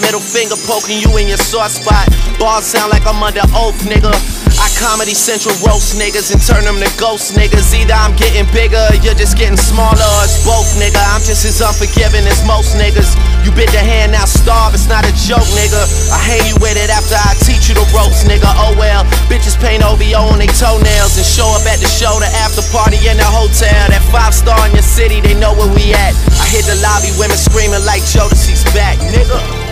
Middle 0.00 0.20
finger 0.20 0.56
poking 0.66 0.98
you 0.98 1.10
in 1.18 1.28
your 1.28 1.38
sore 1.38 1.68
spot. 1.68 2.08
Bars 2.38 2.66
sound 2.66 2.90
like 2.90 3.06
I'm 3.06 3.22
under 3.22 3.46
oath, 3.54 3.78
nigga. 3.86 4.10
I 4.58 4.70
comedy 4.78 5.14
central 5.14 5.54
roast 5.66 5.98
niggas 5.98 6.30
and 6.30 6.38
turn 6.38 6.62
them 6.62 6.78
to 6.78 6.90
ghost 6.98 7.34
niggas. 7.34 7.74
Either 7.74 7.94
I'm 7.94 8.14
getting 8.14 8.46
bigger 8.54 8.80
or 8.90 8.96
you're 9.02 9.18
just 9.18 9.36
getting 9.38 9.58
smaller 9.58 9.98
or 9.98 10.22
it's 10.26 10.42
both, 10.46 10.66
nigga. 10.78 10.98
I'm 11.14 11.22
just 11.22 11.42
as 11.46 11.58
unforgiving 11.58 12.26
as 12.26 12.42
most 12.46 12.78
niggas. 12.78 13.18
You 13.42 13.50
bit 13.52 13.70
the 13.70 13.82
hand, 13.82 14.12
now 14.12 14.24
starve, 14.26 14.74
it's 14.74 14.86
not 14.86 15.06
a 15.06 15.12
joke, 15.14 15.46
nigga. 15.58 15.82
I 16.10 16.18
hang 16.18 16.44
you 16.46 16.56
with 16.62 16.78
it 16.78 16.90
after 16.90 17.18
I 17.18 17.34
teach 17.42 17.70
you 17.70 17.74
the 17.74 17.86
ropes, 17.94 18.24
nigga. 18.26 18.50
Oh 18.58 18.74
well, 18.78 19.02
bitches 19.26 19.58
paint 19.58 19.82
OVO 19.82 20.32
on 20.32 20.38
their 20.38 20.54
toenails 20.54 21.18
and 21.18 21.26
show 21.26 21.50
up 21.54 21.66
at 21.66 21.78
the 21.78 21.90
show, 21.90 22.18
the 22.18 22.30
after 22.42 22.62
party 22.70 22.98
in 23.06 23.18
the 23.18 23.26
hotel. 23.26 23.90
That 23.90 24.02
five 24.10 24.34
star 24.34 24.58
in 24.66 24.74
your 24.74 24.86
city, 24.86 25.20
they 25.20 25.34
know 25.34 25.54
where 25.54 25.70
we 25.70 25.94
at. 25.94 26.14
I 26.38 26.46
hit 26.50 26.66
the 26.66 26.78
lobby, 26.82 27.10
women 27.18 27.38
screaming 27.38 27.84
like 27.86 28.02
Jodeci's 28.02 28.64
back, 28.74 28.98
nigga. 29.12 29.63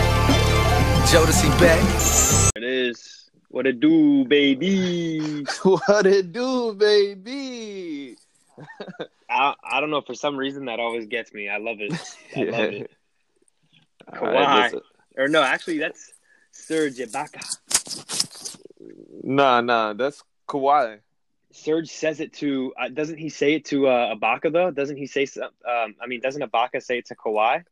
Jodeci 1.09 1.49
back. 1.59 2.53
It 2.55 2.63
is. 2.63 3.29
What 3.49 3.67
it 3.67 3.79
do, 3.79 4.25
baby? 4.25 5.43
what 5.63 6.05
it 6.05 6.31
do, 6.31 6.73
baby? 6.73 8.17
I 9.29 9.53
I 9.63 9.79
don't 9.79 9.89
know. 9.91 10.01
For 10.01 10.15
some 10.15 10.35
reason, 10.37 10.65
that 10.65 10.79
always 10.79 11.05
gets 11.07 11.33
me. 11.33 11.49
I 11.49 11.57
love 11.57 11.77
it. 11.79 11.93
I 12.35 12.39
Yeah. 12.43 12.51
love 12.51 12.61
it. 12.73 12.91
All 14.19 14.27
right, 14.27 14.71
Kawhi. 14.73 14.81
Or 15.17 15.27
no, 15.27 15.43
actually, 15.43 15.77
that's 15.79 16.11
Serge 16.51 16.97
Ibaka. 16.97 17.43
Nah, 19.23 19.61
nah, 19.61 19.93
that's 19.93 20.23
Kawhi. 20.47 20.99
Serge 21.51 21.89
says 21.89 22.19
it 22.19 22.33
to. 22.33 22.73
Uh, 22.79 22.89
doesn't 22.89 23.17
he 23.17 23.29
say 23.29 23.53
it 23.53 23.65
to 23.65 23.87
uh, 23.87 24.15
Ibaka 24.15 24.51
though? 24.51 24.71
Doesn't 24.71 24.97
he 24.97 25.05
say? 25.05 25.27
Um, 25.41 25.95
I 26.01 26.07
mean, 26.07 26.21
doesn't 26.21 26.41
Ibaka 26.41 26.81
say 26.81 26.97
it 26.99 27.05
to 27.07 27.15
Kawhi? 27.15 27.63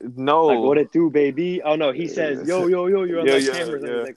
No, 0.00 0.46
Like, 0.46 0.60
what 0.60 0.78
it 0.78 0.92
do, 0.92 1.10
baby? 1.10 1.62
Oh 1.62 1.76
no, 1.76 1.92
he 1.92 2.06
says, 2.08 2.46
"Yo, 2.46 2.66
yo, 2.66 2.86
yo, 2.86 3.04
you're 3.04 3.20
on 3.20 3.26
Yeah, 3.26 3.36
that 3.36 3.46
yeah, 3.46 3.52
camera." 3.52 3.76
And, 3.78 3.86
yeah. 3.86 3.96
he's 3.98 4.06
like, 4.06 4.16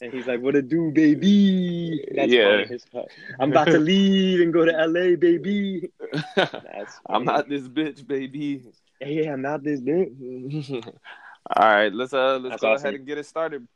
and 0.00 0.12
he's 0.12 0.26
like, 0.26 0.40
"What 0.40 0.56
it 0.56 0.68
do, 0.68 0.90
baby?" 0.92 2.04
That's 2.14 2.32
Yeah. 2.32 2.64
funny. 2.64 2.78
I'm 3.40 3.50
about 3.50 3.70
to 3.70 3.78
leave 3.90 4.40
and 4.40 4.52
go 4.52 4.64
to 4.64 4.72
LA, 4.72 5.16
baby. 5.16 5.90
That's 6.36 7.00
I'm 7.08 7.24
not 7.24 7.48
this 7.48 7.68
bitch, 7.68 8.06
baby. 8.06 8.64
Hey, 9.00 9.26
I'm 9.26 9.42
not 9.42 9.62
this 9.62 9.80
bitch. 9.82 10.84
All 11.56 11.66
right, 11.66 11.92
let's 11.92 12.12
uh 12.12 12.38
let's 12.38 12.52
That's 12.52 12.62
go 12.62 12.72
awesome. 12.72 12.88
ahead 12.88 12.94
and 12.94 13.06
get 13.06 13.18
it 13.18 13.26
started. 13.26 13.66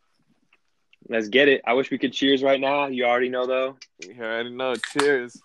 Let's 1.09 1.29
get 1.29 1.49
it. 1.49 1.63
I 1.67 1.75
wish 1.75 1.91
we 1.91 1.99
could 1.99 2.13
cheers 2.13 2.43
right 2.43 2.61
now. 2.61 2.87
You 2.87 3.05
already 3.05 3.29
know 3.29 3.47
though. 3.47 3.77
You 3.99 4.23
already 4.23 4.51
know. 4.51 4.75
Cheers. 4.77 5.41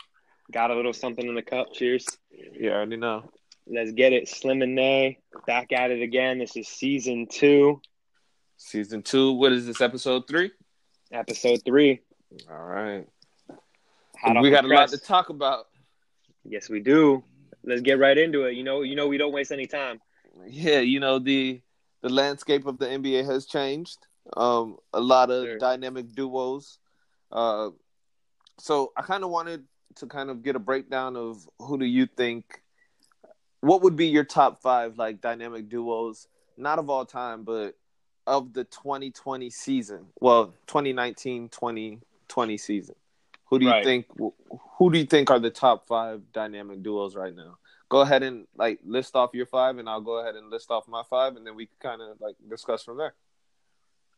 Got 0.51 0.71
a 0.71 0.75
little 0.75 0.93
something 0.93 1.25
in 1.27 1.35
the 1.35 1.41
cup. 1.41 1.73
Cheers. 1.73 2.05
You 2.31 2.71
already 2.71 2.97
know. 2.97 3.29
Let's 3.67 3.91
get 3.91 4.13
it. 4.13 4.27
Slim 4.27 4.61
and 4.61 4.75
Nay 4.75 5.19
back 5.47 5.71
at 5.71 5.91
it 5.91 6.01
again. 6.01 6.39
This 6.39 6.55
is 6.57 6.67
season 6.67 7.27
two, 7.27 7.81
Season 8.57 9.01
two. 9.01 9.33
What 9.33 9.51
is 9.51 9.65
this? 9.65 9.81
Episode 9.81 10.27
three. 10.27 10.51
episode 11.11 11.61
three. 11.65 12.01
All 12.49 12.63
right. 12.63 13.07
Hot 14.21 14.41
we 14.41 14.49
got 14.49 14.65
a 14.65 14.67
lot 14.67 14.89
to 14.89 14.97
talk 14.97 15.29
about. 15.29 15.67
Yes, 16.45 16.69
we 16.69 16.79
do. 16.79 17.23
Let's 17.63 17.81
get 17.81 17.99
right 17.99 18.17
into 18.17 18.43
it. 18.43 18.55
You 18.55 18.63
know, 18.63 18.81
you 18.81 18.95
know, 18.95 19.07
we 19.07 19.17
don't 19.17 19.31
waste 19.33 19.51
any 19.51 19.65
time. 19.67 20.01
Yeah, 20.47 20.79
you 20.79 20.99
know 20.99 21.19
the 21.19 21.61
the 22.01 22.09
landscape 22.09 22.65
of 22.65 22.77
the 22.79 22.87
NBA 22.87 23.25
has 23.25 23.45
changed. 23.45 23.97
Um, 24.35 24.77
a 24.93 24.99
lot 24.99 25.29
of 25.29 25.45
Sure. 25.45 25.57
dynamic 25.57 26.13
duos. 26.13 26.79
Uh, 27.31 27.69
so 28.59 28.91
I 28.97 29.01
kind 29.03 29.23
of 29.23 29.29
wanted 29.29 29.65
to 29.95 30.07
kind 30.07 30.29
of 30.29 30.41
get 30.43 30.55
a 30.55 30.59
breakdown 30.59 31.15
of 31.17 31.47
who 31.59 31.77
do 31.77 31.85
you 31.85 32.05
think, 32.07 32.62
what 33.63 33.81
would 33.81 33.95
be 33.95 34.07
your 34.07 34.25
top 34.25 34.61
five 34.61 34.97
like 34.97 35.21
dynamic 35.21 35.69
duos, 35.69 36.27
not 36.57 36.79
of 36.79 36.89
all 36.89 37.05
time, 37.05 37.43
but 37.43 37.75
of 38.27 38.51
the 38.53 38.65
2020 38.65 39.49
season. 39.49 40.07
Well, 40.19 40.53
2019-2020 40.67 42.59
season. 42.59 42.95
Who 43.45 43.59
do 43.59 43.65
you 43.65 43.71
Right. 43.71 43.83
think? 43.83 44.07
Who 44.77 44.91
do 44.91 44.97
you 44.97 45.05
think 45.05 45.31
are 45.31 45.39
the 45.39 45.49
top 45.49 45.87
five 45.87 46.21
dynamic 46.33 46.83
duos 46.83 47.15
right 47.15 47.33
now? 47.33 47.57
Go 47.87 48.01
ahead 48.01 48.21
and 48.23 48.47
like 48.57 48.79
list 48.83 49.15
off 49.15 49.29
your 49.33 49.45
five, 49.45 49.77
and 49.77 49.87
I'll 49.87 50.01
go 50.01 50.19
ahead 50.19 50.35
and 50.35 50.49
list 50.49 50.69
off 50.69 50.87
my 50.87 51.03
five, 51.09 51.37
and 51.37 51.47
then 51.47 51.55
we 51.55 51.67
can 51.67 51.77
kind 51.79 52.01
of 52.01 52.19
like 52.19 52.35
discuss 52.49 52.83
from 52.83 52.97
there. 52.97 53.13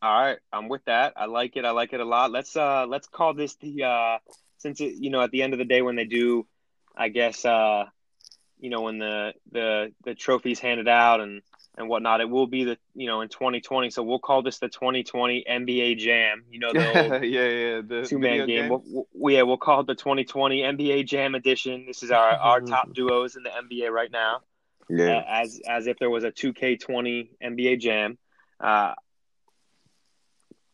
All 0.02 0.12
right, 0.12 0.38
I'm 0.52 0.68
with 0.68 0.84
that. 0.86 1.12
I 1.16 1.26
like 1.26 1.56
it. 1.56 1.64
I 1.64 1.70
like 1.70 1.92
it 1.92 2.00
a 2.00 2.04
lot. 2.04 2.32
Let's 2.32 2.56
uh 2.56 2.86
let's 2.86 3.06
call 3.06 3.32
this 3.34 3.54
the 3.56 3.84
uh 3.84 4.18
since 4.58 4.80
it 4.80 4.94
you 4.96 5.10
know 5.10 5.20
at 5.22 5.30
the 5.30 5.42
end 5.42 5.52
of 5.52 5.58
the 5.58 5.64
day 5.64 5.82
when 5.82 5.94
they 5.94 6.04
do 6.04 6.46
I 6.96 7.10
guess 7.10 7.44
uh 7.44 7.84
you 8.58 8.70
know 8.70 8.82
when 8.82 8.98
the 8.98 9.34
the 9.52 9.92
the 10.04 10.14
trophies 10.14 10.58
handed 10.58 10.88
out 10.88 11.20
and 11.20 11.42
and 11.78 11.88
whatnot 11.88 12.20
it 12.20 12.28
will 12.28 12.46
be 12.46 12.64
the 12.64 12.78
you 12.94 13.06
know 13.06 13.20
in 13.20 13.28
2020 13.28 13.90
so 13.90 14.02
we'll 14.02 14.18
call 14.18 14.42
this 14.42 14.58
the 14.58 14.68
2020 14.68 15.44
NBA 15.48 15.98
Jam. 15.98 16.44
You 16.50 16.60
know 16.60 16.72
the 16.72 16.80
yeah, 17.22 17.44
yeah, 17.44 17.80
the 17.86 18.06
two 18.08 18.18
man 18.18 18.46
game. 18.46 18.68
We'll, 18.68 19.06
we'll, 19.12 19.34
yeah, 19.34 19.42
we'll 19.42 19.58
call 19.58 19.80
it 19.80 19.86
the 19.86 19.94
2020 19.94 20.60
NBA 20.62 21.06
Jam 21.06 21.34
edition. 21.34 21.84
This 21.86 22.02
is 22.02 22.10
our 22.10 22.30
our 22.30 22.60
top 22.62 22.92
duos 22.92 23.36
in 23.36 23.42
the 23.42 23.50
NBA 23.50 23.90
right 23.90 24.10
now. 24.10 24.40
Yeah, 24.88 25.18
uh, 25.18 25.24
as 25.28 25.60
as 25.68 25.86
if 25.86 25.98
there 25.98 26.10
was 26.10 26.24
a 26.24 26.30
2K20 26.30 27.28
NBA 27.42 27.80
Jam. 27.80 28.18
Uh, 28.58 28.94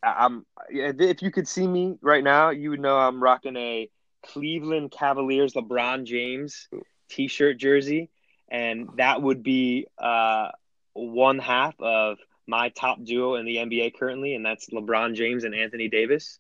I'm 0.03 0.45
if 0.69 1.23
you 1.23 1.31
could 1.31 1.49
see 1.49 1.67
me 1.67 1.97
right 2.01 2.23
now, 2.23 2.51
you 2.51 2.71
would 2.71 2.81
know 2.81 2.97
I'm 2.97 3.23
rocking 3.23 3.57
a 3.57 3.89
Cleveland 4.25 4.93
Cavaliers 4.93 5.55
LeBron 5.55 6.05
James 6.05 6.69
T-shirt 7.13 7.59
jersey, 7.59 8.11
and 8.49 8.89
that 8.97 9.21
would 9.21 9.43
be 9.43 9.87
uh, 9.99 10.49
one 10.95 11.39
half 11.39 11.75
of 11.81 12.19
my 12.47 12.71
top 12.71 13.03
duo 13.03 13.35
in 13.37 13.45
the 13.45 13.57
NBA 13.57 13.95
currently, 13.99 14.35
and 14.35 14.45
that's 14.45 14.71
LeBron 14.71 15.15
James 15.15 15.45
and 15.45 15.55
Anthony 15.55 15.89
Davis. 15.89 16.39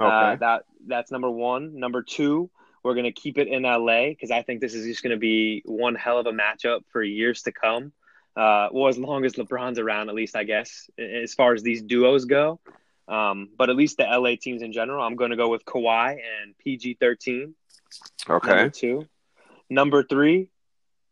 okay. 0.00 0.10
Uh, 0.10 0.36
that 0.36 0.64
that's 0.86 1.10
number 1.10 1.30
one. 1.30 1.78
Number 1.78 2.02
two, 2.02 2.50
we're 2.82 2.94
gonna 2.94 3.12
keep 3.12 3.38
it 3.38 3.48
in 3.48 3.62
LA 3.62 4.08
because 4.08 4.30
I 4.30 4.42
think 4.42 4.60
this 4.60 4.74
is 4.74 4.86
just 4.86 5.02
gonna 5.02 5.16
be 5.16 5.62
one 5.64 5.94
hell 5.94 6.18
of 6.18 6.26
a 6.26 6.32
matchup 6.32 6.80
for 6.92 7.02
years 7.02 7.42
to 7.42 7.52
come. 7.52 7.92
Uh, 8.36 8.68
well, 8.70 8.88
as 8.88 8.98
long 8.98 9.24
as 9.24 9.34
LeBron's 9.34 9.78
around, 9.78 10.08
at 10.08 10.14
least 10.14 10.36
I 10.36 10.44
guess, 10.44 10.90
as 10.98 11.34
far 11.34 11.54
as 11.54 11.62
these 11.62 11.82
duos 11.82 12.26
go. 12.26 12.60
Um, 13.08 13.50
but 13.56 13.70
at 13.70 13.76
least 13.76 13.98
the 13.98 14.04
LA 14.04 14.34
teams 14.40 14.62
in 14.62 14.72
general, 14.72 15.04
I'm 15.04 15.16
gonna 15.16 15.36
go 15.36 15.48
with 15.48 15.64
Kawhi 15.64 16.18
and 16.18 16.54
PG13. 16.64 17.54
Number 18.28 18.46
okay. 18.48 18.70
two, 18.70 19.06
number 19.70 20.02
three, 20.02 20.48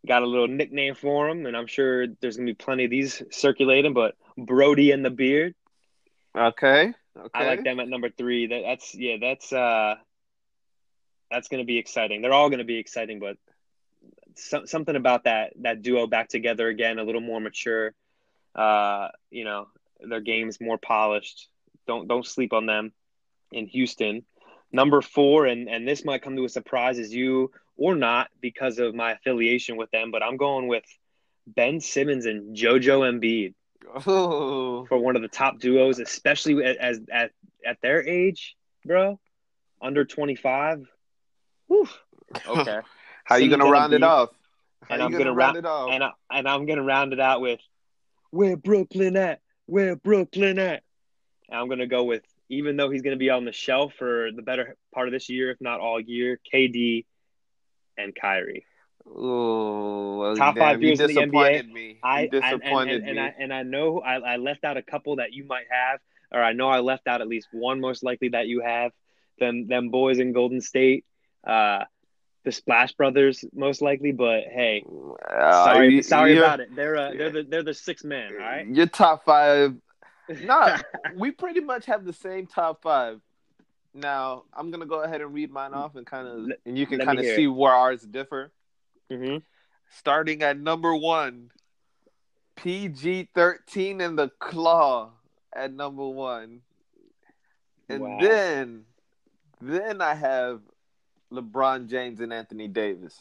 got 0.06 0.22
a 0.22 0.26
little 0.26 0.48
nickname 0.48 0.94
for 0.94 1.28
him, 1.28 1.46
and 1.46 1.56
I'm 1.56 1.66
sure 1.66 2.06
there's 2.06 2.36
gonna 2.36 2.46
be 2.46 2.54
plenty 2.54 2.84
of 2.84 2.90
these 2.90 3.22
circulating. 3.30 3.94
But 3.94 4.14
Brody 4.36 4.90
and 4.90 5.04
the 5.04 5.10
Beard. 5.10 5.54
Okay. 6.36 6.92
Okay. 7.16 7.28
I 7.32 7.46
like 7.46 7.62
them 7.62 7.78
at 7.78 7.88
number 7.88 8.10
three. 8.10 8.48
That, 8.48 8.62
that's 8.64 8.94
yeah, 8.94 9.16
that's 9.20 9.52
uh, 9.52 9.94
that's 11.30 11.48
to 11.48 11.66
be 11.66 11.78
exciting. 11.78 12.22
They're 12.22 12.32
all 12.32 12.50
to 12.58 12.64
be 12.64 12.78
exciting, 12.78 13.20
but 13.20 13.36
so, 14.36 14.64
something 14.64 14.96
about 14.96 15.24
that 15.24 15.52
that 15.60 15.82
duo 15.82 16.06
back 16.06 16.28
together 16.28 16.68
again, 16.68 16.98
a 16.98 17.04
little 17.04 17.20
more 17.20 17.40
mature. 17.40 17.94
Uh, 18.54 19.08
you 19.30 19.44
know, 19.44 19.68
their 20.00 20.20
game's 20.20 20.60
more 20.60 20.78
polished. 20.78 21.48
Don't 21.86 22.08
don't 22.08 22.26
sleep 22.26 22.52
on 22.52 22.66
them. 22.66 22.92
In 23.52 23.66
Houston, 23.68 24.24
number 24.74 25.00
four, 25.00 25.46
and 25.46 25.68
and 25.70 25.88
this 25.88 26.04
might 26.04 26.20
come 26.22 26.36
to 26.36 26.44
a 26.44 26.48
surprise 26.48 26.98
as 26.98 27.14
you 27.14 27.50
or 27.76 27.94
not 27.94 28.28
because 28.40 28.78
of 28.78 28.94
my 28.94 29.12
affiliation 29.12 29.76
with 29.76 29.90
them, 29.90 30.10
but 30.10 30.22
I'm 30.22 30.36
going 30.36 30.68
with 30.68 30.84
Ben 31.46 31.80
Simmons 31.80 32.26
and 32.26 32.56
JoJo 32.56 33.00
Embiid 33.10 33.54
Oh, 34.06 34.84
for 34.86 34.98
one 34.98 35.16
of 35.16 35.22
the 35.22 35.28
top 35.28 35.58
duos, 35.60 35.98
especially 36.00 36.62
as, 36.64 36.76
as 36.78 37.00
at 37.12 37.30
at 37.64 37.78
their 37.82 38.06
age, 38.06 38.56
bro, 38.84 39.18
under 39.80 40.04
twenty 40.04 40.34
five. 40.34 40.86
Okay, 42.46 42.80
how 43.24 43.36
you 43.36 43.48
gonna 43.50 43.64
and 43.64 43.72
round 43.72 43.92
it 43.92 44.02
off? 44.02 44.30
How 44.88 44.94
And 44.94 45.02
I'm 45.02 45.12
gonna 45.12 45.24
gonna 45.24 45.34
round 45.34 45.54
ra- 45.54 45.58
it 45.58 45.66
off? 45.66 45.90
and 45.92 46.04
I, 46.04 46.10
and 46.30 46.48
I'm 46.48 46.66
gonna 46.66 46.82
round 46.82 47.12
it 47.12 47.20
out 47.20 47.40
with 47.40 47.60
where 48.30 48.56
Brooklyn 48.56 49.16
at? 49.16 49.40
Where 49.66 49.96
Brooklyn 49.96 50.58
at? 50.58 50.82
And 51.48 51.58
I'm 51.58 51.68
gonna 51.68 51.86
go 51.86 52.04
with 52.04 52.22
even 52.54 52.76
though 52.76 52.90
he's 52.90 53.02
gonna 53.02 53.16
be 53.16 53.30
on 53.30 53.44
the 53.44 53.52
shelf 53.52 53.92
for 53.98 54.30
the 54.34 54.42
better 54.42 54.76
part 54.94 55.08
of 55.08 55.12
this 55.12 55.28
year, 55.28 55.50
if 55.50 55.60
not 55.60 55.80
all 55.80 56.00
year, 56.00 56.40
KD 56.52 57.04
and 57.98 58.14
Kyrie. 58.14 58.64
Oh, 59.06 60.16
well, 60.16 60.36
Top 60.36 60.56
five 60.56 60.80
damn, 60.80 60.82
you 60.82 60.96
duos 60.96 61.00
in 61.00 61.14
the 61.14 61.20
NBA. 61.20 61.24
disappointed 61.26 61.72
me. 61.72 61.98
I 62.02 62.22
you 62.22 62.28
and, 62.32 62.34
and, 62.34 62.60
disappointed 62.60 63.00
and, 63.02 63.08
and 63.08 63.16
me. 63.16 63.22
I 63.22 63.34
and 63.42 63.52
I 63.52 63.62
know 63.62 64.00
I, 64.00 64.14
I 64.34 64.36
left 64.36 64.64
out 64.64 64.76
a 64.76 64.82
couple 64.82 65.16
that 65.16 65.32
you 65.32 65.44
might 65.46 65.66
have, 65.70 66.00
or 66.32 66.42
I 66.42 66.52
know 66.52 66.68
I 66.68 66.80
left 66.80 67.06
out 67.06 67.20
at 67.20 67.28
least 67.28 67.48
one 67.52 67.80
most 67.80 68.02
likely 68.02 68.30
that 68.30 68.46
you 68.46 68.60
have. 68.60 68.92
Them 69.38 69.66
them 69.66 69.90
boys 69.90 70.18
in 70.18 70.32
Golden 70.32 70.60
State, 70.60 71.04
uh, 71.46 71.84
the 72.44 72.52
Splash 72.52 72.92
Brothers 72.94 73.44
most 73.52 73.82
likely. 73.82 74.12
But 74.12 74.44
hey, 74.50 74.84
Uh, 75.28 75.64
sorry 75.64 75.94
you- 75.96 76.02
sorry 76.02 76.38
about 76.38 76.60
it. 76.60 76.74
They're 76.74 76.96
uh, 76.96 77.10
they're 77.16 77.30
the 77.30 77.42
they're 77.42 77.62
the 77.62 77.74
six 77.74 78.04
man. 78.04 78.32
All 78.32 78.38
right. 78.38 78.66
Your 78.66 78.86
top 78.86 79.24
five. 79.24 79.74
Nah, 80.28 80.78
we 81.16 81.30
pretty 81.30 81.60
much 81.60 81.86
have 81.86 82.04
the 82.04 82.12
same 82.12 82.46
top 82.46 82.82
five. 82.82 83.20
Now 83.92 84.44
I'm 84.52 84.70
gonna 84.70 84.86
go 84.86 85.02
ahead 85.02 85.20
and 85.20 85.32
read 85.32 85.50
mine 85.50 85.74
off 85.74 85.94
and 85.94 86.06
kind 86.06 86.26
of, 86.26 86.50
and 86.66 86.76
you 86.78 86.86
can 86.86 86.98
kind 87.00 87.18
of 87.18 87.24
see 87.26 87.46
where 87.46 87.72
ours 87.72 88.02
differ. 88.02 88.52
hmm 89.10 89.38
Starting 89.90 90.42
at 90.42 90.58
number 90.58 90.94
one, 90.94 91.50
PG 92.56 93.28
thirteen 93.34 94.00
and 94.00 94.18
the 94.18 94.30
Claw 94.40 95.12
at 95.54 95.72
number 95.72 96.08
one, 96.08 96.62
and 97.88 98.00
Wow. 98.00 98.18
then 98.20 98.84
then 99.60 100.00
I 100.02 100.14
have 100.14 100.62
LeBron 101.32 101.88
James 101.88 102.20
and 102.20 102.32
Anthony 102.32 102.66
Davis. 102.66 103.16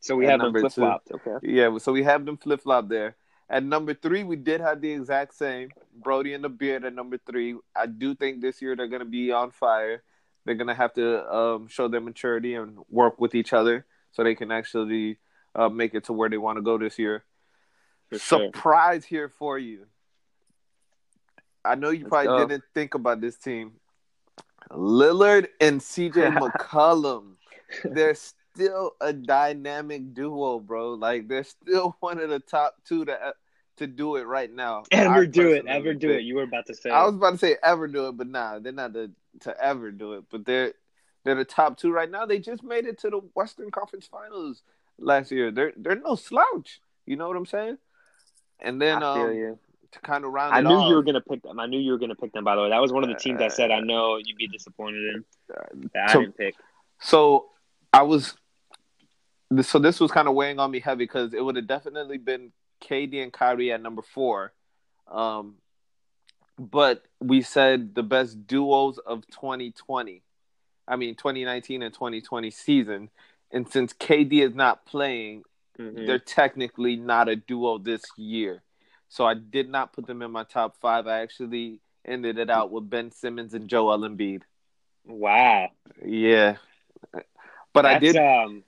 So 0.00 0.16
we 0.16 0.26
have 0.26 0.40
them 0.40 0.52
flip 0.52 0.72
flopped. 0.72 1.12
Okay. 1.12 1.36
Yeah, 1.42 1.76
so 1.78 1.92
we 1.92 2.02
have 2.02 2.24
them 2.24 2.36
flip 2.36 2.62
flop 2.62 2.88
there. 2.88 3.16
At 3.50 3.64
number 3.64 3.94
three, 3.94 4.22
we 4.22 4.36
did 4.36 4.60
have 4.60 4.80
the 4.80 4.92
exact 4.92 5.34
same 5.34 5.70
Brody 5.92 6.34
and 6.34 6.44
the 6.44 6.48
Beard 6.48 6.84
at 6.84 6.94
number 6.94 7.18
three. 7.18 7.56
I 7.74 7.86
do 7.86 8.14
think 8.14 8.40
this 8.40 8.62
year 8.62 8.76
they're 8.76 8.86
going 8.86 9.00
to 9.00 9.04
be 9.06 9.32
on 9.32 9.50
fire. 9.50 10.04
They're 10.44 10.54
going 10.54 10.68
to 10.68 10.74
have 10.74 10.94
to 10.94 11.34
um, 11.34 11.68
show 11.68 11.88
their 11.88 12.00
maturity 12.00 12.54
and 12.54 12.78
work 12.88 13.20
with 13.20 13.34
each 13.34 13.52
other 13.52 13.86
so 14.12 14.22
they 14.22 14.36
can 14.36 14.52
actually 14.52 15.18
uh, 15.56 15.68
make 15.68 15.94
it 15.94 16.04
to 16.04 16.12
where 16.12 16.28
they 16.28 16.38
want 16.38 16.58
to 16.58 16.62
go 16.62 16.78
this 16.78 16.96
year. 16.96 17.24
For 18.08 18.18
sure. 18.20 18.46
Surprise 18.46 19.04
here 19.04 19.28
for 19.28 19.58
you. 19.58 19.86
I 21.64 21.74
know 21.74 21.90
you 21.90 22.04
Let's 22.04 22.10
probably 22.10 22.26
go. 22.28 22.46
didn't 22.46 22.64
think 22.72 22.94
about 22.94 23.20
this 23.20 23.36
team. 23.36 23.72
Lillard 24.70 25.48
and 25.60 25.80
CJ 25.80 26.38
McCollum. 26.38 27.32
They're 27.84 28.14
still 28.14 28.92
a 29.00 29.12
dynamic 29.12 30.14
duo, 30.14 30.60
bro. 30.60 30.94
Like 30.94 31.28
they're 31.28 31.44
still 31.44 31.96
one 32.00 32.20
of 32.20 32.30
the 32.30 32.40
top 32.40 32.76
two 32.84 33.04
to 33.04 33.34
to 33.80 33.86
do 33.86 34.16
it 34.16 34.26
right 34.26 34.52
now. 34.52 34.84
Ever 34.92 35.26
do 35.26 35.52
it? 35.52 35.64
Ever 35.66 35.94
do 35.94 36.10
it? 36.10 36.22
You 36.22 36.36
were 36.36 36.42
about 36.42 36.66
to 36.66 36.74
say. 36.74 36.90
I 36.90 37.04
was 37.04 37.14
about 37.14 37.32
to 37.32 37.38
say 37.38 37.56
ever 37.62 37.88
do 37.88 38.08
it, 38.08 38.16
but 38.16 38.28
nah, 38.28 38.58
they're 38.58 38.72
not 38.72 38.92
the 38.92 39.10
to 39.40 39.58
ever 39.58 39.90
do 39.90 40.12
it. 40.14 40.24
But 40.30 40.44
they're 40.44 40.74
they're 41.24 41.34
the 41.34 41.46
top 41.46 41.78
two 41.78 41.90
right 41.90 42.10
now. 42.10 42.26
They 42.26 42.38
just 42.38 42.62
made 42.62 42.84
it 42.84 42.98
to 43.00 43.10
the 43.10 43.20
Western 43.34 43.70
Conference 43.70 44.06
Finals 44.06 44.62
last 44.98 45.32
year. 45.32 45.50
They're 45.50 45.72
they're 45.76 45.96
no 45.96 46.14
slouch. 46.14 46.80
You 47.06 47.16
know 47.16 47.26
what 47.26 47.38
I'm 47.38 47.46
saying? 47.46 47.78
And 48.60 48.80
then 48.80 49.02
um, 49.02 49.34
you. 49.34 49.58
to 49.92 50.00
kind 50.00 50.26
of 50.26 50.32
round 50.32 50.54
I 50.54 50.60
knew 50.60 50.76
off, 50.76 50.90
you 50.90 50.94
were 50.94 51.02
gonna 51.02 51.22
pick 51.22 51.42
them. 51.42 51.58
I 51.58 51.64
knew 51.64 51.78
you 51.78 51.92
were 51.92 51.98
gonna 51.98 52.14
pick 52.14 52.34
them. 52.34 52.44
By 52.44 52.54
the 52.54 52.62
way, 52.62 52.68
that 52.68 52.82
was 52.82 52.92
one 52.92 53.02
of 53.02 53.08
the 53.08 53.16
teams 53.16 53.40
I 53.40 53.48
said 53.48 53.70
I 53.70 53.80
know 53.80 54.18
you'd 54.22 54.36
be 54.36 54.46
disappointed 54.46 55.14
in. 55.14 55.24
That 55.94 56.10
I 56.10 56.12
didn't 56.12 56.36
pick. 56.36 56.54
So 57.00 57.46
I 57.94 58.02
was, 58.02 58.34
so 59.62 59.78
this 59.78 59.98
was 60.00 60.12
kind 60.12 60.28
of 60.28 60.34
weighing 60.34 60.58
on 60.58 60.70
me 60.70 60.80
heavy 60.80 61.04
because 61.04 61.32
it 61.32 61.42
would 61.42 61.56
have 61.56 61.66
definitely 61.66 62.18
been 62.18 62.52
KD 62.80 63.22
and 63.22 63.32
Kyrie 63.32 63.72
at 63.72 63.82
number 63.82 64.02
four, 64.02 64.52
um, 65.08 65.56
but 66.58 67.04
we 67.20 67.42
said 67.42 67.94
the 67.94 68.02
best 68.02 68.46
duos 68.46 68.98
of 68.98 69.26
2020, 69.28 70.22
I 70.86 70.96
mean 70.96 71.14
2019 71.14 71.82
and 71.82 71.92
2020 71.94 72.50
season, 72.50 73.10
and 73.50 73.68
since 73.68 73.92
KD 73.92 74.42
is 74.42 74.54
not 74.54 74.84
playing, 74.86 75.44
Mhm. 75.78 76.06
they're 76.06 76.18
technically 76.18 76.96
not 76.96 77.28
a 77.28 77.36
duo 77.36 77.78
this 77.78 78.02
year. 78.16 78.62
So 79.08 79.24
I 79.24 79.34
did 79.34 79.68
not 79.68 79.92
put 79.92 80.06
them 80.06 80.22
in 80.22 80.30
my 80.30 80.44
top 80.44 80.76
five. 80.76 81.06
I 81.06 81.20
actually 81.20 81.80
ended 82.04 82.38
it 82.38 82.50
out 82.50 82.70
with 82.70 82.88
Ben 82.88 83.10
Simmons 83.10 83.54
and 83.54 83.68
Joel 83.68 83.98
Embiid. 84.00 84.42
Wow, 85.06 85.70
Yeah, 86.04 86.56
but 87.72 87.86
I 87.86 87.98
did. 87.98 88.16
Um, 88.16 88.64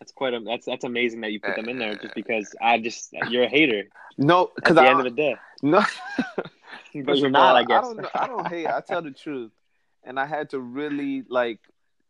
that's 0.00 0.12
quite. 0.12 0.34
A, 0.34 0.40
that's 0.40 0.66
that's 0.66 0.84
amazing 0.84 1.20
that 1.20 1.30
you 1.32 1.40
put 1.40 1.56
them 1.56 1.68
in 1.68 1.78
there. 1.78 1.94
Just 1.94 2.14
because 2.14 2.54
I 2.60 2.78
just 2.78 3.14
you're 3.28 3.44
a 3.44 3.48
hater 3.48 3.84
No, 4.18 4.50
because 4.56 4.76
at 4.76 4.82
the 4.82 4.86
I 4.88 4.90
end 4.90 4.98
of 5.00 5.04
the 5.04 5.10
day. 5.10 5.36
no, 5.62 5.84
But 7.04 7.18
you're 7.18 7.30
not, 7.30 7.54
I 7.56 7.64
guess. 7.64 7.82
don't. 7.82 8.06
I 8.14 8.26
don't 8.26 8.46
hate. 8.48 8.66
I 8.66 8.80
tell 8.80 9.02
the 9.02 9.10
truth, 9.12 9.52
and 10.02 10.18
I 10.18 10.26
had 10.26 10.50
to 10.50 10.58
really 10.58 11.22
like 11.28 11.60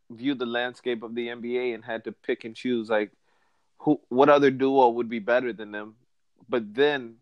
view 0.09 0.33
the 0.35 0.45
landscape 0.45 1.03
of 1.03 1.15
the 1.15 1.27
NBA 1.27 1.73
and 1.75 1.83
had 1.85 2.05
to 2.05 2.11
pick 2.11 2.43
and 2.45 2.55
choose 2.55 2.89
like 2.89 3.11
who, 3.79 3.99
what 4.09 4.29
other 4.29 4.51
duo 4.51 4.89
would 4.89 5.09
be 5.09 5.19
better 5.19 5.53
than 5.53 5.71
them. 5.71 5.95
But 6.49 6.73
then 6.73 7.15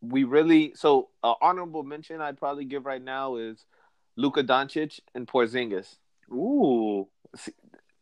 we 0.00 0.24
really 0.24 0.72
so 0.74 1.08
uh, 1.22 1.34
honorable 1.40 1.84
mention 1.84 2.20
I'd 2.20 2.38
probably 2.38 2.64
give 2.64 2.84
right 2.86 3.02
now 3.02 3.36
is 3.36 3.64
Luka 4.16 4.42
Doncic 4.42 5.00
and 5.14 5.26
Porzingis. 5.26 5.96
Ooh, 6.32 7.08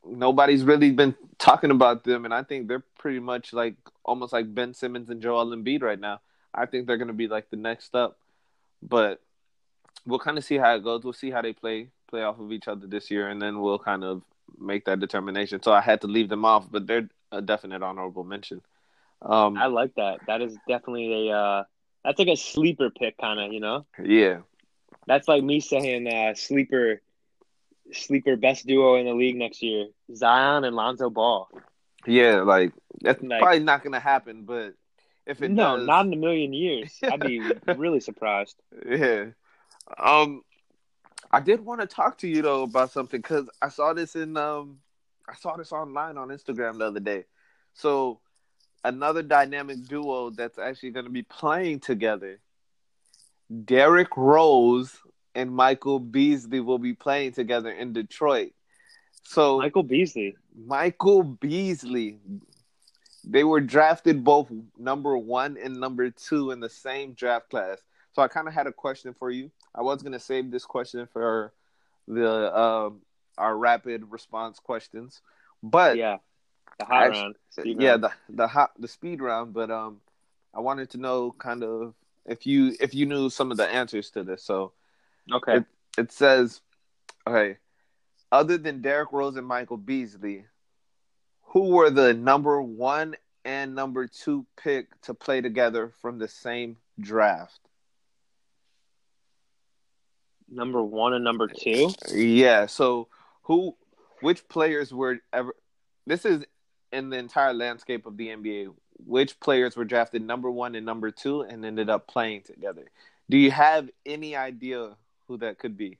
Nobody's 0.05 0.64
really 0.64 0.93
been 0.93 1.14
talking 1.38 1.70
about 1.70 2.05
them, 2.05 2.25
and 2.25 2.32
I 2.32 2.43
think 2.43 2.69
they're 2.69 2.85
pretty 2.99 3.20
much 3.20 3.52
like 3.52 3.75
almost 4.05 4.32
like 4.32 4.55
Ben 4.55 4.75
Simmons 4.75 5.11
and 5.11 5.20
Joel 5.20 5.55
Embiid 5.55 5.82
right 5.82 6.00
now. 6.00 6.20
I 6.55 6.67
think 6.67 6.87
they're 6.87 6.97
going 6.97 7.08
to 7.08 7.14
be 7.14 7.29
like 7.29 7.50
the 7.50 7.56
next 7.56 7.94
up, 7.94 8.19
but 8.82 9.20
we'll 10.06 10.19
kind 10.19 10.38
of 10.38 10.44
see 10.44 10.56
how 10.56 10.75
it 10.75 10.85
goes. 10.85 11.05
We'll 11.05 11.12
see 11.12 11.31
how 11.31 11.43
they 11.43 11.52
play 11.52 11.88
play 12.08 12.23
off 12.23 12.41
of 12.41 12.52
each 12.52 12.69
other 12.69 12.87
this 12.87 13.11
year, 13.11 13.29
and 13.29 13.41
then 13.41 13.61
we'll 13.61 13.79
kind 13.79 14.05
of 14.05 14.23
make 14.58 14.85
that 14.87 15.00
determination. 15.00 15.62
So 15.62 15.73
I 15.73 15.81
had 15.81 16.00
to 16.02 16.06
leave 16.06 16.29
them 16.29 16.44
off, 16.44 16.67
but 16.70 16.87
they're 16.87 17.08
a 17.32 17.41
definite 17.41 17.82
honorable 17.82 18.25
mention. 18.25 18.61
Um, 19.23 19.56
I 19.56 19.67
like 19.67 19.94
that. 19.97 20.20
That 20.26 20.41
is 20.41 20.56
definitely 20.67 21.29
a. 21.29 21.37
Uh, 21.37 21.64
that's 22.05 22.19
like 22.19 22.29
a 22.29 22.37
sleeper 22.37 22.91
pick, 22.91 23.19
kind 23.19 23.38
of. 23.38 23.52
You 23.52 23.61
know, 23.61 23.87
yeah, 24.02 24.38
that's 25.06 25.29
like 25.29 25.43
me 25.43 25.61
saying 25.61 26.08
uh, 26.08 26.35
sleeper, 26.35 27.02
sleeper 27.93 28.37
best 28.37 28.67
duo 28.67 28.97
in 28.97 29.07
the 29.07 29.15
league 29.15 29.37
next 29.37 29.63
year: 29.63 29.87
Zion 30.15 30.65
and 30.65 30.75
Lonzo 30.77 31.11
Ball. 31.11 31.49
yeah, 32.07 32.41
like 32.43 32.73
that's 33.01 33.23
Like- 33.23 33.41
probably 33.41 33.61
not 33.61 33.83
going 33.83 33.93
to 33.95 34.01
happen, 34.01 34.45
but 34.45 34.75
if 35.27 35.43
it 35.43 35.51
no, 35.51 35.77
does, 35.77 35.87
not 35.87 36.07
in 36.07 36.13
a 36.13 36.17
million 36.17 36.53
years. 36.53 36.99
I'd 37.03 37.21
be 37.21 37.41
really 37.77 38.01
surprised. 38.01 38.57
Yeah. 38.87 39.27
Um, 39.99 40.43
I 41.31 41.41
did 41.41 41.61
want 41.61 41.81
to 41.81 41.87
talk 41.87 42.19
to 42.19 42.29
you 42.29 42.43
though 42.43 42.63
about 42.65 42.91
something 42.91 43.21
because 43.21 43.49
I 43.63 43.69
saw 43.69 43.93
this 43.93 44.17
in 44.17 44.37
um, 44.37 44.79
I 45.29 45.35
saw 45.35 45.57
this 45.57 45.73
online 45.73 46.17
on 46.19 46.29
Instagram 46.29 46.79
the 46.79 46.87
other 46.87 47.01
day. 47.01 47.25
So, 47.75 48.21
another 48.85 49.23
dynamic 49.23 49.87
duo 49.87 50.31
that's 50.31 50.59
actually 50.59 50.91
going 50.91 51.05
to 51.07 51.11
be 51.13 51.23
playing 51.23 51.81
together. 51.81 52.41
Derrick 53.65 54.17
Rose 54.17 54.97
and 55.35 55.50
Michael 55.55 55.99
Beasley 55.99 56.61
will 56.61 56.79
be 56.79 56.94
playing 56.94 57.32
together 57.32 57.71
in 57.71 57.93
Detroit. 57.93 58.53
So 59.25 59.59
Michael 59.59 59.82
Beasley. 59.82 60.37
Michael 60.67 61.23
Beasley. 61.23 62.19
They 63.25 63.44
were 63.44 63.61
drafted 63.61 64.25
both 64.25 64.50
number 64.79 65.17
one 65.17 65.56
and 65.62 65.79
number 65.79 66.11
two 66.11 66.50
in 66.53 66.61
the 66.61 66.71
same 66.71 67.12
draft 67.12 67.50
class. 67.50 67.79
So 68.12 68.23
I 68.23 68.29
kind 68.29 68.49
of 68.49 68.55
had 68.55 68.67
a 68.67 68.73
question 68.73 69.15
for 69.15 69.31
you. 69.31 69.50
I 69.75 69.82
was 69.82 70.03
going 70.03 70.12
to 70.12 70.19
save 70.21 70.50
this 70.50 70.65
question 70.65 71.06
for 71.12 71.53
the 72.09 72.59
um 72.59 73.03
our 73.38 73.56
rapid 73.56 74.11
response 74.11 74.59
questions, 74.59 75.23
but 75.62 75.97
Yeah, 75.97 76.17
the 76.79 76.85
hot 76.87 77.06
Actu- 77.09 77.21
round. 77.21 77.35
Speed 77.50 77.81
yeah, 77.81 77.91
round. 77.91 78.03
the 78.05 78.12
the 78.31 78.49
hot 78.49 78.71
the 78.79 78.88
speed 78.88 79.21
round. 79.23 79.53
But 79.53 79.71
um, 79.71 80.00
I 80.55 80.61
wanted 80.61 80.91
to 80.91 80.99
know 80.99 81.31
kind 81.38 81.62
of 81.62 81.94
if 82.26 82.47
you 82.47 82.75
if 82.81 82.94
you 82.94 83.06
knew 83.06 83.31
some 83.31 83.50
of 83.50 83.56
the 83.59 83.69
answers 83.69 84.11
to 84.12 84.25
this. 84.25 84.43
So 84.43 84.73
okay. 85.33 85.57
it, 85.59 85.65
it 85.99 86.12
says, 86.12 86.61
okay, 87.27 87.57
other 88.33 88.59
than 88.59 88.81
Derrick 88.81 89.12
Rose 89.12 89.37
and 89.37 89.47
Michael 89.47 89.77
Beasley, 89.77 90.45
who 91.43 91.71
were 91.71 91.91
the 91.91 92.15
number 92.15 92.62
one 92.62 93.17
and 93.45 93.75
number 93.75 94.07
two 94.07 94.47
pick 94.57 95.00
to 95.03 95.15
play 95.15 95.41
together 95.41 95.93
from 96.00 96.19
the 96.19 96.29
same 96.29 96.77
draft? 96.99 97.59
Number 100.49 100.83
one 100.83 101.15
and 101.15 101.25
number 101.25 101.49
two. 101.49 101.91
Yeah. 102.12 102.67
So 102.67 103.09
who, 103.43 103.77
which 104.21 104.49
players 104.49 104.93
were 104.93 105.19
ever? 105.33 105.55
This 106.07 106.25
is 106.25 106.45
in 106.93 107.11
the 107.11 107.19
entire 107.19 107.53
landscape 107.53 108.07
of 108.07 108.17
the 108.17 108.29
NBA. 108.29 108.73
Which 109.07 109.41
players 109.41 109.77
were 109.77 109.85
drafted 109.85 110.23
number 110.23 110.50
one 110.50 110.75
and 110.75 110.85
number 110.85 111.11
two 111.11 111.41
and 111.43 111.65
ended 111.65 111.89
up 111.89 112.07
playing 112.07 112.43
together? 112.43 112.91
Do 113.31 113.39
you 113.39 113.50
have 113.50 113.89
any 114.05 114.37
idea 114.37 114.97
who 115.31 115.39
that 115.39 115.59
could 115.61 115.77
be, 115.77 115.97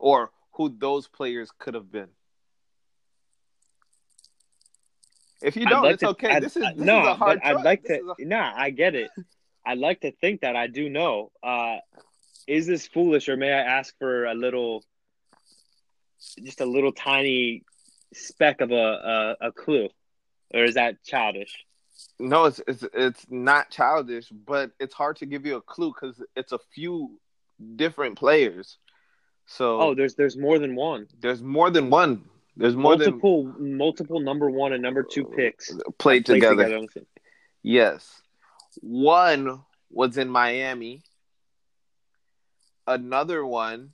or 0.00 0.32
who 0.54 0.68
those 0.68 1.06
players 1.06 1.48
could 1.60 1.74
have 1.74 1.92
been? 1.92 2.08
If 5.40 5.54
you 5.56 5.64
don't, 5.64 5.84
like 5.84 5.94
it's 5.94 6.00
to- 6.02 6.08
okay. 6.10 6.30
I'd- 6.30 6.44
this 6.44 6.56
is 6.56 6.64
this 6.74 6.84
no, 6.84 7.12
is 7.12 7.18
but 7.20 7.46
I'd 7.46 7.62
like 7.62 7.84
This 7.84 7.98
to. 8.00 8.14
a- 8.18 8.24
Nah, 8.34 8.52
I 8.56 8.70
get 8.70 8.96
it. 8.96 9.10
I'd 9.64 9.78
like 9.78 10.00
to 10.00 10.10
think 10.10 10.40
that 10.40 10.56
I 10.56 10.66
do 10.66 10.88
know. 10.90 11.30
Uh, 11.40 11.76
is 12.48 12.66
this 12.66 12.88
foolish, 12.88 13.28
or 13.28 13.36
may 13.36 13.52
I 13.52 13.60
ask 13.60 13.96
for 13.98 14.24
a 14.24 14.34
little, 14.34 14.82
just 16.42 16.60
a 16.60 16.66
little 16.66 16.90
tiny 16.92 17.62
speck 18.12 18.60
of 18.60 18.72
a 18.72 19.36
a, 19.40 19.46
a 19.48 19.52
clue, 19.52 19.88
or 20.52 20.64
is 20.64 20.74
that 20.74 21.04
childish? 21.04 21.54
No, 22.18 22.46
it's 22.46 22.60
it's 22.66 22.84
it's 22.92 23.26
not 23.30 23.70
childish, 23.70 24.28
but 24.30 24.72
it's 24.80 24.94
hard 24.94 25.16
to 25.18 25.26
give 25.26 25.46
you 25.46 25.54
a 25.56 25.62
clue 25.62 25.92
because 25.94 26.20
it's 26.34 26.50
a 26.50 26.58
few 26.74 27.20
different 27.76 28.18
players. 28.18 28.78
So 29.46 29.80
Oh, 29.80 29.94
there's 29.94 30.14
there's 30.14 30.36
more 30.36 30.58
than 30.58 30.74
one. 30.74 31.06
there's 31.20 31.42
more 31.42 31.70
than 31.70 31.90
one. 31.90 32.24
There's 32.56 32.74
more 32.76 32.96
multiple 32.96 33.44
multiple 33.58 34.20
number 34.20 34.50
one 34.50 34.72
and 34.72 34.82
number 34.82 35.02
two 35.04 35.24
picks 35.24 35.70
played 35.98 35.98
played 35.98 36.26
together. 36.26 36.68
same- 36.68 37.06
Yes, 37.62 38.20
one 38.80 39.62
was 39.90 40.18
in 40.18 40.28
Miami. 40.28 41.02
Another 42.86 43.44
one 43.44 43.92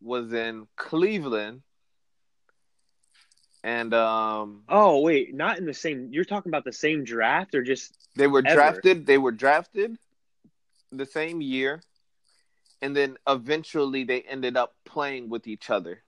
was 0.00 0.32
in 0.32 0.66
Cleveland, 0.76 1.62
and 3.62 3.94
um, 3.94 4.62
Oh 4.68 5.00
wait, 5.00 5.34
not 5.34 5.58
in 5.58 5.64
the 5.64 5.74
same. 5.74 6.08
You're 6.12 6.24
talking 6.24 6.50
about 6.50 6.64
the 6.64 6.72
same 6.72 7.04
draft 7.04 7.54
or 7.54 7.62
just 7.62 7.94
they 8.16 8.26
were 8.26 8.42
Ever. 8.44 8.54
drafted. 8.54 9.06
They 9.06 9.18
were 9.18 9.32
drafted 9.32 9.96
the 10.92 11.06
same 11.06 11.40
year, 11.40 11.80
and 12.82 12.94
then 12.96 13.16
eventually 13.26 14.04
they 14.04 14.20
ended 14.22 14.56
up 14.56 14.74
playing 14.84 15.28
with 15.28 15.46
each 15.46 15.70
other. 15.70 16.02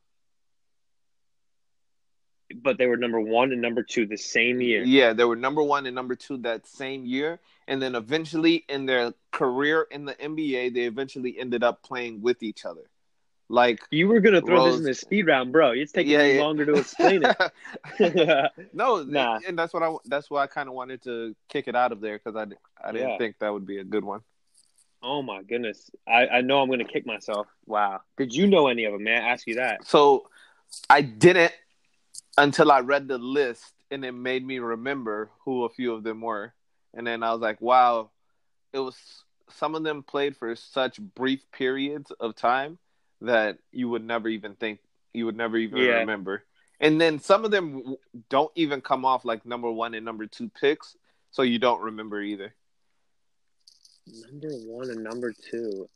but 2.62 2.78
they 2.78 2.86
were 2.86 2.96
number 2.96 3.20
one 3.20 3.50
and 3.52 3.60
number 3.60 3.82
two 3.82 4.06
the 4.06 4.16
same 4.16 4.60
year. 4.60 4.84
Yeah, 4.84 5.12
they 5.14 5.24
were 5.24 5.34
number 5.36 5.62
one 5.64 5.84
and 5.86 5.94
number 5.96 6.14
two 6.14 6.36
that 6.38 6.64
same 6.66 7.04
year, 7.04 7.40
and 7.66 7.82
then 7.82 7.96
eventually 7.96 8.64
in 8.68 8.86
their 8.86 9.12
career 9.32 9.86
in 9.90 10.04
the 10.04 10.14
NBA, 10.14 10.72
they 10.72 10.82
eventually 10.84 11.36
ended 11.38 11.64
up 11.64 11.82
playing 11.82 12.22
with 12.22 12.42
each 12.44 12.64
other. 12.64 12.88
Like, 13.48 13.80
You 13.90 14.06
were 14.08 14.20
gonna 14.20 14.40
throw 14.42 14.64
this 14.64 14.76
in 14.76 14.84
the 14.84 14.94
speed 14.94 15.26
round, 15.26 15.52
bro. 15.52 15.72
It's 15.72 15.90
taking 15.92 16.12
Yeah, 16.12 16.22
yeah. 16.24 16.40
longer 16.40 16.64
to 16.66 16.74
explain 16.76 17.22
it. 17.24 17.36
no, 18.72 19.02
Nah. 19.02 19.40
and 19.46 19.58
that's 19.58 19.74
what 19.74 19.82
I 19.82 19.94
that's 20.04 20.30
why 20.30 20.42
I 20.44 20.46
kind 20.46 20.68
of 20.68 20.74
wanted 20.74 21.02
to 21.02 21.34
kick 21.48 21.66
it 21.68 21.74
out 21.76 21.90
of 21.92 22.00
there 22.00 22.18
because 22.18 22.36
I 22.36 22.42
I 22.82 22.92
didn't 22.92 23.08
Yeah. 23.10 23.18
think 23.18 23.38
that 23.40 23.52
would 23.52 23.66
be 23.66 23.78
a 23.78 23.84
good 23.84 24.04
one. 24.04 24.20
Oh 25.06 25.22
my 25.22 25.42
goodness, 25.42 25.90
I, 26.06 26.26
I 26.26 26.40
know 26.40 26.60
I'm 26.60 26.68
gonna 26.68 26.84
kick 26.84 27.06
myself. 27.06 27.46
Wow, 27.66 28.00
did 28.16 28.34
you 28.34 28.46
know 28.46 28.66
any 28.66 28.84
of 28.84 28.92
them? 28.92 29.04
man? 29.04 29.22
I 29.22 29.28
ask 29.28 29.46
you 29.46 29.54
that? 29.54 29.86
So 29.86 30.28
I 30.90 31.00
didn't 31.00 31.52
until 32.36 32.70
I 32.72 32.80
read 32.80 33.08
the 33.08 33.18
list, 33.18 33.72
and 33.90 34.04
it 34.04 34.12
made 34.12 34.44
me 34.44 34.58
remember 34.58 35.30
who 35.44 35.64
a 35.64 35.68
few 35.68 35.94
of 35.94 36.02
them 36.02 36.20
were, 36.20 36.52
and 36.92 37.06
then 37.06 37.22
I 37.22 37.32
was 37.32 37.40
like, 37.40 37.60
wow, 37.60 38.10
it 38.72 38.80
was 38.80 38.96
some 39.48 39.74
of 39.74 39.84
them 39.84 40.02
played 40.02 40.36
for 40.36 40.54
such 40.56 41.00
brief 41.00 41.40
periods 41.52 42.10
of 42.18 42.34
time 42.34 42.78
that 43.20 43.58
you 43.72 43.88
would 43.88 44.04
never 44.04 44.28
even 44.28 44.54
think 44.56 44.80
you 45.14 45.24
would 45.24 45.36
never 45.36 45.56
even 45.56 45.78
Yeah. 45.78 46.00
remember. 46.00 46.42
And 46.80 47.00
then 47.00 47.20
some 47.20 47.44
of 47.46 47.50
them 47.50 47.96
don't 48.28 48.50
even 48.54 48.82
come 48.82 49.06
off 49.06 49.24
like 49.24 49.46
number 49.46 49.70
one 49.70 49.94
and 49.94 50.04
number 50.04 50.26
two 50.26 50.50
picks, 50.50 50.96
so 51.30 51.42
you 51.42 51.58
don't 51.58 51.80
remember 51.80 52.20
either. 52.20 52.54
Number 54.06 54.48
one 54.66 54.90
and 54.90 55.02
number 55.02 55.32
two. 55.32 55.88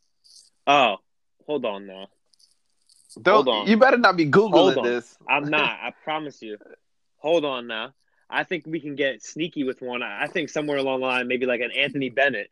Oh, 0.67 0.97
hold 1.47 1.65
on 1.65 1.87
now. 1.87 2.09
Don't 3.23 3.45
Hold 3.45 3.49
on. 3.49 3.67
you 3.67 3.77
better 3.77 3.97
not 3.97 4.17
be 4.17 4.31
Hold 4.31 4.53
googling 4.53 4.79
on. 4.79 4.85
this. 4.85 5.17
I'm 5.29 5.45
not. 5.51 5.69
I 5.69 5.93
promise 6.05 6.41
you. 6.43 6.59
Hold 7.19 7.45
on 7.45 7.67
now. 7.67 7.93
I 8.29 8.45
think 8.45 8.65
we 8.67 8.81
can 8.81 8.95
get 8.95 9.23
sneaky 9.23 9.65
with 9.65 9.83
one. 9.83 10.03
I 10.03 10.25
I 10.25 10.27
think 10.29 10.49
somewhere 10.49 10.77
along 10.79 11.01
the 11.01 11.07
line, 11.07 11.27
maybe 11.29 11.47
like 11.47 11.61
an 11.61 11.73
Anthony 11.73 12.09
Bennett. 12.11 12.51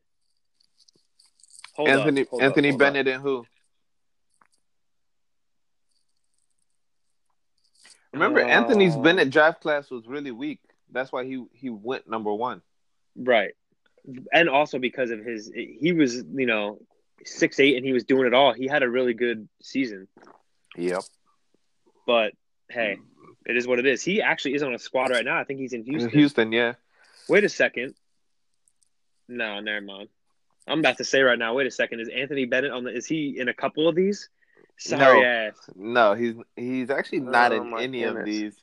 Hold 1.75 1.89
Anthony 1.89 2.23
up, 2.23 2.43
Anthony 2.43 2.73
up. 2.73 2.79
Bennett 2.79 3.07
and 3.07 3.23
who? 3.23 3.45
Remember, 8.13 8.41
Anthony's 8.41 8.97
Uh, 8.97 9.01
Bennett 9.01 9.31
draft 9.31 9.61
class 9.61 9.91
was 9.91 10.07
really 10.07 10.31
weak. 10.33 10.61
That's 10.91 11.13
why 11.13 11.25
he 11.25 11.45
he 11.53 11.71
went 11.71 12.09
number 12.09 12.33
one. 12.33 12.63
Right. 13.15 13.53
And 14.33 14.49
also 14.49 14.79
because 14.79 15.11
of 15.11 15.21
his, 15.25 15.51
he 15.55 15.93
was, 15.93 16.17
you 16.17 16.47
know, 16.47 16.81
six 17.25 17.59
eight, 17.61 17.77
and 17.77 17.85
he 17.85 17.93
was 17.93 18.05
doing 18.05 18.27
it 18.27 18.35
all. 18.35 18.53
He 18.53 18.67
had 18.67 18.83
a 18.83 18.89
really 18.89 19.15
good 19.15 19.49
season. 19.63 20.09
Yep. 20.77 21.03
But 22.07 22.33
hey, 22.71 22.99
it 23.47 23.57
is 23.57 23.67
what 23.67 23.79
it 23.79 23.87
is. 23.87 24.03
He 24.03 24.23
actually 24.23 24.55
is 24.55 24.63
on 24.63 24.75
a 24.75 24.79
squad 24.79 25.11
right 25.11 25.25
now. 25.25 25.39
I 25.39 25.45
think 25.45 25.61
he's 25.61 25.73
in 25.73 25.85
Houston. 25.85 26.11
Houston, 26.11 26.53
yeah. 26.53 26.75
Wait 27.29 27.45
a 27.45 27.49
second. 27.49 27.95
No, 29.29 29.61
never 29.61 29.85
mind. 29.85 30.09
I'm 30.67 30.81
about 30.81 30.99
to 30.99 31.05
say 31.05 31.23
right 31.23 31.39
now. 31.39 31.55
Wait 31.55 31.67
a 31.67 31.71
second. 31.71 32.01
Is 32.01 32.09
Anthony 32.09 32.45
Bennett 32.45 32.73
on 32.73 32.85
the? 32.85 32.91
Is 32.95 33.07
he 33.07 33.39
in 33.39 33.49
a 33.49 33.55
couple 33.55 33.89
of 33.89 33.95
these? 33.95 34.29
Sorry, 34.79 35.21
No. 35.21 35.27
ass. 35.27 35.55
No, 35.75 36.15
he's 36.15 36.35
he's 36.57 36.89
actually 36.91 37.21
not 37.21 37.53
Oh, 37.53 37.57
in 37.63 37.71
my 37.71 37.83
any 37.83 38.05
of 38.05 38.25
these. 38.25 38.55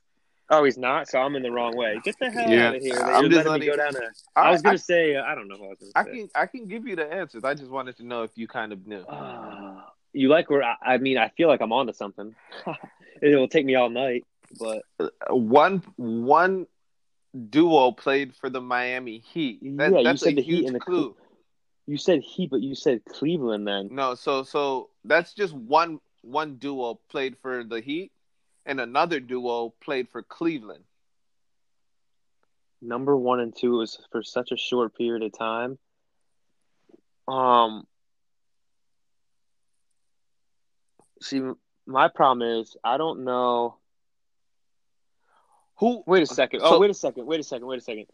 Oh, 0.50 0.64
he's 0.64 0.78
not. 0.78 1.08
So 1.08 1.20
I'm 1.20 1.36
in 1.36 1.42
the 1.44 1.52
wrong 1.52 1.75
way. 1.75 2.00
Get 2.04 2.18
the 2.20 2.30
hell 2.30 2.50
Yeah. 2.50 2.68
out 2.70 2.75
of 2.75 2.82
here. 2.84 2.94
I'm 2.96 3.30
just 3.32 3.36
letting 3.48 3.52
letting- 3.52 3.68
go 3.68 3.75
down 3.78 3.96
a. 3.96 4.40
I 4.40 4.52
was 4.52 4.62
gonna 4.62 4.78
say. 4.78 5.16
Uh, 5.16 5.24
I 5.24 5.34
don't 5.36 5.48
know 5.48 5.56
what 5.58 5.66
I 5.66 5.70
was 5.70 5.92
gonna 5.94 6.08
I 6.08 6.12
can 6.12 6.30
I 6.36 6.46
can 6.46 6.68
give 6.68 6.86
you 6.88 6.96
the 6.96 7.12
answers. 7.12 7.44
I 7.44 7.54
just 7.56 7.72
wanted 7.72 7.98
to 7.98 8.04
know 8.04 8.24
if 8.24 8.32
you 8.36 8.48
kind 8.48 8.72
of 8.72 8.86
knew. 8.86 9.00
Uh, 9.02 9.82
you 10.14 10.30
like 10.30 10.50
where 10.50 10.64
I, 10.64 10.75
I 10.84 10.98
mean? 10.98 11.18
I 11.18 11.30
feel 11.30 11.48
like 11.48 11.62
I'm 11.62 11.72
onto 11.74 11.94
something. 11.94 12.36
it 13.22 13.36
will 13.36 13.48
take 13.48 13.66
me 13.66 13.75
all 13.75 13.90
night, 13.90 14.24
but 14.60 14.84
One 15.30 15.82
one 15.98 16.68
duo 17.50 17.92
played 17.92 18.36
for 18.36 18.50
the 18.50 18.62
Miami 18.62 19.20
Heat. 19.20 19.60
That, 19.78 19.92
Yeah, 19.92 19.98
you 20.00 20.04
that's 20.04 20.22
said 20.22 20.34
a 20.34 20.36
the 20.36 20.42
Heat 20.42 20.66
and 20.68 20.75
the 20.75 20.80
clue. 20.80 21.16
you 21.88 21.98
said 21.98 22.22
Heat, 22.22 22.50
but 22.52 22.62
you 22.62 22.75
said 22.75 23.04
Cleveland. 23.06 23.68
Then 23.68 23.90
No, 23.92 24.16
so 24.16 24.44
so 24.44 24.90
that's 25.04 25.34
just 25.34 25.54
one 25.54 26.00
one 26.22 26.56
duo 26.58 27.00
played 27.10 27.36
for 27.42 27.64
the 27.64 27.82
Heat, 27.82 28.12
and 28.66 28.80
another 28.80 29.20
duo 29.20 29.74
played 29.84 30.10
for 30.10 30.22
Cleveland. 30.24 30.84
number 32.82 33.16
one 33.18 33.40
and 33.40 33.56
two 33.56 33.78
was 33.78 33.98
for 34.12 34.22
such 34.22 34.52
a 34.52 34.58
short 34.58 34.96
period 34.96 35.24
of 35.24 35.36
time. 35.38 35.78
Um, 37.28 37.88
see, 41.22 41.42
my 41.88 42.08
problem 42.08 42.60
is 42.62 42.76
I 42.84 42.98
don't 42.98 43.24
know. 43.24 43.78
Who? 45.78 46.04
Wait 46.06 46.24
a 46.24 46.26
second. 46.28 46.62
Oh, 46.64 46.72
So- 46.72 46.80
wait 46.80 46.90
a 46.90 46.94
second. 46.94 47.26
Wait 47.26 47.40
a 47.40 47.44
second. 47.44 47.68
Wait 47.68 47.78
a 47.80 47.82
second. 47.82 48.06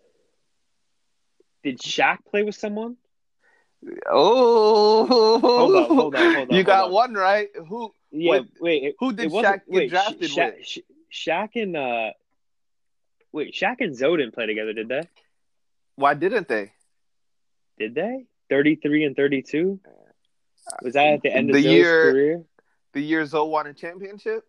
Did 1.63 1.79
Shaq 1.79 2.19
play 2.29 2.43
with 2.43 2.55
someone? 2.55 2.97
Oh, 4.09 5.05
Hold 5.07 5.75
on, 5.75 5.85
hold 5.85 6.15
on, 6.15 6.21
hold 6.35 6.49
on, 6.49 6.49
You 6.55 6.63
got 6.63 6.85
on. 6.85 6.91
one 6.91 7.13
right. 7.13 7.49
Who? 7.67 7.93
Yeah. 8.11 8.31
Wait, 8.31 8.47
wait. 8.59 8.83
It, 8.83 8.95
who 8.99 9.13
did 9.13 9.31
Shaq 9.31 9.41
get 9.43 9.63
wait, 9.67 9.89
drafted 9.89 10.29
Sha- 10.29 10.45
with? 10.47 10.65
Sh- 10.65 10.79
Shaq 11.11 11.49
and 11.55 11.75
uh, 11.77 12.11
wait, 13.31 13.53
Shaq 13.53 13.77
and 13.79 13.95
Zo 13.95 14.15
didn't 14.17 14.33
play 14.33 14.45
together, 14.47 14.73
did 14.73 14.89
they? 14.89 15.01
Why 15.95 16.13
didn't 16.13 16.47
they? 16.47 16.73
Did 17.77 17.95
they? 17.95 18.25
Thirty-three 18.49 19.05
and 19.05 19.15
thirty-two. 19.15 19.79
Was 20.83 20.93
that 20.93 21.07
at 21.13 21.21
the 21.21 21.33
end 21.33 21.49
of 21.49 21.55
The 21.55 21.61
year- 21.61 22.11
career? 22.11 22.43
The 22.93 23.01
year 23.01 23.25
Zo 23.25 23.45
won 23.45 23.67
a 23.67 23.73
championship. 23.73 24.43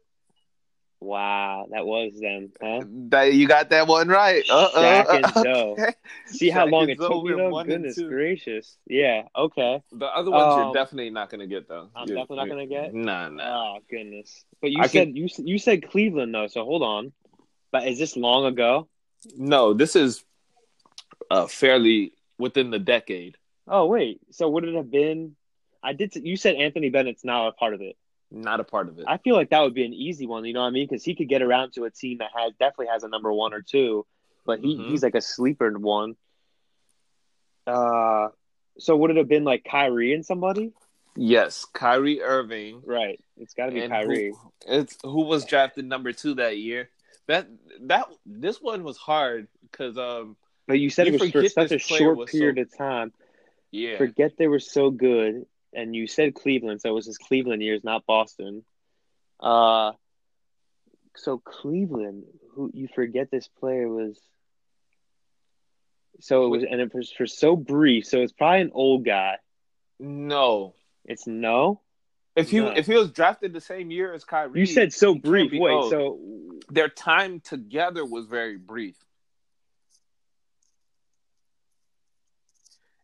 Wow, 1.03 1.67
that 1.73 1.85
was 1.85 2.13
them, 2.21 2.53
huh? 2.63 2.81
That 3.09 3.35
you 3.35 3.49
got 3.49 3.71
that 3.71 3.89
one 3.89 4.07
right. 4.09 4.45
Uh-oh. 4.49 4.81
Shaq 4.81 5.15
and 5.17 5.35
Zo. 5.45 5.71
Okay. 5.73 5.93
See 6.27 6.49
how 6.49 6.67
Shaq 6.67 6.71
long 6.71 6.89
it 6.89 6.99
took 6.99 7.25
me 7.25 7.35
went 7.35 7.51
though? 7.53 7.65
Goodness 7.65 7.99
gracious. 7.99 8.77
Yeah. 8.87 9.23
Okay. 9.37 9.83
The 9.91 10.07
other 10.07 10.31
ones 10.31 10.55
Um, 10.55 10.61
you're 10.67 10.75
definitely 10.75 11.11
not 11.11 11.29
gonna 11.29 11.49
get 11.49 11.69
though. 11.69 11.89
I'm 11.97 12.07
You're- 12.09 12.21
definitely 12.21 12.37
not 12.37 12.49
gonna 12.49 12.67
get? 12.67 12.95
Nah, 12.95 13.29
nah. 13.31 13.43
Oh 13.75 13.79
goodness. 13.91 14.45
But 14.61 14.71
you 14.71 14.81
I 14.81 14.87
said 14.87 15.09
can- 15.09 15.17
you 15.17 15.29
you 15.39 15.59
said 15.59 15.89
Cleveland 15.91 16.33
though, 16.35 16.47
so 16.47 16.65
hold 16.65 16.83
on. 16.83 17.13
But 17.73 17.89
is 17.89 17.99
this 17.99 18.17
long 18.17 18.45
ago? 18.47 18.89
No, 19.37 19.75
this 19.75 19.97
is 19.97 20.25
uh, 21.31 21.47
fairly 21.49 22.13
within 22.39 22.71
the 22.71 22.79
decade. 22.79 23.37
Oh 23.67 23.87
wait. 23.87 24.21
So 24.31 24.49
would 24.51 24.65
it 24.65 24.75
have 24.77 24.91
been? 24.91 25.35
I 25.83 25.95
did. 25.95 26.15
You 26.15 26.37
said 26.37 26.55
Anthony 26.55 26.91
Bennett's 26.91 27.25
now 27.25 27.49
a 27.49 27.53
part 27.53 27.75
of 27.75 27.81
it. 27.81 27.97
Not 28.35 28.61
a 28.61 28.65
part 28.65 28.89
of 28.89 28.99
it. 28.99 29.05
I 29.07 29.19
feel 29.19 29.35
like 29.37 29.51
that 29.51 29.61
would 29.61 29.75
be 29.75 29.85
an 29.85 29.93
easy 29.93 30.27
one. 30.27 30.45
You 30.47 30.55
know 30.55 30.62
what 30.62 30.69
I 30.69 30.71
mean? 30.71 30.87
Because 30.89 31.05
he 31.05 31.15
could 31.15 31.29
get 31.29 31.43
around 31.43 31.73
to 31.75 31.85
a 31.85 31.91
team 31.91 32.19
that 32.19 32.31
has 32.35 32.53
definitely 32.59 32.87
has 32.87 33.03
a 33.05 33.09
number 33.09 33.31
one 33.33 33.53
or 33.53 33.61
two, 33.61 34.07
but 34.47 34.61
he, 34.61 34.77
Mhm. 34.77 34.89
he's 34.89 35.03
like 35.03 35.15
a 35.15 35.21
sleeper 35.21 35.71
one. 35.79 36.17
Uh, 37.67 38.29
so 38.79 38.97
would 38.97 39.11
it 39.11 39.17
have 39.17 39.29
been 39.29 39.45
like 39.45 39.65
Kyrie 39.65 40.15
and 40.15 40.25
somebody? 40.25 40.73
yes, 41.15 41.67
Kyrie 41.67 42.23
Irving. 42.23 42.81
Right. 42.87 43.21
It's 43.37 43.53
got 43.55 43.67
to 43.67 43.73
be 43.73 43.81
and 43.81 43.93
Kyrie. 43.93 44.31
Who, 44.31 44.53
it's 44.67 44.97
who 45.03 45.25
was 45.27 45.45
drafted 45.45 45.85
number 45.85 46.12
two 46.12 46.35
that 46.37 46.57
year. 46.57 46.89
That 47.29 47.49
that 47.83 48.07
this 48.27 48.61
one 48.61 48.83
was 48.83 48.97
hard 48.97 49.47
because 49.71 49.97
um 49.99 50.37
But 50.67 50.81
you 50.81 50.89
said 50.91 51.07
You 51.07 51.15
it 51.15 51.21
was 51.21 51.31
for 51.31 51.49
such 51.49 51.71
a 51.73 51.79
short 51.79 52.29
period 52.29 52.57
so- 52.57 52.62
of 52.62 52.79
time. 52.79 53.12
yeah 53.71 53.99
Forget 53.99 54.33
they 54.39 54.49
were 54.49 54.59
so 54.59 54.91
good, 54.91 55.47
and 55.75 55.95
you 55.95 56.07
said 56.07 56.35
Cleveland, 56.35 56.81
so 56.81 56.91
it 56.91 56.93
was 56.93 57.07
his 57.07 57.19
Cleveland 57.19 57.62
years, 57.62 57.83
not 57.85 58.07
Boston. 58.07 58.64
Uh, 59.41 59.93
so 61.17 61.38
Cleveland, 61.38 62.25
who 62.55 62.71
you 62.73 62.88
forget 62.95 63.31
this 63.31 63.49
player 63.49 63.88
was. 63.88 64.19
So 66.21 66.47
it 66.47 66.49
was, 66.49 66.62
and 66.71 66.81
it 66.81 66.95
was 66.95 67.11
for 67.11 67.26
so 67.26 67.57
brief. 67.57 68.07
So 68.07 68.21
it's 68.21 68.33
probably 68.33 68.61
an 68.61 68.71
old 68.75 69.05
guy. 69.05 69.38
no 69.99 70.75
It's 71.05 71.26
no. 71.26 71.81
if 72.37 72.50
he 72.50 72.61
No. 72.61 72.69
if 72.69 72.87
he 72.87 72.95
was 72.95 73.11
drafted 73.11 73.52
the 73.52 73.61
same 73.61 73.91
year 73.91 74.14
as 74.14 74.25
Kyrie 74.25 74.61
You 74.61 74.67
said 74.67 74.93
so 74.93 75.14
brief. 75.14 75.50
Wait, 75.52 75.73
old. 75.73 75.91
so 75.91 76.21
their 76.71 76.88
time 76.88 77.41
together 77.41 78.05
was 78.05 78.26
very 78.26 78.57
brief 78.57 78.97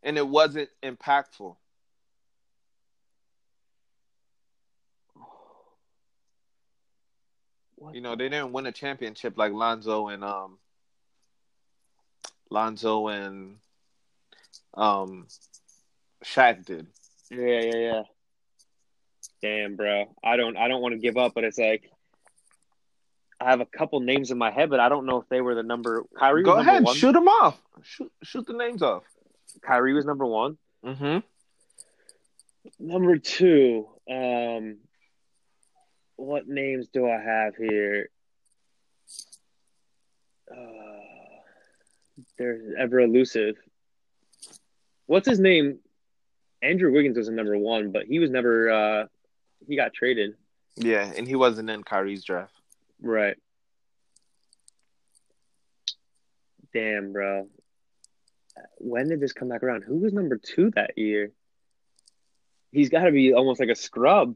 and 0.03 0.17
it 0.17 0.27
wasn't 0.27 0.69
impactful 0.83 1.57
what 7.79 7.95
you 7.95 8.01
know 8.01 8.17
they 8.17 8.29
didn't 8.29 8.53
win 8.53 8.67
a 8.67 8.73
championship 8.73 9.37
like 9.37 9.53
Lonzo 9.53 10.09
and 10.09 10.25
um 10.25 10.59
Lonzo 12.51 13.09
and 13.09 13.57
um 14.75 15.27
Shaq 16.25 16.65
did 16.65 16.87
Yeah, 17.31 17.61
yeah, 17.61 17.77
yeah. 17.77 18.03
Damn, 19.41 19.77
bro. 19.77 20.07
I 20.23 20.37
don't 20.37 20.57
I 20.57 20.69
don't 20.69 20.83
want 20.83 20.95
to 20.95 20.99
give 20.99 21.17
up, 21.17 21.33
but 21.35 21.45
it's 21.45 21.59
like 21.59 21.91
I 23.41 23.51
have 23.51 23.61
a 23.61 23.67
couple 23.67 24.01
names 24.01 24.31
in 24.31 24.39
my 24.39 24.51
head, 24.51 24.69
but 24.69 24.81
I 24.81 24.89
don't 24.89 25.07
know 25.07 25.21
if 25.21 25.29
they 25.29 25.41
were 25.41 25.55
the 25.55 25.63
number. 25.63 26.05
Kyrie. 26.19 26.43
Go 26.43 26.57
was 26.57 26.59
number 26.59 26.71
ahead, 26.71 26.85
One. 26.85 26.97
shoot 26.97 27.13
them 27.13 27.29
off. 27.29 27.61
Shoot, 27.83 28.11
shoot 28.25 28.47
the 28.47 28.55
names 28.55 28.83
off. 28.83 29.05
Kyrie 29.63 29.95
was 29.95 30.05
number 30.05 30.27
one. 30.27 30.59
Mm-hmm. 30.85 31.19
Number 32.81 33.19
two. 33.19 33.87
Um, 34.11 34.79
what 36.19 36.49
names 36.49 36.89
do 36.93 37.09
I 37.09 37.19
have 37.21 37.55
here? 37.55 38.11
Uh, 40.51 40.57
they're 42.37 42.77
ever 42.77 43.01
elusive. 43.01 43.57
What's 45.07 45.29
his 45.29 45.39
name? 45.39 45.79
Andrew 46.61 46.93
Wiggins 46.93 47.17
was 47.17 47.29
a 47.29 47.33
number 47.33 47.57
one, 47.57 47.93
but 47.93 48.07
he 48.07 48.19
was 48.19 48.31
never. 48.31 48.71
Uh, 48.71 49.07
he 49.67 49.77
got 49.77 49.95
traded. 49.95 50.35
Yeah, 50.77 51.11
and 51.17 51.27
he 51.27 51.37
wasn't 51.37 51.71
in 51.71 51.85
Kyrie's 51.85 52.25
draft. 52.25 52.53
Right. 53.01 53.37
Damn, 56.75 57.13
bro. 57.13 57.49
When 58.79 59.09
did 59.09 59.21
this 59.21 59.33
come 59.33 59.49
back 59.49 59.63
around? 59.63 59.85
Who 59.85 59.99
was 59.99 60.13
number 60.13 60.37
two 60.37 60.73
that 60.73 60.99
year? 60.99 61.31
He's 62.73 62.89
got 62.89 63.05
to 63.05 63.13
be 63.13 63.33
almost 63.33 63.61
like 63.61 63.71
a 63.71 63.77
scrub. 63.77 64.35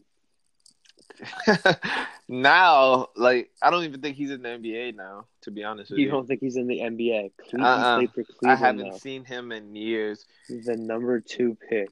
now, 2.29 3.09
like, 3.17 3.51
I 3.63 3.71
don't 3.71 3.85
even 3.85 4.01
think 4.01 4.17
he's 4.17 4.31
in 4.31 4.43
the 4.43 4.49
NBA 4.49 4.97
now. 4.97 5.27
To 5.43 5.51
be 5.51 5.65
honest 5.65 5.91
with 5.91 5.99
You 5.99 6.07
you, 6.07 6.11
don't 6.11 6.27
think 6.27 6.41
he's 6.41 6.57
in 6.57 6.67
the 6.67 6.79
NBA? 6.79 7.31
Uh-uh. 7.59 8.07
I 8.45 8.55
haven't 8.55 9.01
seen 9.01 9.25
him 9.25 9.53
in 9.53 9.75
years. 9.75 10.25
the 10.49 10.77
number 10.77 11.21
two 11.21 11.57
pick. 11.69 11.89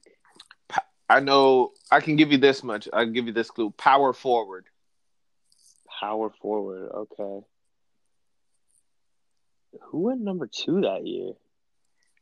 I 1.09 1.19
know. 1.19 1.71
I 1.91 1.99
can 1.99 2.15
give 2.15 2.31
you 2.31 2.37
this 2.37 2.63
much. 2.63 2.87
I 2.93 3.03
can 3.03 3.11
give 3.11 3.27
you 3.27 3.33
this 3.33 3.51
clue. 3.51 3.71
Power 3.71 4.13
forward. 4.13 4.65
Power 5.99 6.29
forward. 6.41 6.89
Okay. 6.93 7.45
Who 9.83 9.99
went 9.99 10.21
number 10.21 10.47
two 10.47 10.81
that 10.81 11.05
year? 11.05 11.33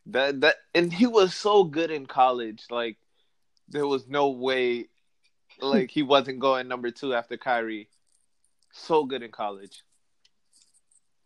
That 0.08 0.42
that, 0.42 0.56
and 0.74 0.92
he 0.92 1.06
was 1.06 1.36
so 1.36 1.64
good 1.64 1.92
in 1.92 2.08
college. 2.08 2.64
Like, 2.72 2.98
there 3.68 3.86
was 3.86 4.08
no 4.08 4.30
way, 4.32 4.88
like, 5.62 5.92
he 5.92 6.04
wasn't 6.04 6.40
going 6.40 6.68
number 6.68 6.92
two 6.92 7.14
after 7.14 7.38
Kyrie. 7.38 7.90
So 8.72 9.06
good 9.06 9.24
in 9.24 9.32
college. 9.32 9.84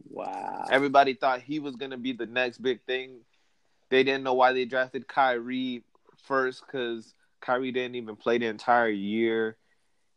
Wow. 0.10 0.66
Everybody 0.70 1.14
thought 1.14 1.42
he 1.42 1.60
was 1.60 1.76
gonna 1.76 1.98
be 1.98 2.14
the 2.14 2.26
next 2.26 2.60
big 2.60 2.82
thing. 2.84 3.22
They 3.90 4.04
didn't 4.04 4.24
know 4.24 4.34
why 4.34 4.54
they 4.54 4.66
drafted 4.66 5.08
Kyrie 5.08 5.84
first 6.26 6.64
because 6.66 7.14
Kyrie 7.42 7.72
didn't 7.72 7.96
even 7.96 8.16
play 8.16 8.38
the 8.38 8.48
entire 8.48 8.90
year. 8.90 9.58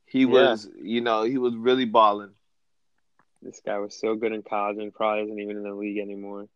He 0.06 0.20
Yeah. 0.20 0.26
was, 0.26 0.68
you 0.80 1.00
know, 1.00 1.24
he 1.24 1.38
was 1.38 1.54
really 1.54 1.84
balling. 1.84 2.34
This 3.42 3.60
guy 3.64 3.78
was 3.78 3.98
so 3.98 4.14
good 4.14 4.32
in 4.32 4.42
college 4.42 4.78
and 4.78 4.94
probably 4.94 5.24
isn't 5.24 5.38
even 5.38 5.56
in 5.58 5.62
the 5.62 5.74
league 5.74 5.98
anymore. 5.98 6.48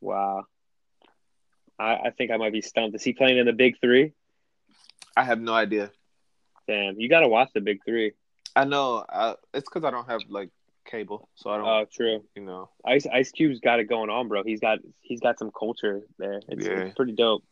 Wow. 0.00 0.46
I, 1.78 1.96
I 1.96 2.10
think 2.10 2.30
I 2.30 2.36
might 2.36 2.52
be 2.52 2.62
stumped. 2.62 2.94
Is 2.94 3.02
he 3.02 3.12
playing 3.12 3.38
in 3.38 3.46
the 3.46 3.52
big 3.52 3.80
three? 3.80 4.12
I 5.16 5.24
have 5.24 5.40
no 5.40 5.52
idea. 5.52 5.90
Damn, 6.68 6.98
you 7.00 7.08
got 7.08 7.20
to 7.20 7.28
watch 7.28 7.50
the 7.54 7.60
big 7.60 7.78
three. 7.84 8.12
I 8.54 8.64
know 8.64 8.96
uh, 9.08 9.34
it's 9.54 9.68
because 9.68 9.84
I 9.84 9.90
don't 9.90 10.08
have 10.08 10.20
like 10.28 10.50
cable, 10.84 11.28
so 11.34 11.50
I 11.50 11.56
don't, 11.56 11.66
Oh, 11.66 11.84
true. 11.92 12.24
you 12.36 12.42
know. 12.42 12.68
Ice 12.84 13.06
Ice 13.12 13.30
Cube's 13.32 13.60
got 13.60 13.80
it 13.80 13.84
going 13.88 14.10
on, 14.10 14.28
bro. 14.28 14.42
He's 14.44 14.60
got 14.60 14.78
he's 15.00 15.20
got 15.20 15.38
some 15.38 15.50
culture 15.58 16.02
there. 16.18 16.40
It's, 16.48 16.66
Yeah. 16.66 16.72
it's 16.80 16.94
pretty 16.94 17.12
dope. 17.12 17.44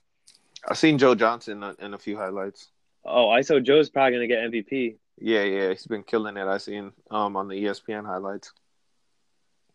I've 0.68 0.76
seen 0.78 0.98
Joe 0.98 1.14
Johnson 1.14 1.62
in- 1.62 1.76
in 1.80 1.94
a 1.94 1.98
few 1.98 2.16
highlights. 2.16 2.70
Oh, 3.04 3.30
I 3.30 3.40
ISO 3.40 3.62
Joe's 3.64 3.88
probably 3.88 4.12
gonna 4.12 4.26
get 4.26 4.44
MVP. 4.50 4.96
Yeah, 5.18 5.42
yeah, 5.42 5.70
he's 5.70 5.86
been 5.86 6.02
killing 6.02 6.36
it. 6.36 6.46
I 6.46 6.58
seen 6.58 6.92
um 7.10 7.36
on 7.36 7.48
the 7.48 7.54
ESPN 7.64 8.04
highlights. 8.04 8.52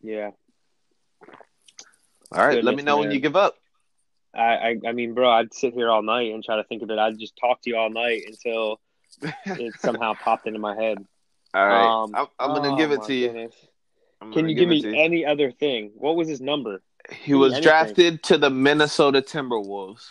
Yeah. 0.02 0.32
All 2.32 2.46
right, 2.46 2.64
let 2.64 2.76
me 2.76 2.84
know 2.84 2.98
when 2.98 3.12
you 3.12 3.20
give 3.20 3.36
up. 3.36 3.56
I, 4.34 4.42
I 4.44 4.76
I 4.88 4.92
mean, 4.92 5.14
bro, 5.14 5.30
I'd 5.30 5.54
sit 5.54 5.74
here 5.74 5.90
all 5.90 6.02
night 6.04 6.34
and 6.34 6.44
try 6.44 6.58
to 6.58 6.64
think 6.66 6.84
of 6.84 6.90
it. 6.92 7.00
I'd 7.00 7.18
just 7.20 7.38
talk 7.38 7.62
to 7.62 7.70
you 7.70 7.78
all 7.78 7.90
night 7.90 8.24
until 8.28 8.80
it 9.22 9.74
somehow 9.80 10.14
popped 10.14 10.48
into 10.48 10.60
my 10.60 10.76
head. 10.76 10.98
All 11.54 11.66
right, 11.66 12.04
Um, 12.04 12.16
I'm, 12.16 12.28
I'm 12.38 12.56
gonna 12.56 12.74
oh 12.74 12.78
give 12.78 12.92
it 12.92 13.04
to 13.04 13.14
you. 13.14 13.50
Can 14.34 14.50
you 14.50 14.56
give 14.56 14.70
to 14.70 14.90
me 14.90 15.02
any 15.02 15.26
other 15.26 15.52
thing? 15.52 15.92
What 15.96 16.16
was 16.16 16.28
his 16.28 16.42
number? 16.42 16.82
He 17.12 17.34
was 17.34 17.54
anything? 17.54 17.64
drafted 17.64 18.24
to 18.24 18.38
the 18.38 18.50
Minnesota 18.50 19.22
Timberwolves. 19.22 20.10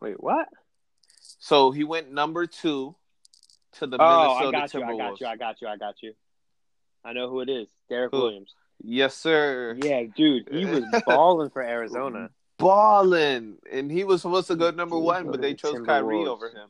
Wait, 0.00 0.20
what? 0.22 0.48
So 1.38 1.70
he 1.70 1.84
went 1.84 2.12
number 2.12 2.46
two 2.46 2.94
to 3.74 3.86
the 3.86 3.96
Oh, 4.00 4.04
I 4.04 4.50
Minnesota 4.50 4.52
got 4.52 4.74
you. 4.74 4.82
I 4.84 4.96
got 4.96 5.20
you. 5.20 5.26
I 5.26 5.36
got 5.36 5.60
you. 5.62 5.68
I 5.68 5.76
got 5.76 6.02
you. 6.02 6.12
I 7.04 7.12
know 7.12 7.30
who 7.30 7.40
it 7.40 7.48
is. 7.48 7.68
Derrick 7.88 8.10
Who? 8.12 8.18
Williams. 8.18 8.54
Yes, 8.82 9.14
sir. 9.14 9.76
Yeah, 9.82 10.04
dude, 10.14 10.48
he 10.50 10.64
was 10.64 10.84
balling 11.06 11.50
for 11.50 11.62
Arizona. 11.62 12.30
Balling, 12.58 13.56
and 13.70 13.90
he 13.90 14.04
was 14.04 14.22
supposed 14.22 14.48
to 14.48 14.56
go 14.56 14.70
number 14.70 14.98
one, 14.98 15.30
but 15.30 15.40
they 15.40 15.54
chose 15.54 15.80
Kyrie 15.84 16.26
over 16.26 16.50
him. 16.50 16.68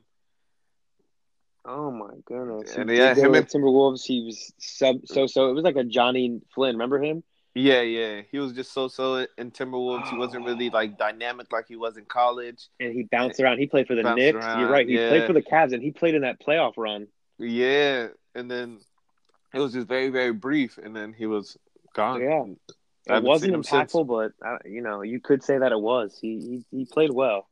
Oh 1.65 1.91
my 1.91 2.15
goodness! 2.25 2.75
And 2.75 2.89
He 2.89 2.97
yeah, 2.97 3.15
him 3.15 3.35
and- 3.35 3.47
Timberwolves. 3.47 4.03
He 4.05 4.25
was 4.25 4.53
sub 4.59 5.07
so 5.07 5.27
so. 5.27 5.51
It 5.51 5.53
was 5.53 5.65
like 5.65 5.77
a 5.77 5.85
Jonny 5.85 6.41
Flynn. 6.55 6.75
Remember 6.75 7.03
him? 7.03 7.23
Yeah, 7.55 7.81
yeah, 7.81 8.23
he 8.31 8.39
was 8.39 8.53
just 8.53 8.73
so 8.73 8.89
so 8.89 9.27
in 9.37 9.51
Timberwolves. 9.51 10.09
He 10.09 10.17
wasn't 10.17 10.47
really 10.47 10.71
like 10.79 10.97
dynamic 10.97 11.53
like 11.53 11.67
he 11.69 11.77
was 11.77 11.97
in 11.97 12.05
college. 12.07 12.69
And 12.79 12.93
he 12.93 13.03
bounced 13.03 13.41
around. 13.41 13.59
He 13.59 13.67
played 13.67 13.87
for 13.87 13.95
the 13.95 14.03
Bounced 14.03 14.19
Knicks. 14.19 14.37
around, 14.37 14.61
You're 14.61 14.71
right. 14.71 14.89
He 14.89 14.95
yeah. 14.97 15.09
played 15.09 15.27
for 15.27 15.33
the 15.33 15.43
Cavs, 15.43 15.73
and 15.75 15.83
he 15.83 15.91
played 15.91 16.15
in 16.15 16.23
that 16.23 16.41
playoff 16.41 16.75
run. 16.77 17.09
Yeah, 17.39 18.09
and 18.35 18.51
then 18.51 18.79
it 19.53 19.59
was 19.59 19.73
just 19.75 19.89
very 19.89 20.09
very 20.09 20.33
brief, 20.33 20.79
and 20.79 20.95
then 20.95 21.13
he 21.13 21.27
was 21.27 21.57
gone. 21.95 22.21
Yeah. 22.23 22.45
It 23.17 23.23
wasn't 23.25 23.55
impactful, 23.55 24.07
but 24.07 24.33
uh, 24.47 24.59
you 24.65 24.83
know, 24.83 25.03
you 25.03 25.21
could 25.21 25.43
say 25.43 25.59
that 25.59 25.73
it 25.73 25.81
was. 25.81 26.17
He 26.21 26.65
he, 26.71 26.79
he 26.79 26.85
played 26.85 27.11
well 27.13 27.49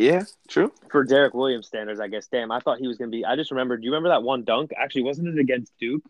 Yeah, 0.00 0.24
true. 0.48 0.72
for 0.90 1.04
Derrick 1.04 1.34
Williams 1.34 1.66
standards, 1.66 2.00
I 2.00 2.08
guess. 2.08 2.26
Damn, 2.26 2.50
I 2.50 2.60
thought 2.60 2.78
he 2.78 2.88
was 2.88 2.96
gonna 2.96 3.10
be. 3.10 3.24
I 3.24 3.36
just 3.36 3.50
remembered. 3.50 3.80
Do 3.80 3.84
you 3.86 3.92
remember 3.92 4.08
that 4.10 4.22
one 4.22 4.44
dunk? 4.44 4.72
Actually, 4.76 5.02
wasn't 5.02 5.28
it 5.28 5.38
against 5.38 5.72
Duke? 5.78 6.02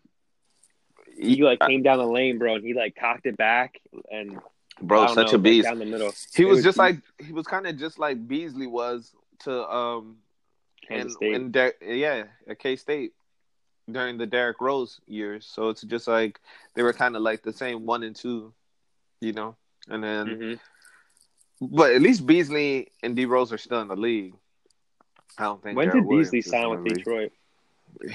He 1.17 1.43
like 1.43 1.59
came 1.59 1.83
down 1.83 1.97
the 1.97 2.07
lane, 2.07 2.37
bro, 2.39 2.55
and 2.55 2.63
he 2.63 2.73
like 2.73 2.95
cocked 2.95 3.25
it 3.25 3.37
back 3.37 3.79
and 4.11 4.39
bro, 4.81 5.07
such 5.13 5.27
know, 5.31 5.35
a 5.35 5.37
beast. 5.37 5.67
down 5.67 5.77
the 5.79 5.85
middle. 5.85 6.11
He 6.33 6.45
was 6.45 6.57
was 6.57 6.63
just 6.63 6.77
beast. 6.77 6.79
like 6.79 6.97
he 7.27 7.33
was 7.33 7.45
kind 7.45 7.67
of 7.67 7.77
just 7.77 7.99
like 7.99 8.27
Beasley 8.27 8.67
was 8.67 9.13
to 9.39 9.69
um 9.69 10.17
Kansas 10.87 11.11
in, 11.13 11.15
State. 11.17 11.33
in 11.33 11.51
Der- 11.51 11.73
yeah 11.85 12.23
at 12.47 12.59
K 12.59 12.75
State 12.77 13.13
during 13.91 14.17
the 14.17 14.25
Derrick 14.25 14.61
Rose 14.61 15.01
years. 15.07 15.45
So 15.45 15.69
it's 15.69 15.81
just 15.81 16.07
like 16.07 16.39
they 16.75 16.83
were 16.83 16.93
kind 16.93 17.15
of 17.15 17.21
like 17.21 17.43
the 17.43 17.53
same 17.53 17.85
one 17.85 18.03
and 18.03 18.15
two, 18.15 18.53
you 19.19 19.33
know. 19.33 19.55
And 19.89 20.03
then, 20.03 20.27
Mhm. 20.27 20.59
But 21.61 21.93
at 21.93 22.01
least 22.01 22.25
Beasley 22.25 22.91
and 23.03 23.15
D 23.15 23.25
Rose 23.25 23.53
are 23.53 23.57
still 23.57 23.81
in 23.81 23.87
the 23.87 23.95
league. 23.95 24.33
I 25.37 25.43
don't 25.43 25.61
think. 25.61 25.77
When 25.77 25.89
Derrick 25.89 26.03
did 26.03 26.09
Beasley 26.09 26.15
Williams 26.15 26.33
is 26.33 26.51
sign 26.51 26.69
with. 26.69 26.95
Detroit? 26.95 27.31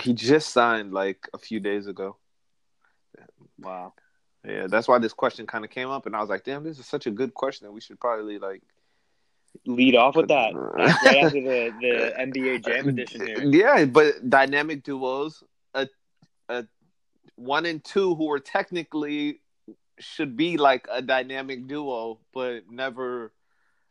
He 0.00 0.12
just 0.14 0.50
signed 0.50 0.92
like 0.92 1.28
a 1.32 1.38
few 1.38 1.60
days 1.60 1.86
ago. 1.86 2.16
Wow. 3.58 3.94
Yeah, 4.44 4.66
that's 4.68 4.86
why 4.86 4.98
this 4.98 5.12
question 5.12 5.46
kind 5.46 5.64
of 5.64 5.70
came 5.70 5.88
up, 5.88 6.06
and 6.06 6.14
I 6.14 6.20
was 6.20 6.28
like, 6.28 6.44
"Damn, 6.44 6.64
this 6.64 6.78
is 6.78 6.86
such 6.86 7.06
a 7.06 7.10
good 7.10 7.34
question 7.34 7.66
that 7.66 7.72
we 7.72 7.80
should 7.80 8.00
probably 8.00 8.38
like." 8.38 8.62
Lead 9.64 9.96
off 9.96 10.16
with 10.16 10.28
that 10.28 10.52
right 10.54 10.90
after 10.90 11.40
the, 11.40 11.72
the 11.80 12.12
NBA 12.18 12.64
Jam 12.64 12.88
edition 12.90 13.26
here. 13.26 13.42
Yeah, 13.42 13.86
but 13.86 14.28
dynamic 14.28 14.82
duos, 14.82 15.42
a 15.74 15.88
a 16.48 16.66
one 17.36 17.66
and 17.66 17.82
two 17.82 18.14
who 18.14 18.26
were 18.26 18.38
technically 18.38 19.40
should 19.98 20.36
be 20.36 20.58
like 20.58 20.86
a 20.92 21.00
dynamic 21.00 21.66
duo, 21.66 22.18
but 22.32 22.70
never 22.70 23.32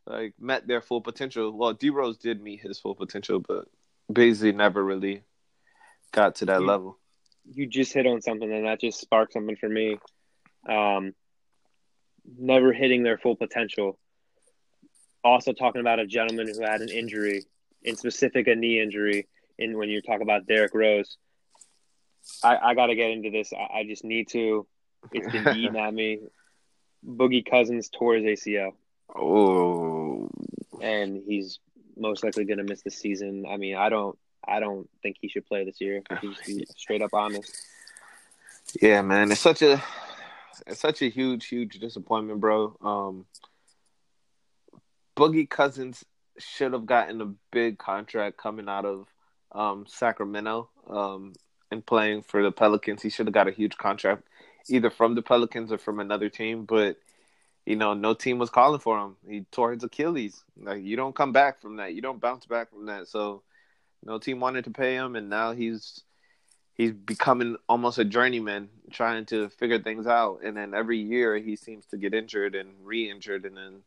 like 0.06 0.34
met 0.38 0.66
their 0.66 0.80
full 0.80 1.00
potential. 1.00 1.52
Well, 1.52 1.72
D 1.72 1.90
Rose 1.90 2.18
did 2.18 2.42
meet 2.42 2.60
his 2.60 2.78
full 2.78 2.94
potential, 2.94 3.40
but 3.40 3.66
Beasley 4.12 4.52
never 4.52 4.82
really 4.84 5.22
got 6.12 6.36
to 6.36 6.46
that 6.46 6.60
You- 6.60 6.66
level. 6.66 6.98
You 7.48 7.66
just 7.68 7.92
hit 7.92 8.06
on 8.06 8.20
something, 8.22 8.50
and 8.52 8.66
that 8.66 8.80
just 8.80 9.00
sparked 9.00 9.32
something 9.32 9.54
for 9.56 9.68
me. 9.68 9.98
Um, 10.68 11.14
never 12.38 12.72
hitting 12.72 13.04
their 13.04 13.18
full 13.18 13.36
potential. 13.36 13.98
Also, 15.22 15.52
talking 15.52 15.80
about 15.80 16.00
a 16.00 16.06
gentleman 16.06 16.48
who 16.48 16.60
had 16.62 16.80
an 16.80 16.88
injury, 16.88 17.44
in 17.82 17.94
specific, 17.96 18.48
a 18.48 18.56
knee 18.56 18.80
injury. 18.80 19.28
In 19.58 19.78
when 19.78 19.88
you 19.88 20.02
talk 20.02 20.20
about 20.20 20.46
Derrick 20.46 20.74
Rose, 20.74 21.16
I, 22.42 22.56
I 22.56 22.74
got 22.74 22.86
to 22.86 22.94
get 22.96 23.10
into 23.10 23.30
this. 23.30 23.52
I, 23.52 23.78
I 23.78 23.84
just 23.84 24.04
need 24.04 24.28
to. 24.30 24.66
It's 25.12 25.30
been 25.30 25.48
eating 25.56 25.76
at 25.76 25.94
me. 25.94 26.20
Boogie 27.06 27.48
Cousins 27.48 27.88
tore 27.88 28.16
his 28.16 28.40
ACL. 28.40 28.72
Oh, 29.14 29.95
and 30.80 31.22
he's 31.26 31.58
most 31.96 32.24
likely 32.24 32.44
going 32.44 32.58
to 32.58 32.64
miss 32.64 32.82
the 32.82 32.90
season. 32.90 33.46
I 33.48 33.56
mean, 33.56 33.76
I 33.76 33.88
don't, 33.88 34.18
I 34.46 34.60
don't 34.60 34.88
think 35.02 35.16
he 35.20 35.28
should 35.28 35.46
play 35.46 35.64
this 35.64 35.80
year. 35.80 36.02
If 36.10 36.18
he's 36.20 36.40
be 36.46 36.66
straight 36.76 37.02
up 37.02 37.14
honest. 37.14 37.56
yeah, 38.80 39.02
man, 39.02 39.30
it's 39.32 39.40
such 39.40 39.62
a 39.62 39.82
it's 40.66 40.80
such 40.80 41.02
a 41.02 41.08
huge, 41.08 41.46
huge 41.46 41.78
disappointment, 41.78 42.40
bro. 42.40 42.76
Um, 42.82 43.26
Boogie 45.16 45.48
Cousins 45.48 46.04
should 46.38 46.72
have 46.72 46.86
gotten 46.86 47.20
a 47.20 47.32
big 47.50 47.78
contract 47.78 48.36
coming 48.36 48.68
out 48.68 48.84
of 48.84 49.06
um, 49.52 49.86
Sacramento. 49.88 50.68
Um, 50.88 51.32
and 51.70 51.84
playing 51.84 52.22
for 52.22 52.42
the 52.42 52.52
Pelicans. 52.52 53.02
He 53.02 53.10
should 53.10 53.26
have 53.26 53.34
got 53.34 53.48
a 53.48 53.52
huge 53.52 53.76
contract, 53.76 54.24
either 54.68 54.90
from 54.90 55.14
the 55.14 55.22
Pelicans 55.22 55.72
or 55.72 55.78
from 55.78 56.00
another 56.00 56.28
team. 56.28 56.64
But 56.64 56.96
you 57.66 57.74
know, 57.74 57.94
no 57.94 58.14
team 58.14 58.38
was 58.38 58.48
calling 58.48 58.78
for 58.78 58.98
him. 58.98 59.16
He 59.28 59.40
tore 59.50 59.72
his 59.72 59.82
Achilles. 59.82 60.44
Like 60.62 60.84
you 60.84 60.96
don't 60.96 61.14
come 61.14 61.32
back 61.32 61.60
from 61.60 61.76
that. 61.76 61.94
You 61.94 62.00
don't 62.00 62.20
bounce 62.20 62.46
back 62.46 62.70
from 62.70 62.86
that. 62.86 63.08
So 63.08 63.42
no 64.04 64.18
team 64.18 64.38
wanted 64.38 64.64
to 64.64 64.70
pay 64.70 64.94
him, 64.94 65.16
and 65.16 65.28
now 65.28 65.52
he's 65.52 66.02
he's 66.74 66.92
becoming 66.92 67.56
almost 67.68 67.98
a 67.98 68.04
journeyman, 68.04 68.68
trying 68.92 69.26
to 69.26 69.48
figure 69.50 69.80
things 69.80 70.06
out. 70.06 70.40
And 70.44 70.56
then 70.56 70.74
every 70.74 70.98
year 70.98 71.36
he 71.38 71.56
seems 71.56 71.84
to 71.86 71.96
get 71.96 72.14
injured 72.14 72.54
and 72.54 72.70
re-injured, 72.84 73.44
and 73.44 73.56
then 73.56 73.82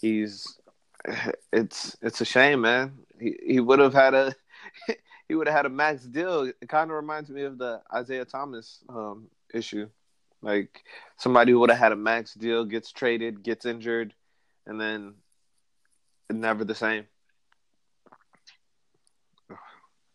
he's 0.00 0.58
it's 1.52 1.96
it's 2.00 2.22
a 2.22 2.24
shame, 2.24 2.62
man. 2.62 3.00
He 3.20 3.36
he 3.46 3.60
would 3.60 3.80
have 3.80 3.94
had 3.94 4.14
a 4.14 4.34
he 5.28 5.34
would 5.34 5.46
have 5.46 5.56
had 5.56 5.66
a 5.66 5.70
max 5.70 6.04
deal. 6.04 6.44
It 6.44 6.68
kind 6.68 6.90
of 6.90 6.96
reminds 6.96 7.28
me 7.28 7.42
of 7.42 7.58
the 7.58 7.82
Isaiah 7.92 8.24
Thomas 8.24 8.78
um, 8.88 9.28
issue. 9.52 9.90
Like 10.42 10.82
somebody 11.16 11.52
who 11.52 11.60
would 11.60 11.70
have 11.70 11.78
had 11.78 11.92
a 11.92 11.96
max 11.96 12.34
deal 12.34 12.64
gets 12.64 12.92
traded, 12.92 13.42
gets 13.42 13.66
injured, 13.66 14.14
and 14.66 14.80
then 14.80 15.14
never 16.30 16.64
the 16.64 16.74
same. 16.74 17.06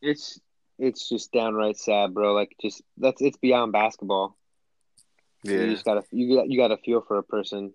It's 0.01 0.39
it's 0.77 1.07
just 1.07 1.31
downright 1.31 1.77
sad, 1.77 2.13
bro. 2.13 2.33
Like 2.33 2.55
just 2.61 2.81
that's 2.97 3.21
it's 3.21 3.37
beyond 3.37 3.71
basketball. 3.71 4.35
Yeah. 5.43 5.59
You 5.59 5.71
just 5.71 5.85
gotta 5.85 6.03
you 6.11 6.35
got 6.35 6.49
you 6.49 6.57
gotta 6.59 6.77
feel 6.77 7.01
for 7.01 7.17
a 7.17 7.23
person. 7.23 7.73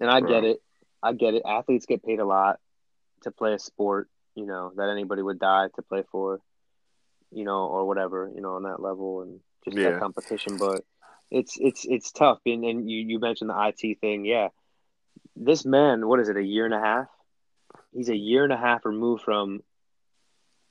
And 0.00 0.10
I 0.10 0.20
bro. 0.20 0.28
get 0.28 0.44
it. 0.44 0.62
I 1.02 1.12
get 1.12 1.34
it. 1.34 1.42
Athletes 1.46 1.86
get 1.86 2.02
paid 2.02 2.18
a 2.18 2.24
lot 2.24 2.58
to 3.22 3.30
play 3.30 3.54
a 3.54 3.58
sport, 3.58 4.08
you 4.34 4.46
know, 4.46 4.72
that 4.76 4.88
anybody 4.88 5.22
would 5.22 5.38
die 5.38 5.68
to 5.76 5.82
play 5.82 6.02
for, 6.10 6.40
you 7.30 7.44
know, 7.44 7.66
or 7.66 7.86
whatever, 7.86 8.30
you 8.34 8.40
know, 8.40 8.54
on 8.54 8.64
that 8.64 8.80
level 8.80 9.22
and 9.22 9.40
just 9.64 9.76
yeah. 9.76 9.90
that 9.90 10.00
competition. 10.00 10.56
But 10.58 10.82
it's 11.30 11.56
it's 11.60 11.84
it's 11.84 12.12
tough. 12.12 12.38
And 12.46 12.64
and 12.64 12.90
you, 12.90 12.98
you 12.98 13.18
mentioned 13.18 13.50
the 13.50 13.72
IT 13.74 14.00
thing, 14.00 14.24
yeah. 14.24 14.48
This 15.36 15.64
man, 15.64 16.06
what 16.06 16.20
is 16.20 16.28
it, 16.28 16.36
a 16.36 16.42
year 16.42 16.64
and 16.64 16.74
a 16.74 16.80
half? 16.80 17.06
He's 17.92 18.08
a 18.08 18.16
year 18.16 18.44
and 18.44 18.52
a 18.52 18.56
half 18.56 18.84
removed 18.84 19.22
from 19.22 19.62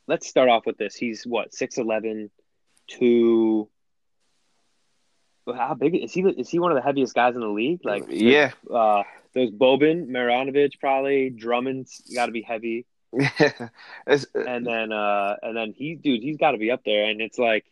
let's 0.08 0.27
start 0.27 0.49
off 0.49 0.65
with 0.65 0.77
this. 0.77 0.95
He's 0.95 1.23
what, 1.25 1.53
six 1.53 1.77
eleven 1.77 2.29
to 2.99 3.69
how 5.47 5.73
big 5.73 5.95
is 5.95 6.13
he? 6.13 6.21
Is 6.21 6.49
he 6.49 6.60
one 6.60 6.71
of 6.71 6.75
the 6.75 6.82
heaviest 6.82 7.13
guys 7.13 7.36
in 7.36 7.41
the 7.41 7.47
league? 7.47 7.82
Like, 7.84 8.06
yeah, 8.10 8.51
uh, 8.73 9.03
there's 9.34 9.51
Boban, 9.51 10.08
Marjanovic, 10.08 10.79
probably 10.79 11.29
Drummond's 11.29 12.01
got 12.15 12.27
to 12.27 12.32
be 12.32 12.41
heavy. 12.41 12.86
Yeah, 13.39 13.69
uh, 14.08 14.17
and 14.36 14.65
then 14.65 14.91
uh, 14.91 15.36
and 15.43 15.56
then 15.56 15.73
he, 15.77 15.93
dude, 15.93 16.23
he's 16.23 16.38
got 16.38 16.51
to 16.51 16.58
be 16.58 16.71
up 16.71 16.82
there. 16.84 17.06
And 17.06 17.21
it's 17.21 17.38
like 17.38 17.63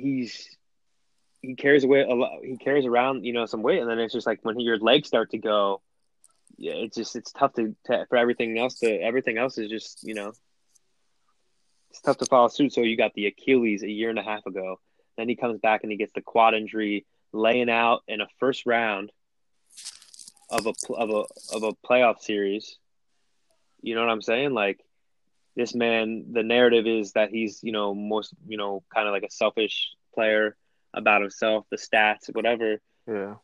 he's 0.00 0.56
he 1.40 1.54
carries 1.54 1.84
away 1.84 2.02
a 2.02 2.14
lot. 2.14 2.40
He 2.42 2.56
carries 2.56 2.86
around, 2.86 3.24
you 3.24 3.32
know, 3.32 3.46
some 3.46 3.62
weight, 3.62 3.80
and 3.80 3.88
then 3.88 3.98
it's 3.98 4.12
just 4.12 4.26
like 4.26 4.40
when 4.42 4.58
your 4.60 4.78
legs 4.78 5.08
start 5.08 5.30
to 5.30 5.38
go, 5.38 5.80
yeah, 6.56 6.72
it's 6.74 6.96
just 6.96 7.16
it's 7.16 7.32
tough 7.32 7.54
to, 7.54 7.74
to 7.86 8.06
for 8.08 8.16
everything 8.16 8.58
else 8.58 8.80
to 8.80 8.90
everything 8.90 9.38
else 9.38 9.58
is 9.58 9.70
just 9.70 10.02
you 10.02 10.14
know 10.14 10.32
it's 11.90 12.00
tough 12.00 12.18
to 12.18 12.26
follow 12.26 12.48
suit. 12.48 12.72
So 12.72 12.80
you 12.82 12.96
got 12.96 13.14
the 13.14 13.26
Achilles 13.26 13.82
a 13.82 13.90
year 13.90 14.10
and 14.10 14.18
a 14.18 14.22
half 14.22 14.44
ago. 14.46 14.80
Then 15.16 15.28
he 15.28 15.36
comes 15.36 15.58
back 15.60 15.82
and 15.82 15.92
he 15.92 15.98
gets 15.98 16.12
the 16.12 16.22
quad 16.22 16.54
injury, 16.54 17.06
laying 17.32 17.70
out 17.70 18.02
in 18.08 18.20
a 18.20 18.26
first 18.38 18.66
round 18.66 19.10
of 20.50 20.66
a 20.66 20.74
of 20.94 21.10
a 21.10 21.54
of 21.54 21.62
a 21.62 21.72
playoff 21.86 22.20
series. 22.20 22.76
You 23.80 23.94
know 23.94 24.00
what 24.00 24.10
I'm 24.10 24.22
saying? 24.22 24.52
Like 24.52 24.80
this 25.58 25.74
man, 25.74 26.26
the 26.30 26.44
narrative 26.44 26.86
is 26.86 27.12
that 27.12 27.30
he's 27.30 27.60
you 27.64 27.72
know 27.72 27.92
most 27.92 28.32
you 28.46 28.56
know 28.56 28.84
kind 28.94 29.08
of 29.08 29.12
like 29.12 29.24
a 29.24 29.30
selfish 29.30 29.90
player 30.14 30.56
about 30.94 31.20
himself, 31.20 31.66
the 31.70 31.76
stats, 31.76 32.32
whatever. 32.32 32.80
Yeah. 33.06 33.34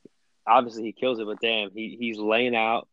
Obviously, 0.46 0.84
he 0.84 0.92
kills 0.92 1.18
it, 1.18 1.26
but 1.26 1.40
damn, 1.40 1.70
he 1.74 1.96
he's 1.98 2.16
laying 2.16 2.54
out 2.54 2.86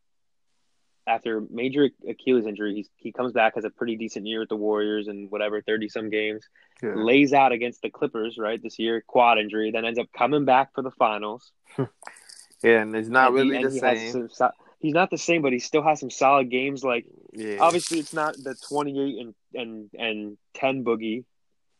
after 1.06 1.40
major 1.50 1.88
Achilles 2.08 2.46
injury. 2.46 2.74
He's, 2.74 2.88
he 2.96 3.12
comes 3.12 3.32
back 3.32 3.54
has 3.54 3.64
a 3.64 3.70
pretty 3.70 3.96
decent 3.96 4.26
year 4.26 4.40
with 4.40 4.48
the 4.48 4.56
Warriors 4.56 5.06
and 5.06 5.30
whatever 5.30 5.62
thirty 5.62 5.88
some 5.88 6.10
games. 6.10 6.42
Yeah. 6.82 6.94
Lays 6.96 7.32
out 7.32 7.52
against 7.52 7.80
the 7.82 7.90
Clippers 7.90 8.38
right 8.38 8.60
this 8.60 8.80
year, 8.80 9.04
quad 9.06 9.38
injury. 9.38 9.70
Then 9.70 9.84
ends 9.84 10.00
up 10.00 10.08
coming 10.16 10.44
back 10.44 10.74
for 10.74 10.82
the 10.82 10.90
finals. 10.90 11.52
yeah, 11.78 12.80
and 12.80 12.96
it's 12.96 13.08
not 13.08 13.28
and 13.28 13.36
really 13.36 13.58
he, 13.58 13.62
the 13.62 13.70
same. 13.70 14.28
Some, 14.30 14.50
he's 14.82 14.92
not 14.92 15.10
the 15.10 15.18
same, 15.18 15.40
but 15.40 15.52
he 15.52 15.60
still 15.60 15.82
has 15.82 16.00
some 16.00 16.10
solid 16.10 16.50
games. 16.50 16.84
Like 16.84 17.06
yeah. 17.32 17.58
obviously, 17.60 17.98
it's 17.98 18.12
not 18.12 18.36
the 18.36 18.54
twenty 18.68 19.00
eight 19.00 19.24
and 19.24 19.34
and 19.54 19.90
and 19.98 20.38
ten 20.54 20.84
boogie, 20.84 21.24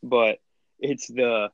but 0.01 0.39
it's 0.79 1.07
the 1.07 1.51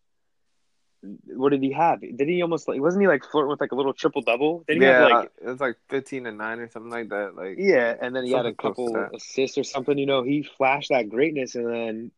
what 1.02 1.50
did 1.50 1.64
he 1.64 1.72
have? 1.72 2.02
Did 2.02 2.28
he 2.28 2.42
almost 2.42 2.68
like 2.68 2.80
wasn't 2.80 3.02
he 3.02 3.08
like 3.08 3.24
flirting 3.24 3.50
with 3.50 3.62
like 3.62 3.72
a 3.72 3.76
little 3.76 3.94
triple 3.94 4.22
double? 4.22 4.64
Did 4.68 4.78
he 4.78 4.84
yeah, 4.84 5.02
have 5.02 5.12
like 5.12 5.32
it 5.42 5.48
was 5.48 5.60
like 5.60 5.78
fifteen 5.90 6.26
and 6.26 6.38
nine 6.38 6.60
or 6.60 6.70
something 6.70 6.92
like 6.92 7.10
that. 7.10 7.36
Like 7.36 7.56
yeah, 7.58 7.96
and 8.00 8.16
then 8.16 8.26
he 8.26 8.32
had 8.32 8.46
a 8.46 8.54
couple 8.54 8.96
assists 9.16 9.58
or 9.58 9.64
something. 9.64 9.98
You 9.98 10.06
know, 10.06 10.24
he 10.24 10.44
flashed 10.44 10.90
that 10.90 11.10
greatness, 11.10 11.56
and 11.56 11.68
then 11.68 12.12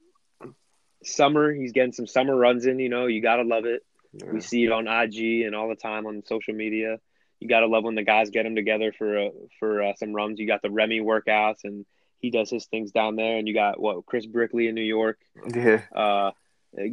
summer 1.03 1.51
he's 1.53 1.71
getting 1.71 1.93
some 1.93 2.07
summer 2.07 2.35
runs 2.35 2.65
in. 2.65 2.79
You 2.79 2.89
know, 2.89 3.05
you 3.07 3.21
gotta 3.21 3.43
love 3.43 3.65
it. 3.65 3.85
Yeah. 4.13 4.31
We 4.31 4.41
see 4.41 4.65
it 4.65 4.71
on 4.71 4.87
IG 4.87 5.45
and 5.45 5.55
all 5.55 5.69
the 5.69 5.75
time 5.75 6.05
on 6.05 6.23
social 6.25 6.53
media. 6.53 6.99
You 7.41 7.49
gotta 7.49 7.67
love 7.67 7.83
when 7.83 7.95
the 7.95 8.03
guys 8.03 8.29
get 8.29 8.43
them 8.43 8.55
together 8.55 8.93
for 8.97 9.17
uh, 9.17 9.29
for 9.59 9.83
uh, 9.83 9.93
some 9.95 10.13
runs. 10.13 10.39
You 10.39 10.47
got 10.47 10.61
the 10.61 10.71
Remy 10.71 11.01
workouts, 11.01 11.65
and 11.65 11.85
he 12.19 12.29
does 12.29 12.49
his 12.49 12.65
things 12.67 12.91
down 12.91 13.17
there. 13.17 13.37
And 13.37 13.47
you 13.47 13.53
got 13.53 13.79
what 13.79 14.05
Chris 14.05 14.25
Brickley 14.25 14.67
in 14.67 14.75
New 14.75 14.81
York. 14.81 15.19
Yeah. 15.53 15.81
Uh, 15.93 16.31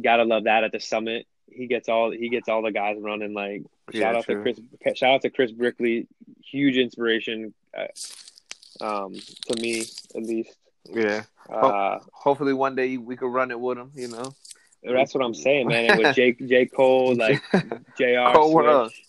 gotta 0.03 0.23
love 0.23 0.43
that 0.43 0.65
at 0.65 0.73
the 0.73 0.81
summit 0.81 1.25
he 1.51 1.67
gets 1.67 1.89
all 1.89 2.11
he 2.11 2.29
gets 2.29 2.49
all 2.49 2.61
the 2.61 2.71
guys 2.71 2.97
running. 2.99 3.33
Like 3.33 3.63
shout 3.91 4.13
yeah, 4.13 4.17
out 4.17 4.25
true. 4.25 4.35
to 4.35 4.41
Chris, 4.41 4.97
shout 4.97 5.15
out 5.15 5.21
to 5.23 5.29
Chris 5.29 5.51
Brickley, 5.51 6.07
huge 6.43 6.77
inspiration, 6.77 7.53
uh, 7.77 8.83
um, 8.83 9.15
to 9.47 9.61
me 9.61 9.81
at 10.15 10.23
least. 10.23 10.55
Yeah. 10.85 11.23
Uh, 11.49 11.99
Hopefully 12.11 12.53
one 12.53 12.75
day 12.75 12.97
we 12.97 13.15
could 13.15 13.31
run 13.31 13.51
it 13.51 13.59
with 13.59 13.77
him. 13.77 13.91
You 13.95 14.09
know. 14.09 14.33
That's 14.81 15.13
what 15.13 15.23
I'm 15.23 15.33
saying, 15.33 15.67
man. 15.67 15.91
And 15.91 15.99
with 15.99 16.15
Jake, 16.15 16.45
J 16.47 16.65
Cole, 16.65 17.15
like 17.15 17.41
Jr. 17.97 18.31
Cole, 18.33 18.89
Switch, 18.89 19.03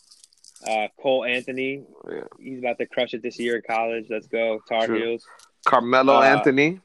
uh, 0.66 0.88
Cole 1.00 1.24
Anthony, 1.24 1.82
yeah. 2.08 2.20
he's 2.38 2.58
about 2.58 2.78
to 2.78 2.86
crush 2.86 3.14
it 3.14 3.22
this 3.22 3.38
year 3.38 3.56
in 3.56 3.62
college. 3.62 4.06
Let's 4.10 4.26
go 4.26 4.60
Tar 4.68 4.86
True. 4.86 4.98
Heels. 4.98 5.24
Carmelo 5.66 6.16
uh, 6.16 6.22
Anthony. 6.22 6.80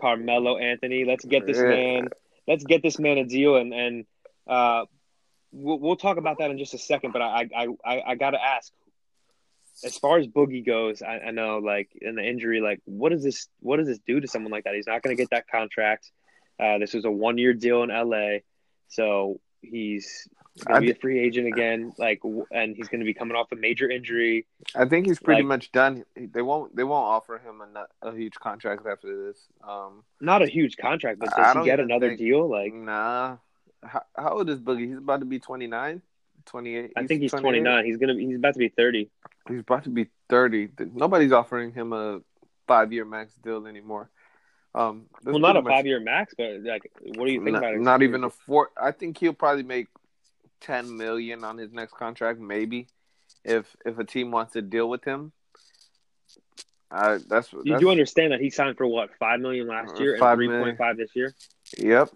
Carmelo 0.00 0.58
Anthony. 0.58 1.04
Let's 1.04 1.24
get 1.24 1.46
this 1.46 1.58
yeah. 1.58 1.64
man. 1.64 2.08
Let's 2.46 2.64
get 2.64 2.82
this 2.82 2.98
man 2.98 3.18
a 3.18 3.24
deal 3.24 3.56
and 3.56 3.74
and 3.74 4.06
uh, 4.46 4.84
we'll, 5.52 5.78
we'll 5.78 5.96
talk 5.96 6.16
about 6.16 6.38
that 6.38 6.50
in 6.50 6.58
just 6.58 6.74
a 6.74 6.78
second. 6.78 7.12
But 7.12 7.22
I 7.22 7.48
I 7.54 7.66
I, 7.84 8.02
I 8.08 8.14
got 8.14 8.30
to 8.30 8.42
ask, 8.42 8.72
as 9.84 9.96
far 9.98 10.18
as 10.18 10.26
Boogie 10.26 10.64
goes, 10.64 11.02
I, 11.02 11.18
I, 11.18 11.30
know 11.30 11.58
like 11.58 11.90
in 12.00 12.14
the 12.14 12.22
injury, 12.22 12.60
like 12.60 12.80
what 12.84 13.10
does 13.10 13.22
this 13.22 13.48
what 13.60 13.76
does 13.76 13.86
this 13.86 13.98
do 14.06 14.20
to 14.20 14.28
someone 14.28 14.52
like 14.52 14.64
that? 14.64 14.74
He's 14.74 14.86
not 14.86 15.02
going 15.02 15.16
to 15.16 15.20
get 15.20 15.30
that 15.30 15.46
contract. 15.48 16.10
Uh, 16.58 16.78
this 16.78 16.94
was 16.94 17.04
a 17.04 17.10
one 17.10 17.38
year 17.38 17.54
deal 17.54 17.82
in 17.82 17.90
LA, 17.90 18.38
so 18.88 19.40
he's 19.60 20.28
gonna 20.64 20.80
be 20.80 20.90
a 20.90 20.94
free 20.94 21.18
agent 21.18 21.46
again. 21.46 21.92
Like, 21.98 22.20
and 22.50 22.76
he's 22.76 22.88
going 22.88 23.00
to 23.00 23.04
be 23.04 23.14
coming 23.14 23.36
off 23.36 23.52
a 23.52 23.56
major 23.56 23.90
injury. 23.90 24.46
I 24.74 24.84
think 24.84 25.06
he's 25.06 25.18
pretty 25.18 25.42
like, 25.42 25.48
much 25.48 25.72
done. 25.72 26.04
They 26.16 26.42
won't. 26.42 26.74
They 26.74 26.84
won't 26.84 27.06
offer 27.06 27.38
him 27.38 27.60
a, 27.60 28.08
a 28.08 28.14
huge 28.14 28.34
contract 28.34 28.86
after 28.86 29.26
this. 29.26 29.46
Um, 29.66 30.04
not 30.20 30.42
a 30.42 30.46
huge 30.46 30.76
contract, 30.76 31.18
but 31.18 31.30
does 31.36 31.56
he 31.56 31.64
get 31.64 31.80
another 31.80 32.08
think, 32.08 32.18
deal? 32.20 32.48
Like, 32.48 32.72
nah, 32.72 33.36
how, 33.82 34.02
how 34.16 34.38
old 34.38 34.50
is 34.50 34.60
Boogie? 34.60 34.88
He's 34.88 34.98
about 34.98 35.20
to 35.20 35.26
be 35.26 35.38
29, 35.38 36.02
28. 36.46 36.92
I 36.96 37.06
think 37.06 37.22
he's 37.22 37.32
29. 37.32 37.84
He's 37.84 37.96
gonna. 37.96 38.14
He's 38.14 38.36
about 38.36 38.54
to 38.54 38.58
be 38.58 38.68
30. 38.68 39.10
He's 39.48 39.60
about 39.60 39.84
to 39.84 39.90
be 39.90 40.08
30. 40.28 40.68
Nobody's 40.94 41.32
offering 41.32 41.72
him 41.72 41.92
a 41.92 42.20
five 42.66 42.92
year 42.92 43.04
max 43.04 43.34
deal 43.42 43.66
anymore. 43.66 44.10
Um, 44.74 45.06
well, 45.24 45.38
not 45.38 45.56
a 45.56 45.62
five 45.62 45.86
year 45.86 45.98
max, 46.00 46.34
but 46.36 46.62
like, 46.62 46.90
what 47.00 47.26
do 47.26 47.32
you 47.32 47.42
think 47.42 47.54
not, 47.54 47.58
about 47.64 47.74
it? 47.74 47.80
Not 47.80 48.02
even 48.02 48.24
a 48.24 48.30
four. 48.30 48.70
I 48.80 48.92
think 48.92 49.18
he'll 49.18 49.32
probably 49.32 49.62
make 49.62 49.88
10 50.60 50.96
million 50.96 51.44
on 51.44 51.58
his 51.58 51.72
next 51.72 51.94
contract, 51.94 52.40
maybe, 52.40 52.88
if 53.44 53.76
if 53.84 53.98
a 53.98 54.04
team 54.04 54.30
wants 54.30 54.52
to 54.52 54.62
deal 54.62 54.88
with 54.88 55.04
him. 55.04 55.32
Uh, 56.90 57.18
that's, 57.28 57.52
you 57.64 57.78
do 57.78 57.90
understand 57.90 58.32
that 58.32 58.40
he 58.40 58.48
signed 58.48 58.78
for 58.78 58.86
what 58.86 59.10
five 59.18 59.40
million 59.40 59.66
last 59.66 60.00
year 60.00 60.14
and 60.14 60.36
three 60.36 60.48
point 60.48 60.78
five 60.78 60.96
this 60.96 61.10
year. 61.14 61.34
Yep, 61.76 62.10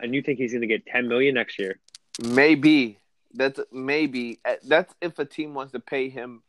and 0.00 0.14
you 0.14 0.22
think 0.22 0.38
he's 0.38 0.52
going 0.52 0.62
to 0.62 0.66
get 0.66 0.86
10 0.86 1.08
million 1.08 1.34
next 1.34 1.58
year? 1.58 1.78
Maybe. 2.22 2.98
That's 3.34 3.60
maybe. 3.70 4.40
Uh, 4.44 4.54
that's 4.64 4.94
if 5.00 5.18
a 5.18 5.24
team 5.24 5.54
wants 5.54 5.72
to 5.72 5.80
pay 5.80 6.08
him 6.08 6.42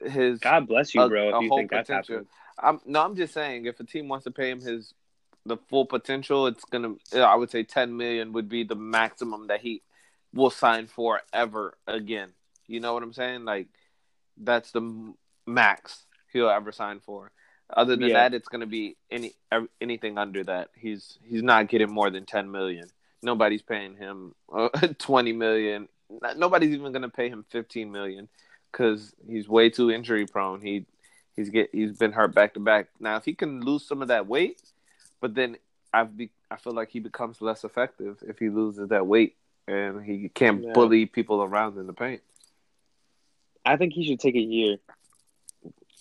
his. 0.00 0.38
God 0.40 0.66
bless 0.66 0.94
you, 0.94 1.06
bro. 1.06 1.36
If 1.36 1.42
you 1.42 1.50
think 1.54 1.70
that's 1.70 1.90
happening. 1.90 2.26
I'm 2.58 2.80
no. 2.86 3.04
I'm 3.04 3.14
just 3.14 3.34
saying, 3.34 3.66
if 3.66 3.78
a 3.80 3.84
team 3.84 4.08
wants 4.08 4.24
to 4.24 4.30
pay 4.30 4.50
him 4.50 4.60
his 4.60 4.94
the 5.44 5.58
full 5.68 5.84
potential, 5.84 6.46
it's 6.46 6.64
gonna. 6.64 6.94
I 7.14 7.34
would 7.34 7.50
say 7.50 7.62
10 7.62 7.96
million 7.96 8.32
would 8.32 8.48
be 8.48 8.64
the 8.64 8.74
maximum 8.74 9.48
that 9.48 9.60
he 9.60 9.82
will 10.34 10.50
sign 10.50 10.86
for 10.86 11.22
ever 11.32 11.74
again. 11.86 12.30
You 12.66 12.80
know 12.80 12.92
what 12.94 13.02
I'm 13.02 13.12
saying? 13.12 13.44
Like 13.44 13.68
that's 14.36 14.72
the 14.72 15.14
max 15.46 16.04
he'll 16.32 16.48
ever 16.50 16.72
sign 16.72 17.00
for. 17.00 17.30
Other 17.74 17.96
than 17.96 18.08
Yeah. 18.08 18.14
that, 18.28 18.34
it's 18.34 18.48
going 18.48 18.60
to 18.60 18.66
be 18.66 18.96
any 19.10 19.32
anything 19.80 20.18
under 20.18 20.44
that. 20.44 20.70
He's 20.76 21.18
he's 21.24 21.42
not 21.42 21.68
getting 21.68 21.90
more 21.90 22.10
than 22.10 22.26
ten 22.26 22.50
million. 22.50 22.88
Nobody's 23.22 23.62
paying 23.62 23.96
him 23.96 24.34
uh, 24.52 24.68
twenty 24.98 25.32
million. 25.32 25.88
Nobody's 26.36 26.74
even 26.74 26.92
going 26.92 27.02
to 27.02 27.08
pay 27.08 27.28
him 27.28 27.44
fifteen 27.48 27.90
million 27.90 28.28
because 28.70 29.14
he's 29.26 29.48
way 29.48 29.70
too 29.70 29.90
injury 29.90 30.26
prone. 30.26 30.60
He 30.60 30.84
he's 31.36 31.48
get 31.48 31.70
he's 31.72 31.96
been 31.96 32.12
hurt 32.12 32.34
back 32.34 32.54
to 32.54 32.60
back. 32.60 32.88
Now, 33.00 33.16
if 33.16 33.24
he 33.24 33.34
can 33.34 33.62
lose 33.62 33.86
some 33.86 34.02
of 34.02 34.08
that 34.08 34.26
weight, 34.26 34.60
but 35.20 35.34
then 35.34 35.56
I've 35.92 36.16
be, 36.16 36.30
I 36.50 36.56
feel 36.56 36.74
like 36.74 36.90
he 36.90 37.00
becomes 37.00 37.40
less 37.40 37.64
effective 37.64 38.18
if 38.26 38.38
he 38.38 38.50
loses 38.50 38.88
that 38.88 39.06
weight 39.06 39.36
and 39.66 40.04
he 40.04 40.28
can't 40.28 40.62
Yeah. 40.62 40.72
bully 40.72 41.06
people 41.06 41.42
around 41.42 41.78
in 41.78 41.86
the 41.86 41.92
paint. 41.92 42.22
I 43.64 43.76
think 43.76 43.92
he 43.94 44.04
should 44.04 44.20
take 44.20 44.34
a 44.34 44.40
year, 44.40 44.76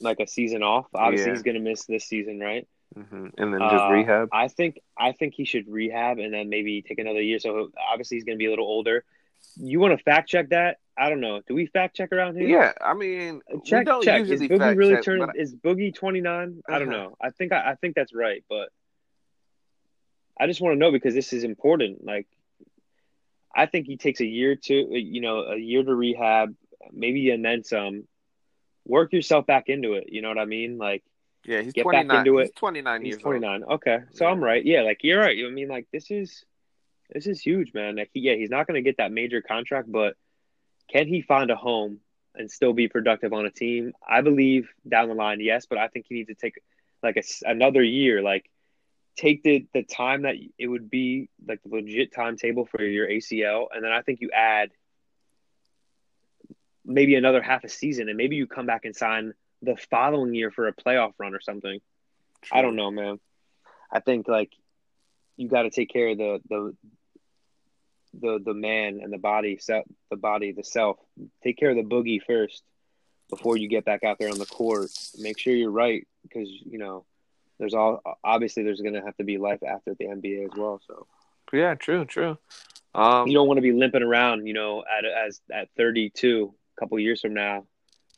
like 0.02 0.20
a 0.20 0.28
season 0.28 0.64
off. 0.64 0.88
Obviously, 0.94 1.28
Yeah. 1.28 1.34
he's 1.36 1.44
going 1.44 1.56
to 1.56 1.62
miss 1.62 1.86
this 1.86 2.06
season, 2.06 2.40
right? 2.40 2.68
hmm 2.94 3.30
And 3.38 3.54
then 3.54 3.60
just 3.60 3.86
Uh, 3.86 3.90
rehab. 3.92 4.30
I 4.32 4.48
think 4.50 4.80
I 4.98 5.14
think 5.14 5.34
he 5.34 5.46
should 5.46 5.68
rehab 5.68 6.20
and 6.20 6.34
then 6.34 6.50
maybe 6.50 6.82
take 6.84 7.00
another 7.00 7.22
year. 7.22 7.40
So 7.40 7.72
obviously 7.92 8.18
he's 8.18 8.24
going 8.24 8.38
to 8.38 8.40
be 8.40 8.46
a 8.46 8.50
little 8.50 8.68
older. 8.68 9.04
You 9.56 9.80
want 9.80 9.98
to 9.98 10.04
fact 10.04 10.30
check 10.30 10.50
that? 10.50 10.78
I 10.96 11.10
don't 11.10 11.20
know. 11.22 11.42
Do 11.48 11.56
we 11.56 11.66
fact 11.66 11.96
check 11.96 12.12
around 12.12 12.38
here? 12.38 12.48
Yeah, 12.48 12.72
I 12.80 12.94
mean, 12.94 13.42
Check 13.66 13.88
don't 13.88 14.04
check. 14.04 14.22
Is 14.28 14.42
Boogie 14.42 14.76
really 14.78 14.94
check, 14.96 15.04
turning? 15.04 15.26
but- 15.26 15.36
Is 15.38 15.56
Boogie 15.56 15.94
twenty 15.94 16.22
nine? 16.22 16.62
I 16.70 16.78
don't 16.78 16.90
Uh-huh. 16.94 17.04
know. 17.06 17.18
I 17.20 17.32
think 17.32 17.52
I, 17.52 17.72
I 17.72 17.76
think 17.76 17.96
that's 17.96 18.14
right, 18.14 18.44
but 18.48 18.70
I 20.40 20.46
just 20.48 20.62
want 20.62 20.74
to 20.74 20.78
know 20.80 20.92
because 20.92 21.14
this 21.16 21.34
is 21.34 21.44
important. 21.44 22.04
Like, 22.06 22.28
I 23.56 23.66
think 23.66 23.88
he 23.88 23.98
takes 23.98 24.20
a 24.20 24.26
year 24.26 24.56
to 24.56 24.74
you 24.74 25.22
know 25.22 25.44
a 25.44 25.58
year 25.58 25.84
to 25.84 25.96
rehab, 25.96 26.56
maybe 26.92 27.30
and 27.32 27.44
then 27.44 27.64
some. 27.64 28.08
Work 28.86 29.14
yourself 29.14 29.46
back 29.46 29.70
into 29.70 29.94
it. 29.94 30.10
You 30.10 30.22
know 30.22 30.28
what 30.28 30.38
I 30.38 30.44
mean? 30.44 30.78
Like 30.78 31.04
yeah, 31.46 31.62
he's 31.62 31.74
get 31.74 31.86
back 31.86 32.06
29. 32.06 32.18
into 32.20 32.40
it. 32.40 32.44
He's 32.44 32.52
29 32.52 33.06
years 33.06 33.18
twenty 33.18 33.40
nine. 33.40 33.64
Okay, 33.64 34.00
so 34.12 34.26
Yeah. 34.26 34.32
I'm 34.32 34.44
right. 34.44 34.66
Yeah, 34.66 34.82
like 34.82 35.00
you're 35.04 35.20
right. 35.20 35.38
I 35.46 35.50
mean, 35.50 35.70
like 35.70 35.88
this 35.92 36.12
is 36.12 36.44
this 37.10 37.28
is 37.28 37.40
huge, 37.42 37.74
man. 37.74 37.96
Like, 37.96 38.10
he, 38.14 38.22
yeah, 38.22 38.36
he's 38.36 38.50
not 38.50 38.68
going 38.68 38.76
to 38.76 38.82
get 38.82 38.98
that 38.98 39.12
major 39.12 39.42
contract, 39.42 39.92
but 39.92 40.16
can 40.90 41.08
he 41.08 41.22
find 41.22 41.52
a 41.52 41.56
home 41.56 42.00
and 42.36 42.50
still 42.50 42.74
be 42.74 42.88
productive 42.88 43.34
on 43.34 43.46
a 43.46 43.52
team? 43.52 43.94
I 44.08 44.22
believe 44.22 44.70
down 44.88 45.10
the 45.10 45.16
line, 45.16 45.40
yes, 45.40 45.66
but 45.66 45.78
I 45.78 45.88
think 45.88 46.06
he 46.08 46.16
needs 46.16 46.30
to 46.30 46.36
take 46.36 46.60
like 47.02 47.18
a 47.18 47.24
another 47.50 47.84
year, 47.84 48.22
like 48.22 48.50
take 49.16 49.44
the 49.44 49.66
the 49.74 49.84
time 49.84 50.24
that 50.24 50.36
it 50.58 50.68
would 50.68 50.90
be 50.90 51.30
like 51.48 51.62
the 51.64 51.70
legit 51.70 52.14
timetable 52.14 52.66
for 52.66 52.84
your 52.84 53.08
ACL, 53.08 53.68
and 53.74 53.84
then 53.84 53.92
I 53.92 54.02
think 54.02 54.22
you 54.22 54.32
add 54.32 54.72
maybe 56.86 57.16
another 57.16 57.42
half 57.42 57.64
a 57.64 57.70
season, 57.70 58.10
and 58.10 58.18
maybe 58.18 58.36
you 58.36 58.48
come 58.48 58.66
back 58.66 58.86
and 58.86 58.96
sign 58.96 59.34
the 59.62 59.78
following 59.90 60.34
year 60.34 60.52
for 60.52 60.68
a 60.68 60.74
playoff 60.74 61.14
run 61.18 61.34
or 61.34 61.40
something. 61.40 61.80
I 62.52 62.62
don't 62.62 62.76
know, 62.76 62.92
man. 62.92 63.20
I 63.92 64.00
think 64.00 64.28
like 64.28 64.52
you 65.38 65.48
got 65.48 65.64
to 65.64 65.70
take 65.70 65.90
care 65.90 66.10
of 66.10 66.18
the 66.18 66.42
the 66.50 66.76
the 68.20 68.40
the 68.44 68.54
man 68.54 69.00
and 69.02 69.12
the 69.12 69.18
body 69.18 69.60
the 70.10 70.18
body, 70.18 70.52
the 70.52 70.64
self. 70.64 70.98
Take 71.44 71.58
care 71.58 71.70
of 71.70 71.76
the 71.76 71.84
boogie 71.84 72.22
first 72.26 72.64
before 73.30 73.58
you 73.58 73.68
get 73.68 73.86
back 73.86 74.04
out 74.04 74.18
there 74.20 74.30
on 74.30 74.38
the 74.38 74.46
court. 74.46 74.90
Make 75.20 75.40
sure 75.40 75.54
you're 75.54 75.72
right 75.72 76.08
because 76.24 76.50
you 76.50 76.78
know 76.78 77.06
there's 77.64 77.74
all 77.74 78.02
obviously 78.24 78.64
there's 78.64 78.82
going 78.82 78.94
to 78.94 79.02
have 79.02 79.16
to 79.18 79.24
be 79.24 79.38
life 79.38 79.64
after 79.64 79.96
the 79.96 80.06
NBA 80.06 80.46
as 80.46 80.58
well. 80.58 80.82
So 80.86 81.08
Yeah, 81.54 81.76
true, 81.76 82.06
true. 82.06 82.38
Um, 82.94 83.28
you 83.28 83.34
don't 83.34 83.48
want 83.48 83.58
to 83.58 83.62
be 83.62 83.72
limping 83.72 84.04
around, 84.04 84.46
you 84.46 84.54
know, 84.54 84.84
at 84.86 85.06
as 85.06 85.42
at 85.52 85.70
32, 85.78 86.54
a 86.54 86.80
couple 86.80 87.00
years 87.00 87.22
from 87.22 87.34
now, 87.34 87.66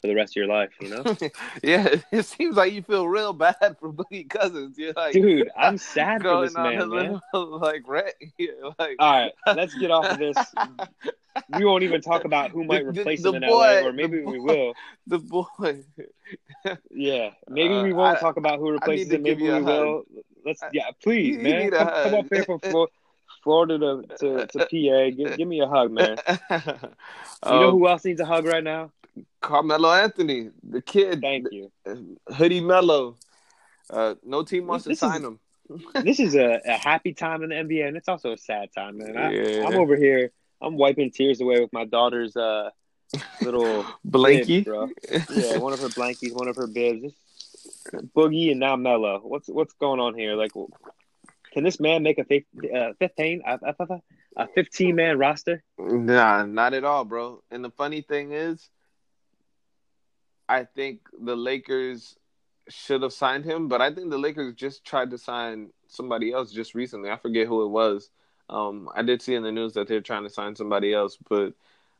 for 0.02 0.08
the 0.08 0.16
rest 0.16 0.34
of 0.34 0.36
your 0.38 0.48
life. 0.48 0.72
You 0.82 0.90
know, 0.90 1.04
yeah, 1.64 1.96
it 2.12 2.26
seems 2.26 2.58
like 2.58 2.74
you 2.74 2.82
feel 2.82 3.08
real 3.08 3.32
bad 3.32 3.78
for 3.80 3.94
Boogie 3.94 4.30
Cousins. 4.30 4.78
You're 4.78 4.94
like, 4.94 5.14
dude, 5.14 5.50
I'm 5.56 5.78
sad 5.78 6.24
for 6.24 6.42
this 6.42 6.56
man, 6.56 6.90
man. 6.90 7.22
little 7.34 7.60
like 7.60 7.84
red. 7.88 8.14
Like, 8.80 8.96
All 9.00 9.22
right, 9.22 9.32
let's 9.48 9.76
get 9.76 9.92
off 9.92 10.06
of 10.06 10.18
this. 10.18 10.38
We 11.58 11.66
won't 11.66 11.84
even 11.84 12.02
talk 12.02 12.24
about 12.26 12.52
who 12.52 12.64
might 12.72 12.86
The- 12.86 12.92
the- 12.92 13.00
replace 13.02 13.22
the 13.24 13.30
him 13.34 13.44
in 13.44 13.50
boy- 13.50 13.82
LA, 13.82 13.88
or 13.88 13.94
maybe 13.94 14.22
we 14.24 14.40
will. 14.40 14.74
the 15.08 15.20
boy. 15.20 15.46
Yeah, 16.90 17.30
maybe 17.48 17.76
Uh, 17.76 17.84
we 17.84 17.94
won't 17.94 18.18
I- 18.18 18.20
talk 18.20 18.38
about 18.38 18.60
who 18.60 18.72
replaces 18.72 19.12
him. 19.12 19.22
Maybe 19.24 19.44
we 19.44 19.62
will. 19.62 20.04
Let's, 20.46 20.62
yeah, 20.74 20.90
please, 21.02 21.38
you 21.38 21.44
man, 21.44 21.72
come, 21.72 21.88
come 21.88 22.14
up 22.16 22.26
here 22.32 22.44
from 22.44 22.60
Flor- 22.60 22.90
Florida 23.44 23.78
to, 23.80 24.18
to, 24.18 24.48
to 24.48 24.60
PA. 24.60 25.16
Give, 25.16 25.38
give 25.38 25.48
me 25.48 25.60
a 25.62 25.68
hug, 25.68 25.92
man. 25.92 26.18
You 26.50 26.58
know 27.44 27.70
Um, 27.70 27.72
who 27.72 27.88
else 27.88 28.06
needs 28.06 28.20
a 28.22 28.26
hug 28.26 28.46
right 28.46 28.64
now? 28.64 28.92
Carmelo 29.42 29.92
Anthony, 29.92 30.50
the 30.68 30.82
kid, 30.82 31.22
Thank 31.22 31.48
you. 31.52 31.72
Hoodie 32.36 32.62
Mello. 32.62 33.16
Uh, 33.90 34.16
no 34.24 34.44
team 34.44 34.66
wants 34.68 34.86
This 34.86 35.00
to 35.00 35.06
sign 35.08 35.24
him. 35.24 35.40
This 36.04 36.20
is 36.20 36.36
a, 36.36 36.60
a 36.66 36.74
happy 36.78 37.14
time 37.14 37.44
in 37.44 37.50
the 37.50 37.56
NBA, 37.56 37.88
and 37.88 37.98
it's 37.98 38.08
also 38.10 38.34
a 38.34 38.38
sad 38.38 38.70
time, 38.74 38.98
man. 38.98 39.16
I, 39.18 39.32
Yeah. 39.32 39.68
I'm 39.68 39.76
over 39.78 39.96
here. 39.96 40.32
I'm 40.66 40.78
wiping 40.78 41.12
tears 41.12 41.40
away 41.42 41.60
with 41.60 41.72
my 41.72 41.86
daughter's 41.86 42.36
uh, 42.36 42.72
little 43.42 43.86
Blanky. 44.08 44.48
bib, 44.48 44.66
bro. 44.66 44.90
Yeah, 45.30 45.60
one 45.60 45.74
of 45.74 45.80
her 45.80 45.90
blankies, 45.90 46.34
one 46.34 46.48
of 46.48 46.56
her 46.56 46.68
bibs. 46.68 47.14
Boogie 48.16 48.52
and 48.52 48.60
now 48.60 48.76
Mello. 48.76 49.20
What's 49.24 49.48
what's 49.48 49.74
going 49.74 50.00
on 50.00 50.16
here? 50.16 50.36
Like, 50.36 50.52
can 51.54 51.64
this 51.64 51.80
man 51.80 52.04
make 52.04 52.18
a 52.18 52.24
uh, 52.24 52.94
fifteen 53.00 53.44
a 53.46 54.48
fifteen 54.48 54.96
man 54.96 55.20
roster? 55.20 55.64
Nah, 55.78 56.46
not 56.46 56.74
at 56.74 56.84
all, 56.84 57.06
bro. 57.06 57.44
And 57.52 57.64
the 57.64 57.70
funny 57.70 58.02
thing 58.02 58.32
is, 58.32 58.68
I 60.50 60.64
think 60.64 61.02
the 61.20 61.36
Lakers 61.36 62.18
should 62.70 63.04
have 63.04 63.14
signed 63.14 63.46
him, 63.46 63.68
but 63.68 63.82
I 63.82 63.94
think 63.94 64.10
the 64.10 64.18
Lakers 64.18 64.56
just 64.56 64.84
tried 64.84 65.12
to 65.12 65.18
sign 65.18 65.70
somebody 65.88 66.34
else 66.34 66.52
just 66.52 66.74
recently. 66.74 67.12
I 67.12 67.18
forget 67.18 67.48
who 67.48 67.64
it 67.64 67.70
was. 67.70 68.10
Um, 68.50 68.90
I 68.96 69.02
did 69.02 69.22
see 69.22 69.36
in 69.36 69.44
the 69.44 69.52
news 69.52 69.74
that 69.74 69.88
they're 69.88 70.02
trying 70.02 70.24
to 70.24 70.30
sign 70.30 70.56
somebody 70.56 70.94
else, 70.94 71.18
but 71.30 71.54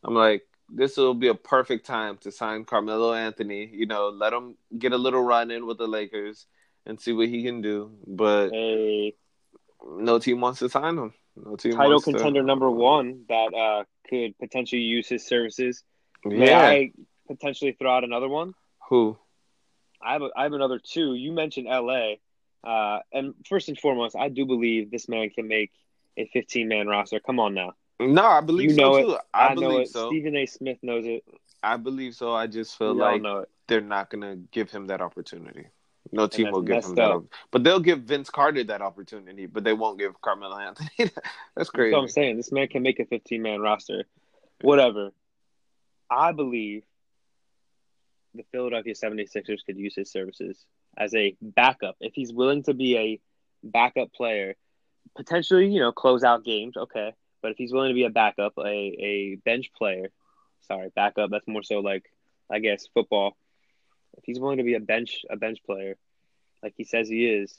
I'm 0.04 0.14
like, 0.14 0.44
this 0.70 0.98
will 0.98 1.14
be 1.14 1.28
a 1.28 1.36
perfect 1.36 1.86
time 1.86 2.18
to 2.18 2.32
sign 2.32 2.66
Carmelo 2.66 3.14
Anthony. 3.14 3.70
You 3.72 3.86
know, 3.86 4.10
let 4.10 4.34
him 4.34 4.56
get 4.78 4.94
a 4.94 4.98
little 4.98 5.22
run 5.22 5.52
in 5.52 5.66
with 5.66 5.78
the 5.78 5.88
Lakers 5.88 6.46
and 6.86 7.00
see 7.00 7.14
what 7.14 7.28
he 7.30 7.44
can 7.44 7.62
do. 7.62 7.92
But 8.08 8.52
A 8.54 9.14
no 9.88 10.20
team 10.20 10.42
wants 10.42 10.60
to 10.60 10.70
sign 10.70 10.98
him. 10.98 11.14
No 11.36 11.56
team 11.56 11.74
title 11.74 11.92
wants 11.92 12.06
to- 12.06 12.12
contender 12.14 12.44
number 12.44 12.70
one 12.70 13.26
that 13.30 13.54
uh, 13.54 13.84
could 14.10 14.38
potentially 14.40 14.82
use 14.82 15.08
his 15.08 15.26
services. 15.26 15.84
May 16.24 16.48
Yeah. 16.48 16.60
I 16.68 16.92
potentially 17.28 17.74
throw 17.74 17.92
out 17.96 18.04
another 18.04 18.28
one? 18.30 18.54
Who? 18.90 19.18
I 20.02 20.14
have 20.14 20.22
a, 20.22 20.30
I 20.36 20.44
have 20.44 20.54
another 20.54 20.80
two. 20.80 21.14
You 21.14 21.32
mentioned 21.32 21.68
L.A. 21.68 22.20
Uh, 22.64 23.00
and 23.14 23.34
first 23.48 23.70
and 23.70 23.78
foremost, 23.78 24.16
I 24.16 24.30
do 24.30 24.46
believe 24.46 24.90
this 24.92 25.08
man 25.08 25.30
can 25.30 25.48
make 25.48 25.72
a 26.18 26.26
15 26.28 26.68
man 26.68 26.88
roster. 26.88 27.20
Come 27.20 27.40
on 27.40 27.54
now. 27.54 27.74
No, 28.00 28.26
I 28.26 28.42
believe 28.42 28.72
You 28.72 28.76
know 28.78 28.94
so 28.94 28.98
it. 28.98 29.04
too. 29.04 29.18
I, 29.34 29.54
know 29.54 29.62
believe 29.62 29.82
it. 29.82 29.90
so. 29.90 30.10
Stephen 30.10 30.36
A. 30.36 30.46
Smith 30.46 30.78
knows 30.82 31.06
it. 31.06 31.24
I 31.64 31.78
believe 31.78 32.16
so. 32.16 32.34
I 32.34 32.48
just 32.48 32.78
feel 32.78 32.94
like 32.94 33.22
know 33.22 33.46
they're 33.68 33.82
not 33.82 34.10
gonna 34.10 34.36
give 34.52 34.70
him 34.70 34.88
that 34.88 35.02
opportunity. 35.02 35.68
No 36.12 36.28
team 36.28 36.52
will 36.52 36.62
give 36.62 36.84
him 36.86 36.96
that, 36.96 37.10
up. 37.10 37.16
op- 37.18 37.26
but 37.52 37.64
they'll 37.64 37.80
give 37.80 38.02
Vince 38.02 38.30
Carter 38.30 38.64
that 38.66 38.82
opportunity. 38.82 39.48
But 39.48 39.64
they 39.64 39.74
won't 39.74 39.98
give 39.98 40.20
Carmelo 40.22 40.58
Anthony. 40.60 40.90
That's 40.98 41.12
That's 41.56 41.70
crazy. 41.72 41.94
what 41.96 42.02
I'm 42.02 42.08
saying. 42.08 42.38
This 42.38 42.52
man 42.52 42.68
can 42.68 42.84
make 42.84 43.00
a 43.00 43.06
15 43.06 43.42
man 43.42 43.62
roster. 43.62 44.04
Whatever. 44.62 45.12
I 46.10 46.32
believe 46.34 46.84
the 48.36 48.44
Philadelphia 48.52 48.94
76ers 48.94 49.66
could 49.66 49.78
use 49.78 49.96
his 49.96 50.12
services 50.12 50.64
as 50.98 51.14
a 51.16 51.36
backup. 51.42 51.96
If 52.00 52.14
he's 52.14 52.32
willing 52.34 52.64
to 52.64 52.74
be 52.74 52.98
a 52.98 53.20
backup 53.64 54.14
player, 54.14 54.56
potentially, 55.16 55.68
you 55.68 55.80
know, 55.80 55.92
close 55.92 56.24
out 56.24 56.44
games, 56.44 56.76
okay. 56.78 57.14
But 57.42 57.52
if 57.52 57.58
he's 57.58 57.72
willing 57.72 57.90
to 57.90 57.94
be 57.94 58.06
a 58.06 58.10
backup, 58.10 58.54
a, 58.58 58.64
a 58.68 59.36
bench 59.46 59.72
player, 59.78 60.10
sorry, 60.68 60.90
backup, 60.96 61.30
that's 61.30 61.48
more 61.48 61.64
so 61.64 61.80
like, 61.80 62.12
I 62.50 62.60
guess, 62.60 62.88
football. 62.94 63.36
If 64.18 64.24
he's 64.26 64.40
willing 64.40 64.58
to 64.58 64.64
be 64.64 64.76
a 64.76 64.80
bench 64.80 65.26
a 65.30 65.36
bench 65.36 65.60
player, 65.66 65.96
like 66.64 66.74
he 66.78 66.84
says 66.86 67.08
he 67.10 67.28
is, 67.28 67.56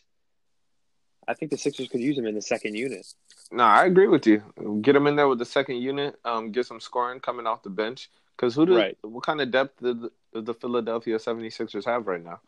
I 1.29 1.35
think 1.35 1.51
the 1.51 1.59
Sixers 1.59 1.89
could 1.89 2.01
use 2.01 2.17
him 2.17 2.27
in 2.27 2.35
the 2.35 2.43
second 2.43 2.75
unit. 2.75 3.07
No, 3.53 3.65
I 3.65 3.85
agree 3.85 4.09
with 4.09 4.27
you. 4.27 4.43
Get 4.81 4.97
him 4.97 5.07
in 5.07 5.17
there 5.17 5.29
with 5.29 5.39
the 5.39 5.45
second 5.45 5.77
unit. 5.77 6.19
Um, 6.25 6.51
get 6.53 6.67
some 6.67 6.81
scoring 6.81 7.21
coming 7.21 7.47
off 7.47 7.63
the 7.63 7.71
bench. 7.71 8.11
Because 8.37 8.55
who 8.55 8.67
do 8.67 8.77
Right. 8.77 8.99
what 9.03 9.25
kind 9.25 9.41
of 9.41 9.51
depth 9.51 9.83
did 9.83 10.03
the, 10.33 10.43
the 10.43 10.55
Philadelphia 10.55 11.17
76ers 11.17 11.85
have 11.85 12.07
right 12.07 12.23
now? 12.23 12.41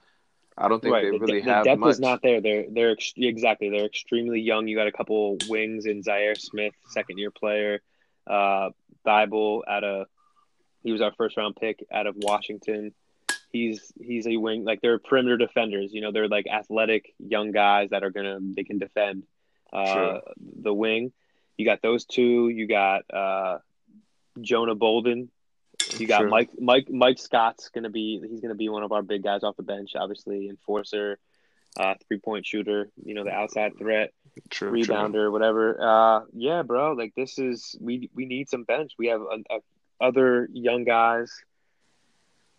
I 0.60 0.68
don't 0.68 0.82
think 0.82 0.92
right. 0.94 1.04
they 1.04 1.10
the, 1.10 1.18
really 1.18 1.40
the 1.40 1.50
have 1.50 1.64
depth 1.64 1.78
much. 1.80 1.90
is 1.92 2.00
not 2.00 2.20
there. 2.22 2.40
They're 2.40 2.64
they're 2.70 2.90
ex- 2.92 3.12
exactly 3.16 3.70
they're 3.70 3.86
extremely 3.86 4.40
young. 4.40 4.66
You 4.66 4.76
got 4.76 4.88
a 4.88 4.92
couple 4.92 5.38
wings 5.48 5.86
in 5.86 6.02
Zhaire 6.02 6.36
Smith, 6.38 6.74
second 6.88 7.18
year 7.18 7.30
player, 7.30 7.80
uh, 8.26 8.70
Thybulle 9.06 9.62
out 9.68 9.84
of 9.84 10.06
he 10.82 10.92
was 10.92 11.00
our 11.00 11.12
first 11.12 11.36
round 11.36 11.56
pick 11.56 11.84
out 11.92 12.06
of 12.06 12.14
Washington. 12.16 12.92
He's 13.52 13.92
he's 14.00 14.26
a 14.26 14.36
wing 14.36 14.64
like 14.64 14.80
they're 14.80 14.98
perimeter 14.98 15.36
defenders. 15.36 15.92
You 15.92 16.00
know 16.00 16.12
they're 16.12 16.28
like 16.28 16.46
athletic 16.46 17.14
young 17.18 17.52
guys 17.52 17.90
that 17.90 18.02
are 18.02 18.10
gonna 18.10 18.38
they 18.40 18.64
can 18.64 18.78
defend 18.78 19.22
uh, 19.72 19.92
Sure. 19.94 20.20
the 20.62 20.74
wing. 20.74 21.12
You 21.56 21.64
got 21.64 21.82
those 21.82 22.04
two. 22.04 22.48
You 22.48 22.66
got 22.66 23.02
uh, 23.12 23.58
Jonah 24.40 24.74
Bolden. 24.74 25.30
You 25.96 26.06
got 26.06 26.20
Sure. 26.20 26.28
Mike 26.28 26.50
Mike 26.58 26.88
Mike 26.90 27.18
Scott's 27.18 27.68
gonna 27.70 27.90
be 27.90 28.20
he's 28.28 28.40
gonna 28.40 28.54
be 28.54 28.68
one 28.68 28.82
of 28.82 28.92
our 28.92 29.02
big 29.02 29.22
guys 29.22 29.42
off 29.42 29.56
the 29.56 29.62
bench, 29.62 29.92
obviously 29.96 30.48
enforcer. 30.48 31.18
uh, 31.78 31.94
three 32.08 32.18
point 32.18 32.44
shooter. 32.46 32.90
You 33.04 33.14
know, 33.14 33.24
the 33.24 33.30
outside 33.32 33.76
threat, 33.78 34.12
True, 34.50 34.72
rebounder, 34.72 35.12
true. 35.12 35.32
whatever. 35.32 35.80
Uh, 35.80 36.24
yeah, 36.32 36.62
bro. 36.62 36.92
Like 36.92 37.14
this 37.14 37.38
is 37.38 37.76
we 37.80 38.10
we 38.14 38.26
need 38.26 38.48
some 38.48 38.64
bench. 38.64 38.92
We 38.98 39.08
have 39.08 39.20
a, 39.20 39.38
a, 39.54 39.58
other 40.00 40.48
young 40.52 40.84
guys. 40.84 41.32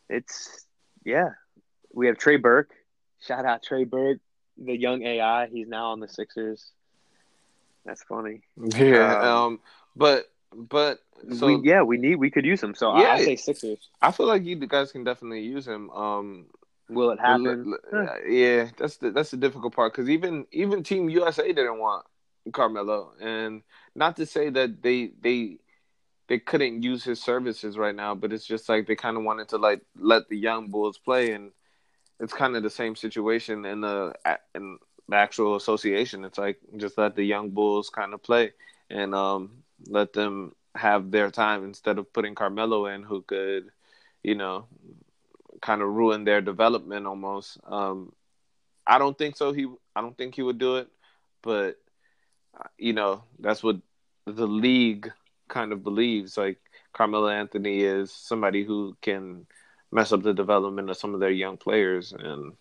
It's 0.10 0.66
yeah. 1.04 1.30
We 1.94 2.08
have 2.08 2.18
Trey 2.18 2.38
Burke. 2.38 2.72
Shout 3.22 3.46
out 3.46 3.64
Trey 3.64 3.84
Burke, 3.84 4.20
the 4.58 4.76
young 4.78 5.04
AI. 5.04 5.48
He's 5.48 5.68
now 5.68 5.92
on 5.92 6.00
the 6.00 6.08
Sixers. 6.08 6.72
That's 7.86 8.04
funny. 8.04 8.42
Yeah. 8.76 9.18
Um, 9.20 9.28
Um. 9.28 9.60
But 9.96 10.30
but 10.54 11.00
so 11.34 11.48
we, 11.48 11.70
yeah, 11.70 11.82
we 11.82 11.98
need 11.98 12.16
we 12.16 12.32
could 12.32 12.46
use 12.46 12.62
him. 12.62 12.74
So 12.74 12.96
Yeah. 12.98 13.10
I, 13.10 13.14
I 13.14 13.26
say 13.26 13.36
Sixers. 13.36 13.90
I 14.02 14.12
feel 14.12 14.26
like 14.26 14.44
you 14.46 14.56
guys 14.56 14.92
can 14.92 15.04
definitely 15.04 15.42
use 15.42 15.68
him. 15.68 15.90
Um. 15.92 16.46
Will 16.90 17.12
it 17.12 17.20
happen? 17.20 17.76
Yeah, 18.28 18.70
that's 18.76 18.98
the 18.98 19.12
that's 19.12 19.30
the 19.30 19.38
difficult 19.38 19.76
part 19.76 19.94
because 19.94 20.10
even 20.10 20.48
even 20.52 20.82
Team 20.82 21.08
USA 21.10 21.48
didn't 21.48 21.78
want 21.78 22.06
Carmelo, 22.52 23.14
and 23.22 23.62
not 23.94 24.18
to 24.18 24.26
say 24.26 24.50
that 24.50 24.82
they 24.82 25.12
they 25.22 25.58
they 26.28 26.40
couldn't 26.40 26.82
use 26.82 27.04
his 27.04 27.22
services 27.22 27.78
right 27.78 27.94
now, 27.94 28.16
but 28.16 28.34
it's 28.34 28.46
just 28.46 28.68
like 28.70 28.88
they 28.88 28.96
kind 28.96 29.18
of 29.18 29.24
wanted 29.24 29.50
to 29.50 29.58
like 29.58 29.82
let 30.00 30.30
the 30.30 30.38
young 30.38 30.70
bulls 30.70 30.98
play, 30.98 31.34
and 31.34 31.52
it's 32.20 32.34
kind 32.34 32.56
of 32.56 32.64
the 32.64 32.72
same 32.72 32.96
situation 32.96 33.66
in 33.66 33.82
the 33.82 34.16
in 34.56 34.80
the 35.08 35.16
actual 35.16 35.58
association. 35.58 36.26
It's 36.26 36.40
like 36.40 36.58
just 36.78 36.98
let 36.98 37.16
the 37.16 37.24
young 37.24 37.52
bulls 37.52 37.92
kind 37.92 38.16
of 38.16 38.24
play 38.24 38.54
and 38.90 39.14
um 39.14 39.59
let 39.88 40.14
them 40.14 40.54
have 40.76 41.12
their 41.12 41.32
time 41.32 41.64
instead 41.64 41.98
of 41.98 42.12
putting 42.14 42.36
Carmelo 42.36 42.86
in, 42.88 43.04
who 43.04 43.22
could, 43.22 43.72
you 44.24 44.36
know, 44.36 44.68
kind 45.62 45.82
of 45.82 45.90
ruin 45.90 46.24
their 46.24 46.42
development 46.42 47.08
almost. 47.08 47.58
Um, 47.66 48.14
I 48.86 48.98
don't 48.98 49.18
think 49.18 49.36
so. 49.36 49.52
He, 49.52 49.68
I 49.96 50.02
don't 50.02 50.18
think 50.18 50.36
he 50.36 50.42
would 50.42 50.58
do 50.58 50.78
it, 50.78 50.88
but 51.42 51.78
uh, 52.58 52.68
you 52.78 52.94
know, 52.94 53.24
that's 53.40 53.64
what 53.64 53.78
the 54.26 54.48
league 54.48 55.12
kind 55.48 55.72
of 55.72 55.84
believes. 55.84 56.38
Like 56.38 56.60
Carmelo 56.94 57.30
Anthony 57.30 57.82
is 57.82 58.12
somebody 58.12 58.64
who 58.64 58.96
can 59.02 59.46
mess 59.92 60.12
up 60.12 60.24
the 60.24 60.34
development 60.34 60.90
of 60.90 60.98
some 60.98 61.14
of 61.14 61.20
their 61.20 61.32
young 61.32 61.58
players 61.58 62.14
and 62.14 62.54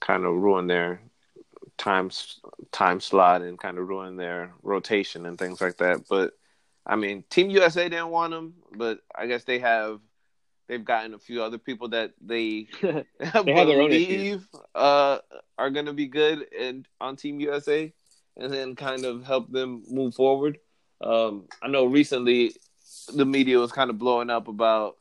kind 0.00 0.24
of 0.24 0.34
ruin 0.34 0.66
their 0.66 1.00
time 1.78 2.10
time 2.72 3.00
slot 3.00 3.42
and 3.42 3.58
kind 3.58 3.78
of 3.78 3.88
ruin 3.88 4.16
their 4.16 4.52
rotation 4.62 5.26
and 5.26 5.38
things 5.38 5.60
like 5.60 5.76
that. 5.78 6.04
But 6.08 6.32
I 6.86 6.96
mean, 6.96 7.24
Team 7.30 7.50
USA 7.50 7.88
didn't 7.88 8.08
want 8.08 8.34
him, 8.34 8.54
but 8.76 9.00
I 9.14 9.26
guess 9.26 9.44
they 9.44 9.58
have 9.58 10.00
they've 10.68 10.84
gotten 10.84 11.14
a 11.14 11.18
few 11.18 11.42
other 11.42 11.58
people 11.58 11.88
that 11.88 12.12
they 12.20 12.68
they 12.80 13.04
have 13.22 13.44
their 13.44 13.80
own 13.80 13.92
issues. 13.92 14.06
believe 14.06 14.48
uh, 14.74 15.18
are 15.58 15.70
going 15.70 15.86
to 15.86 15.92
be 15.92 16.06
good 16.06 16.46
and 16.58 16.86
on 17.00 17.16
Team 17.16 17.40
USA, 17.40 17.92
and 18.36 18.52
then 18.52 18.76
kind 18.76 19.04
of 19.04 19.24
help 19.24 19.50
them 19.50 19.82
move 19.88 20.14
forward. 20.14 20.58
Um, 21.00 21.44
I 21.62 21.68
know 21.68 21.84
recently 21.84 22.54
the 23.14 23.26
media 23.26 23.58
was 23.58 23.72
kind 23.72 23.90
of 23.90 23.98
blowing 23.98 24.30
up 24.30 24.48
about 24.48 24.96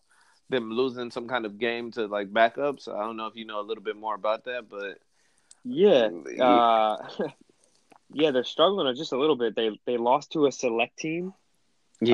them 0.49 0.71
losing 0.71 1.09
some 1.09 1.27
kind 1.27 1.45
of 1.45 1.57
game 1.57 1.91
to 1.91 2.05
like 2.07 2.31
backups. 2.31 2.87
I 2.87 3.03
don't 3.03 3.17
know 3.17 3.27
if 3.27 3.35
you 3.35 3.45
know 3.45 3.59
a 3.59 3.63
little 3.63 3.83
bit 3.83 3.95
more 3.95 4.15
about 4.15 4.45
that, 4.45 4.69
but 4.69 4.99
Yeah. 5.65 6.09
Uh, 6.41 6.97
yeah, 8.13 8.31
they're 8.31 8.43
struggling 8.43 8.95
just 8.95 9.11
a 9.11 9.17
little 9.17 9.35
bit. 9.35 9.55
They 9.55 9.77
they 9.85 9.97
lost 9.97 10.31
to 10.33 10.45
a 10.45 10.51
select 10.51 10.97
team 10.97 11.33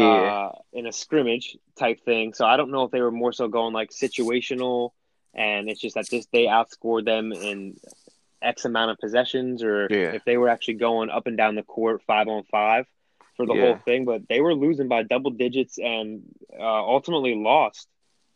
uh, 0.01 0.51
in 0.73 0.87
a 0.87 0.91
scrimmage 0.91 1.57
type 1.77 1.99
thing. 2.05 2.33
So 2.33 2.45
I 2.45 2.57
don't 2.57 2.71
know 2.71 2.83
if 2.83 2.91
they 2.91 3.01
were 3.01 3.11
more 3.11 3.33
so 3.33 3.47
going 3.47 3.73
like 3.73 3.89
situational, 3.91 4.91
and 5.33 5.69
it's 5.69 5.81
just 5.81 5.95
that 5.95 6.09
this 6.09 6.27
they 6.31 6.45
outscored 6.45 7.05
them 7.05 7.31
in 7.33 7.77
X 8.41 8.65
amount 8.65 8.91
of 8.91 8.97
possessions, 8.99 9.63
or 9.63 9.87
Yeah. 9.91 10.13
if 10.13 10.23
they 10.23 10.37
were 10.37 10.49
actually 10.49 10.75
going 10.75 11.09
up 11.09 11.27
and 11.27 11.37
down 11.37 11.55
the 11.55 11.63
court 11.63 12.01
five 12.07 12.27
on 12.27 12.43
five 12.43 12.85
for 13.35 13.45
the 13.45 13.53
Yeah. 13.53 13.61
whole 13.61 13.77
thing. 13.79 14.05
But 14.05 14.27
they 14.29 14.39
were 14.39 14.55
losing 14.55 14.87
by 14.87 15.03
double 15.03 15.31
digits 15.31 15.77
and 15.77 16.23
uh, 16.57 16.63
ultimately 16.63 17.35
lost. 17.35 17.87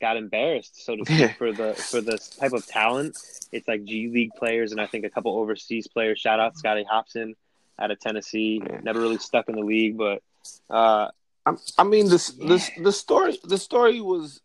Got 0.06 0.18
embarrassed, 0.18 0.86
so 0.86 0.96
to 0.96 1.04
speak, 1.06 1.20
Yeah. 1.20 1.34
for 1.34 1.52
the 1.52 1.74
for 1.74 2.00
this 2.00 2.30
type 2.30 2.54
of 2.54 2.64
talent. 2.68 3.18
It's 3.52 3.68
like 3.68 3.84
G 3.86 4.08
League 4.14 4.34
players 4.38 4.72
and 4.72 4.80
I 4.80 4.86
think 4.86 5.04
a 5.04 5.10
couple 5.10 5.36
overseas 5.36 5.88
players. 5.88 6.20
Shout 6.20 6.40
out 6.40 6.56
Scotty 6.56 6.86
Hopson 6.88 7.34
out 7.80 7.90
of 7.90 8.00
Tennessee. 8.00 8.62
Yeah. 8.64 8.82
Never 8.84 9.00
really 9.02 9.18
stuck 9.18 9.50
in 9.50 9.56
the 9.56 9.62
league, 9.62 9.98
but 9.98 10.22
uh, 10.70 11.10
I, 11.48 11.54
I 11.80 11.84
mean 11.86 12.08
this 12.08 12.28
this 12.30 12.70
the 12.78 12.92
story 12.92 13.40
the 13.44 13.58
story 13.58 14.00
was 14.00 14.42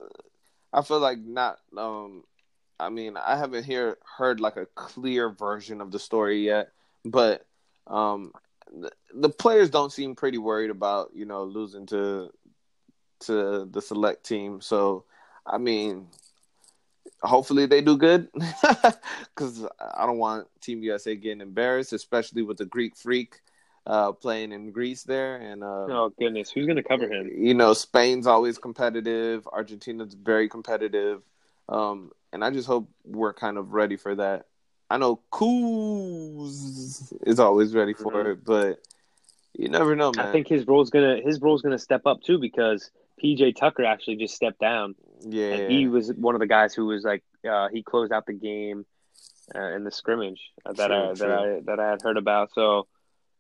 I 0.72 0.80
feel 0.80 0.98
like 1.00 1.18
not 1.18 1.58
um 1.76 2.24
I 2.78 2.88
mean 2.88 3.18
I 3.18 3.36
haven't 3.36 3.64
hear 3.64 3.98
heard 4.16 4.40
like 4.40 4.56
a 4.56 4.64
clear 4.74 5.28
version 5.28 5.82
of 5.82 5.90
the 5.90 5.98
story 5.98 6.46
yet 6.46 6.72
but 7.04 7.44
um 7.86 8.32
the, 8.72 8.90
the 9.14 9.28
players 9.28 9.68
don't 9.68 9.92
seem 9.92 10.14
pretty 10.14 10.38
worried 10.38 10.70
about 10.70 11.10
you 11.14 11.26
know 11.26 11.44
losing 11.44 11.84
to 11.88 12.30
to 13.26 13.68
the 13.70 13.82
select 13.82 14.24
team 14.24 14.62
so 14.62 15.04
I 15.46 15.58
mean 15.58 16.08
hopefully 17.22 17.66
they 17.66 17.80
do 17.82 17.96
good 17.96 18.28
cuz 19.34 19.64
I 19.80 20.06
don't 20.06 20.18
want 20.18 20.48
team 20.60 20.82
USA 20.82 21.14
getting 21.16 21.40
embarrassed 21.40 21.92
especially 21.92 22.42
with 22.42 22.58
the 22.58 22.64
Greek 22.64 22.96
freak 22.96 23.40
uh 23.86 24.12
playing 24.12 24.52
in 24.52 24.70
Greece 24.72 25.04
there 25.04 25.36
and 25.36 25.62
uh 25.62 25.86
oh 25.90 26.12
goodness, 26.18 26.50
who's 26.50 26.66
gonna 26.66 26.82
cover 26.82 27.08
him? 27.08 27.30
you 27.34 27.54
know, 27.54 27.72
Spain's 27.72 28.26
always 28.26 28.58
competitive. 28.58 29.46
Argentina's 29.48 30.14
very 30.14 30.48
competitive. 30.48 31.22
Um, 31.68 32.10
and 32.32 32.44
I 32.44 32.50
just 32.50 32.66
hope 32.66 32.90
we're 33.04 33.32
kind 33.32 33.56
of 33.56 33.72
ready 33.72 33.96
for 33.96 34.14
that. 34.16 34.46
I 34.90 34.98
know 34.98 35.20
Kuz 35.32 37.12
is 37.26 37.38
always 37.38 37.74
ready 37.74 37.94
for 37.94 38.12
Mhm. 38.12 38.32
it, 38.32 38.44
but 38.44 38.80
you 39.56 39.68
never 39.68 39.94
know, 39.94 40.10
man. 40.12 40.26
I 40.26 40.32
think 40.32 40.48
his 40.48 40.66
role's 40.66 40.90
gonna 40.90 41.20
his 41.24 41.40
role's 41.40 41.62
gonna 41.62 41.78
step 41.78 42.06
up 42.06 42.22
too 42.22 42.38
because 42.38 42.90
PJ 43.22 43.56
Tucker 43.56 43.84
actually 43.84 44.16
just 44.16 44.34
stepped 44.34 44.60
down 44.60 44.94
yeah, 45.22 45.52
and 45.52 45.72
he 45.72 45.88
was 45.88 46.12
one 46.12 46.34
of 46.34 46.40
the 46.40 46.46
guys 46.46 46.74
who 46.74 46.86
was 46.86 47.04
like 47.04 47.22
uh, 47.48 47.68
he 47.72 47.82
closed 47.82 48.12
out 48.12 48.26
the 48.26 48.32
game 48.32 48.86
uh, 49.54 49.74
in 49.74 49.84
the 49.84 49.90
scrimmage 49.90 50.40
that 50.64 50.76
True, 50.76 51.10
I 51.10 51.14
that. 51.14 51.30
I 51.30 51.60
that 51.66 51.80
I 51.80 51.90
had 51.90 52.02
heard 52.02 52.16
about. 52.16 52.52
So 52.52 52.86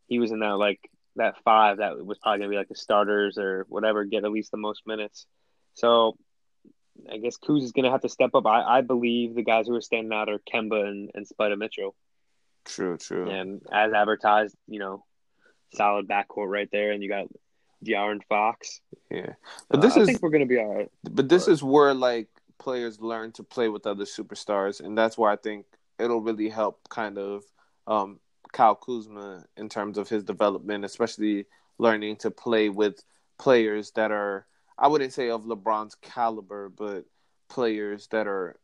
he 0.06 0.18
was 0.18 0.30
in 0.30 0.40
that 0.40 0.56
like 0.56 0.80
that 1.16 1.36
five 1.44 1.78
that 1.78 2.04
was 2.04 2.18
probably 2.18 2.40
gonna 2.40 2.50
be 2.50 2.56
like 2.56 2.68
the 2.68 2.74
starters 2.74 3.38
or 3.38 3.66
whatever 3.68 4.04
get 4.04 4.24
at 4.24 4.30
least 4.30 4.50
the 4.50 4.56
most 4.56 4.82
minutes. 4.86 5.26
So 5.74 6.16
I 7.10 7.18
guess 7.18 7.38
Kuz 7.38 7.62
is 7.62 7.72
gonna 7.72 7.90
have 7.90 8.02
to 8.02 8.08
step 8.08 8.34
up. 8.34 8.46
I, 8.46 8.62
I 8.62 8.80
believe 8.82 9.34
the 9.34 9.44
guys 9.44 9.66
who 9.66 9.74
are 9.74 9.80
standing 9.80 10.12
out 10.12 10.28
are 10.28 10.38
Kemba 10.52 10.86
and, 10.86 11.10
and 11.14 11.26
Spida 11.26 11.56
Mitchell. 11.56 11.94
true, 12.64 12.96
true. 12.98 13.28
And 13.28 13.62
as 13.72 13.92
advertised, 13.92 14.56
you 14.66 14.78
know, 14.78 15.04
solid 15.74 16.08
backcourt 16.08 16.48
right 16.48 16.68
there, 16.70 16.92
and 16.92 17.02
you 17.02 17.08
got 17.08 17.26
De'Aaron 17.84 18.22
Fox. 18.28 18.80
Yeah, 19.10 19.34
but 19.68 19.78
Uh, 19.78 19.80
is. 19.96 20.02
I 20.02 20.04
think 20.06 20.22
we're 20.22 20.30
gonna 20.30 20.46
be 20.46 20.58
all 20.58 20.74
right. 20.74 20.90
but 21.04 21.28
this 21.28 21.48
is 21.48 21.62
where 21.62 21.94
like 21.94 22.28
players 22.58 23.00
learn 23.00 23.32
to 23.32 23.42
play 23.42 23.68
with 23.68 23.86
other 23.86 24.04
superstars, 24.04 24.80
and 24.80 24.96
that's 24.96 25.16
where 25.18 25.30
I 25.30 25.36
think 25.36 25.66
it'll 25.98 26.20
really 26.20 26.48
help 26.48 26.88
kind 26.88 27.18
of 27.18 27.44
um, 27.86 28.20
Kyle 28.52 28.74
Kuzma 28.74 29.44
in 29.56 29.68
terms 29.68 29.98
of 29.98 30.08
his 30.08 30.24
development, 30.24 30.84
especially 30.84 31.46
learning 31.78 32.16
to 32.16 32.30
play 32.30 32.68
with 32.68 33.02
players 33.38 33.90
that 33.92 34.10
are 34.10 34.46
I 34.78 34.88
wouldn't 34.88 35.12
say 35.12 35.28
of 35.28 35.44
LeBron's 35.44 35.94
caliber, 35.96 36.70
but 36.70 37.04
players 37.48 38.06
that 38.08 38.26
are 38.26 38.58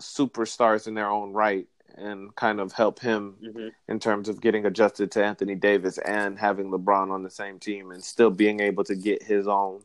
superstars 0.00 0.86
in 0.86 0.94
their 0.94 1.10
own 1.10 1.32
right, 1.32 1.66
and 1.96 2.34
kind 2.34 2.60
of 2.60 2.72
help 2.72 3.00
him 3.00 3.36
hmm 3.40 3.68
in 3.88 4.00
terms 4.00 4.28
of 4.28 4.40
getting 4.40 4.66
adjusted 4.66 5.12
to 5.12 5.24
Anthony 5.24 5.54
Davis 5.54 5.96
and 5.98 6.36
having 6.38 6.70
LeBron 6.72 7.10
on 7.12 7.22
the 7.22 7.30
same 7.30 7.58
team 7.60 7.92
and 7.92 8.02
still 8.02 8.30
being 8.30 8.58
able 8.58 8.82
to 8.82 8.96
get 8.96 9.22
his 9.22 9.46
own 9.46 9.80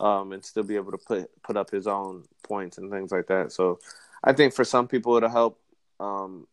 um, 0.00 0.32
and 0.32 0.44
still 0.44 0.64
be 0.64 0.74
able 0.74 0.90
to 0.90 0.98
put 0.98 1.30
put 1.42 1.56
up 1.56 1.70
his 1.70 1.86
own 1.86 2.24
points 2.42 2.78
and 2.78 2.90
things 2.90 3.12
like 3.12 3.28
that. 3.28 3.52
So 3.52 3.78
I 4.24 4.32
think 4.32 4.52
for 4.52 4.64
some 4.64 4.88
people 4.88 5.16
it'll 5.16 5.28
help 5.28 5.60
um, 6.00 6.46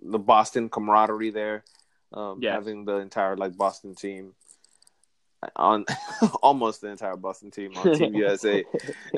the 0.00 0.18
Boston 0.18 0.68
camaraderie 0.68 1.30
there, 1.30 1.64
um, 2.12 2.38
Yes. 2.40 2.54
having 2.54 2.84
the 2.84 2.96
entire 2.98 3.36
like 3.36 3.56
Boston 3.56 3.94
team 3.96 4.34
on 5.56 5.84
almost 6.42 6.80
the 6.80 6.88
entire 6.88 7.16
Boston 7.16 7.50
team 7.50 7.76
on 7.76 7.92
Team 7.94 8.14
USA. 8.14 8.64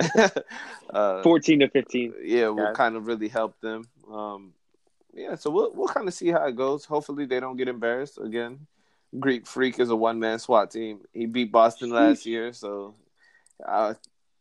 uh, 0.90 1.22
Fourteen 1.22 1.60
to 1.60 1.68
fifteen. 1.68 2.14
yeah, 2.22 2.48
will 2.48 2.72
kind 2.74 2.96
of 2.96 3.06
really 3.06 3.28
help 3.28 3.60
them. 3.60 3.84
Um, 4.10 4.52
yeah, 5.14 5.34
so 5.34 5.50
we'll 5.50 5.72
we'll 5.74 5.88
kind 5.88 6.06
of 6.08 6.14
see 6.14 6.28
how 6.28 6.46
it 6.46 6.56
goes. 6.56 6.84
Hopefully, 6.84 7.26
they 7.26 7.40
don't 7.40 7.56
get 7.56 7.68
embarrassed 7.68 8.18
again. 8.18 8.66
Greek 9.18 9.46
Freak 9.46 9.80
is 9.80 9.90
a 9.90 9.96
one 9.96 10.20
man 10.20 10.38
SWAT 10.38 10.70
team. 10.70 11.00
He 11.12 11.26
beat 11.26 11.50
Boston 11.50 11.90
last 11.90 12.26
year, 12.26 12.52
so 12.52 12.94
I 13.66 13.94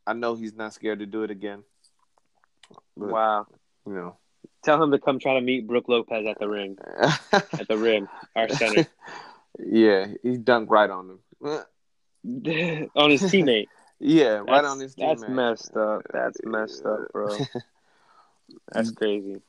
I 0.05 0.13
know 0.13 0.35
he's 0.35 0.53
not 0.53 0.73
scared 0.73 0.99
to 0.99 1.05
do 1.05 1.23
it 1.23 1.31
again. 1.31 1.63
But, 2.95 3.09
Wow. 3.09 3.47
You 3.85 3.93
know. 3.93 4.17
Tell 4.63 4.81
him 4.83 4.91
to 4.91 4.99
come 4.99 5.19
try 5.19 5.35
to 5.35 5.41
meet 5.41 5.65
Brook 5.67 5.85
Lopez 5.87 6.25
at 6.27 6.37
the 6.37 6.47
ring. 6.47 6.77
At 7.31 7.67
the 7.67 7.77
rim, 7.77 8.09
our 8.35 8.49
center. 8.49 8.85
yeah, 9.59 10.07
he 10.21 10.37
dunked 10.37 10.69
right 10.69 10.89
on 10.89 11.09
him. 11.11 11.19
on 12.95 13.09
his 13.09 13.23
teammate. 13.23 13.67
Yeah, 13.99 14.37
right 14.39 14.45
That's- 14.47 14.71
on 14.71 14.79
his 14.79 14.95
team. 14.95 15.07
That's 15.07 15.29
messed 15.29 15.77
up. 15.77 16.01
That's 16.11 16.37
messed 16.43 16.85
up, 16.85 17.11
bro. 17.13 17.37
That's 18.71 18.91
crazy. 18.91 19.41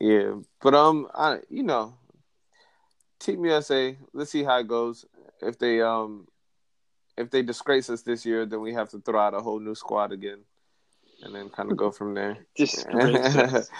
Yeah, 0.00 0.36
but 0.62 0.74
um, 0.74 1.08
I 1.14 1.40
you 1.50 1.62
know, 1.62 1.94
Team 3.18 3.44
USA. 3.44 3.96
Let's 4.14 4.30
see 4.30 4.42
how 4.42 4.58
it 4.58 4.66
goes. 4.66 5.04
If 5.42 5.58
they 5.58 5.82
um, 5.82 6.26
if 7.18 7.30
they 7.30 7.42
disgrace 7.42 7.90
us 7.90 8.02
this 8.02 8.24
year, 8.24 8.46
then 8.46 8.62
we 8.62 8.72
have 8.72 8.88
to 8.90 9.00
throw 9.00 9.20
out 9.20 9.34
a 9.34 9.40
whole 9.40 9.60
new 9.60 9.74
squad 9.74 10.10
again, 10.10 10.40
and 11.22 11.34
then 11.34 11.50
kind 11.50 11.70
of 11.70 11.76
go 11.76 11.90
from 11.90 12.14
there. 12.14 12.38
Disgrace 12.56 13.70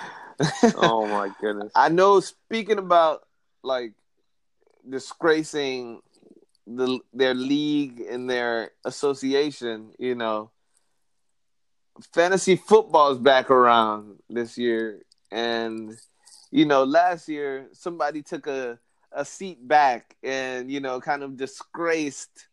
oh 0.76 1.06
my 1.06 1.30
goodness! 1.40 1.72
I 1.74 1.88
know. 1.88 2.20
Speaking 2.20 2.78
about 2.78 3.26
like 3.62 3.92
disgracing 4.88 6.00
the 6.66 7.00
their 7.12 7.34
league 7.34 8.00
and 8.00 8.28
their 8.28 8.72
association, 8.84 9.92
you 9.98 10.14
know, 10.14 10.50
fantasy 12.12 12.56
football 12.56 13.12
is 13.12 13.18
back 13.18 13.50
around 13.50 14.18
this 14.28 14.56
year, 14.56 15.00
and 15.30 15.98
you 16.51 16.64
know, 16.64 16.84
last 16.84 17.28
year 17.28 17.68
somebody 17.72 18.22
took 18.22 18.46
a 18.46 18.78
a 19.12 19.24
seat 19.24 19.66
back 19.66 20.16
and 20.22 20.70
you 20.70 20.80
know, 20.80 21.01
kind 21.01 21.22
of 21.22 21.36
disgraced 21.36 22.48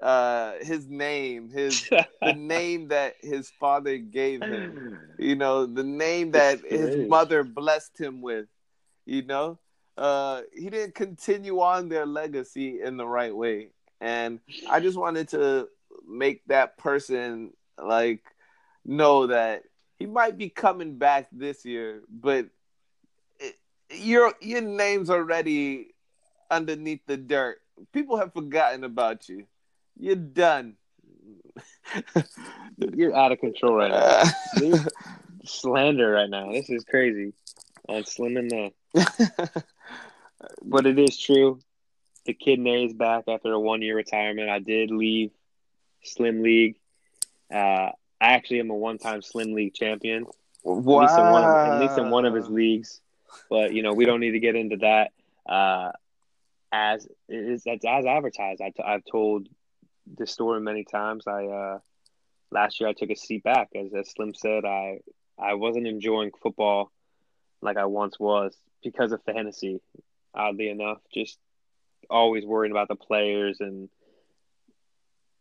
uh 0.00 0.54
his 0.60 0.88
name 0.88 1.50
his 1.50 1.88
the 2.22 2.32
name 2.32 2.88
that 2.88 3.14
his 3.20 3.50
father 3.60 3.98
gave 3.98 4.42
him. 4.42 4.98
You 5.18 5.36
know 5.36 5.66
the 5.66 5.84
name 5.84 6.30
that 6.32 6.60
his 6.66 6.96
mother 6.96 7.44
blessed 7.44 7.98
him 7.98 8.22
with 8.22 8.46
you 9.04 9.22
know? 9.22 9.58
Uh 9.98 10.42
he 10.54 10.70
didn't 10.70 10.94
continue 10.94 11.60
on 11.60 11.88
their 11.90 12.06
legacy 12.06 12.80
in 12.80 12.96
the 12.96 13.06
right 13.06 13.34
way. 13.36 13.68
And 14.00 14.40
i 14.66 14.80
just 14.80 14.96
wanted 14.96 15.28
to 15.30 15.68
make 16.08 16.42
that 16.46 16.78
person 16.78 17.52
like 17.82 18.22
know 18.84 19.26
that 19.26 19.64
he 19.98 20.06
might 20.06 20.38
be 20.38 20.48
coming 20.48 20.96
back 20.96 21.28
this 21.32 21.64
year 21.66 22.02
but 22.08 22.46
your 23.92 24.34
your 24.40 24.60
name's 24.60 25.10
already 25.10 25.94
underneath 26.50 27.00
the 27.06 27.16
dirt 27.16 27.58
people 27.92 28.16
have 28.16 28.32
forgotten 28.32 28.84
about 28.84 29.28
you 29.28 29.46
you're 30.00 30.16
done. 30.16 30.76
You're 32.78 33.14
out 33.14 33.32
of 33.32 33.40
control 33.40 33.74
right 33.74 33.90
now. 33.90 34.74
slander 35.44 36.10
right 36.10 36.30
now. 36.30 36.50
This 36.52 36.70
is 36.70 36.84
crazy. 36.84 37.34
On 37.88 38.04
Slim 38.04 38.38
and 38.38 38.50
the. 38.50 38.72
but 40.62 40.86
it 40.86 40.98
is 40.98 41.18
true. 41.18 41.60
The 42.24 42.32
kid 42.32 42.60
is 42.66 42.94
back 42.94 43.24
after 43.28 43.52
a 43.52 43.60
one 43.60 43.82
year 43.82 43.96
retirement. 43.96 44.48
I 44.48 44.58
did 44.58 44.90
leave 44.90 45.32
Slim 46.02 46.42
League. 46.42 46.76
Uh, 47.52 47.90
I 48.20 48.32
actually 48.34 48.60
am 48.60 48.70
a 48.70 48.74
one 48.74 48.98
time 48.98 49.20
Slim 49.20 49.52
League 49.52 49.74
champion. 49.74 50.26
Wow. 50.62 51.00
At 51.00 51.08
least, 51.08 51.18
in 51.18 51.30
one 51.30 51.44
at 51.44 51.80
least 51.80 51.98
in 51.98 52.10
one 52.10 52.24
of 52.24 52.34
his 52.34 52.48
leagues. 52.48 53.00
But 53.48 53.72
you 53.72 53.82
know, 53.82 53.92
we 53.92 54.04
don't 54.04 54.20
need 54.20 54.32
to 54.32 54.40
get 54.40 54.56
into 54.56 54.76
that. 54.78 55.12
Uh, 55.48 55.92
as 56.72 57.06
is 57.28 57.64
that's 57.64 57.84
as 57.84 58.06
advertised. 58.06 58.60
I 58.60 58.70
t- 58.70 58.82
I've 58.84 59.04
told 59.04 59.48
the 60.16 60.26
story 60.26 60.60
many 60.60 60.84
times. 60.84 61.26
I 61.26 61.46
uh, 61.46 61.78
last 62.50 62.80
year 62.80 62.88
I 62.88 62.92
took 62.92 63.10
a 63.10 63.16
seat 63.16 63.42
back, 63.42 63.70
as, 63.74 63.92
as 63.94 64.10
Slim 64.10 64.34
said. 64.34 64.64
I 64.64 65.00
I 65.38 65.54
wasn't 65.54 65.86
enjoying 65.86 66.30
football 66.42 66.92
like 67.62 67.76
I 67.76 67.86
once 67.86 68.18
was 68.18 68.56
because 68.82 69.12
of 69.12 69.22
fantasy. 69.24 69.80
Oddly 70.32 70.68
enough, 70.68 70.98
just 71.12 71.38
always 72.08 72.44
worrying 72.44 72.70
about 72.70 72.88
the 72.88 72.94
players, 72.94 73.58
and 73.60 73.88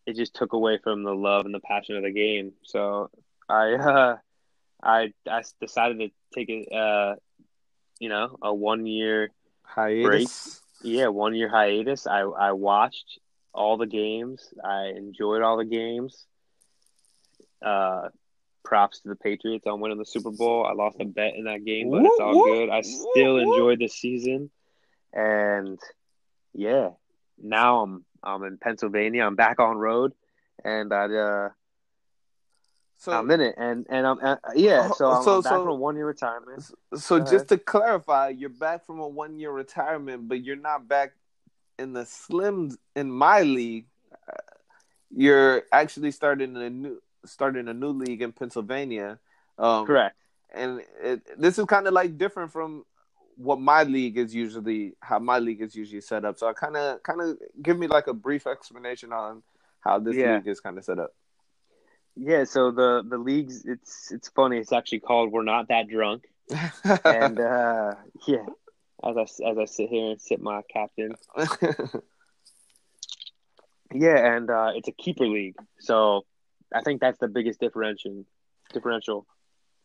it 0.08 0.16
just 0.16 0.34
took 0.34 0.54
away 0.54 0.80
from 0.84 1.04
the 1.04 1.14
love 1.14 1.46
and 1.46 1.54
the 1.54 1.60
passion 1.60 1.96
of 1.96 2.04
the 2.04 2.12
game. 2.12 2.54
So 2.64 3.12
I 3.48 3.74
uh, 3.76 4.18
I 4.82 5.14
I 5.30 5.44
decided 5.62 6.00
to 6.00 6.10
take 6.34 6.50
a 6.50 6.76
uh, 6.76 7.16
you 8.00 8.10
know 8.10 8.38
a 8.42 8.54
one 8.54 8.86
year 8.86 9.32
hiatus. 9.64 10.06
Break. 10.06 10.28
Yeah, 10.82 11.08
one 11.08 11.36
year 11.36 11.50
hiatus. 11.50 12.08
I 12.08 12.22
I 12.22 12.54
watched 12.54 13.20
all 13.54 13.78
the 13.78 13.88
games. 13.88 14.54
I 14.64 14.94
enjoyed 14.96 15.42
all 15.42 15.58
the 15.58 15.66
games. 15.66 16.26
Uh, 17.62 18.08
props 18.64 19.02
to 19.02 19.10
the 19.10 19.16
Patriots 19.16 19.68
on 19.68 19.80
winning 19.80 19.98
the 19.98 20.06
Super 20.06 20.32
Bowl. 20.32 20.66
I 20.66 20.74
lost 20.74 20.98
a 21.00 21.06
bet 21.06 21.36
in 21.36 21.46
that 21.46 21.66
game, 21.66 21.90
but 21.92 22.06
it's 22.06 22.20
all 22.20 22.46
good. 22.46 22.70
I 22.70 22.82
still 22.82 23.38
enjoyed 23.38 23.80
the 23.80 23.88
season, 23.88 24.50
and 25.12 25.80
yeah, 26.54 26.92
now 27.42 27.82
I'm 27.82 28.06
I'm 28.24 28.44
in 28.44 28.58
Pennsylvania. 28.58 29.26
I'm 29.26 29.36
back 29.36 29.60
on 29.60 29.78
road, 29.78 30.14
and 30.64 30.94
I 30.94 31.06
uh, 31.06 31.50
so 33.00 33.14
I'm 33.14 33.32
in 33.32 33.40
it, 33.40 33.56
and 33.58 33.86
and 33.90 34.06
I'm 34.06 34.20
uh, 34.22 34.36
yeah. 34.56 34.90
So 34.92 35.10
I'm, 35.10 35.24
so, 35.24 35.38
I'm 35.38 35.42
back 35.42 35.52
so, 35.52 35.64
from 35.64 35.70
a 35.70 35.76
one 35.76 35.96
year 35.96 36.06
retirement. 36.06 36.70
So 36.96 37.20
just 37.20 37.48
to 37.48 37.58
clarify, 37.58 38.30
you're 38.30 38.50
back 38.50 38.86
from 38.86 39.00
a 39.00 39.08
one 39.08 39.40
year 39.40 39.52
retirement, 39.52 40.28
but 40.28 40.44
you're 40.44 40.58
not 40.58 40.88
back 40.90 41.14
in 41.78 41.94
the 41.94 42.02
slims 42.02 42.76
in 42.98 43.10
my 43.10 43.42
league, 43.42 43.86
uh, 44.28 44.34
you're 45.16 45.64
actually 45.72 46.12
starting 46.12 46.58
a 46.58 46.70
new 46.70 47.02
starting 47.26 47.70
a 47.70 47.74
new 47.74 47.92
league 47.92 48.22
in 48.22 48.34
Pennsylvania. 48.34 49.18
Um, 49.58 49.86
Correct. 49.86 50.18
And 50.54 50.82
it, 51.02 51.22
this 51.40 51.58
is 51.58 51.66
kind 51.66 51.88
of 51.88 51.94
like 51.94 52.18
different 52.18 52.52
from 52.52 52.84
what 53.38 53.62
my 53.62 53.84
league 53.84 54.18
is 54.18 54.36
usually 54.36 54.96
how 55.00 55.20
my 55.20 55.40
league 55.40 55.62
is 55.62 55.74
usually 55.74 56.02
set 56.02 56.26
up. 56.26 56.38
So 56.38 56.50
I 56.50 56.54
kind 56.54 56.76
of 56.76 57.02
kind 57.04 57.22
of 57.22 57.38
give 57.64 57.80
me 57.80 57.88
like 57.88 58.08
a 58.08 58.14
brief 58.14 58.46
explanation 58.46 59.14
on 59.14 59.42
how 59.80 60.00
this 60.00 60.18
yeah. 60.18 60.36
league 60.36 60.48
is 60.48 60.60
kind 60.60 60.78
of 60.78 60.84
set 60.84 61.00
up. 61.00 61.14
Yeah, 62.22 62.44
so 62.44 62.72
the 62.72 63.02
the 63.08 63.18
leagues 63.18 63.64
it's 63.66 64.12
it's 64.12 64.28
funny. 64.28 64.58
It's 64.58 64.74
actually 64.74 65.00
called 65.00 65.32
"We're 65.32 65.44
Not 65.44 65.70
That 65.70 65.88
Drunk," 65.88 66.26
and 67.06 67.40
uh, 67.40 67.96
yeah, 68.28 68.46
as 69.06 69.16
I 69.16 69.22
as 69.22 69.58
I 69.58 69.66
sit 69.66 69.90
here 69.90 70.12
and 70.12 70.22
sit 70.22 70.42
my 70.42 70.62
captain. 70.70 71.16
yeah, 73.94 74.36
and 74.36 74.50
uh, 74.50 74.72
it's 74.76 74.90
a 74.90 74.92
keeper 74.92 75.26
league, 75.26 75.56
so 75.80 76.26
I 76.74 76.82
think 76.82 77.00
that's 77.00 77.20
the 77.20 77.30
biggest 77.30 77.62
differential. 77.62 78.26
Differential, 78.74 79.26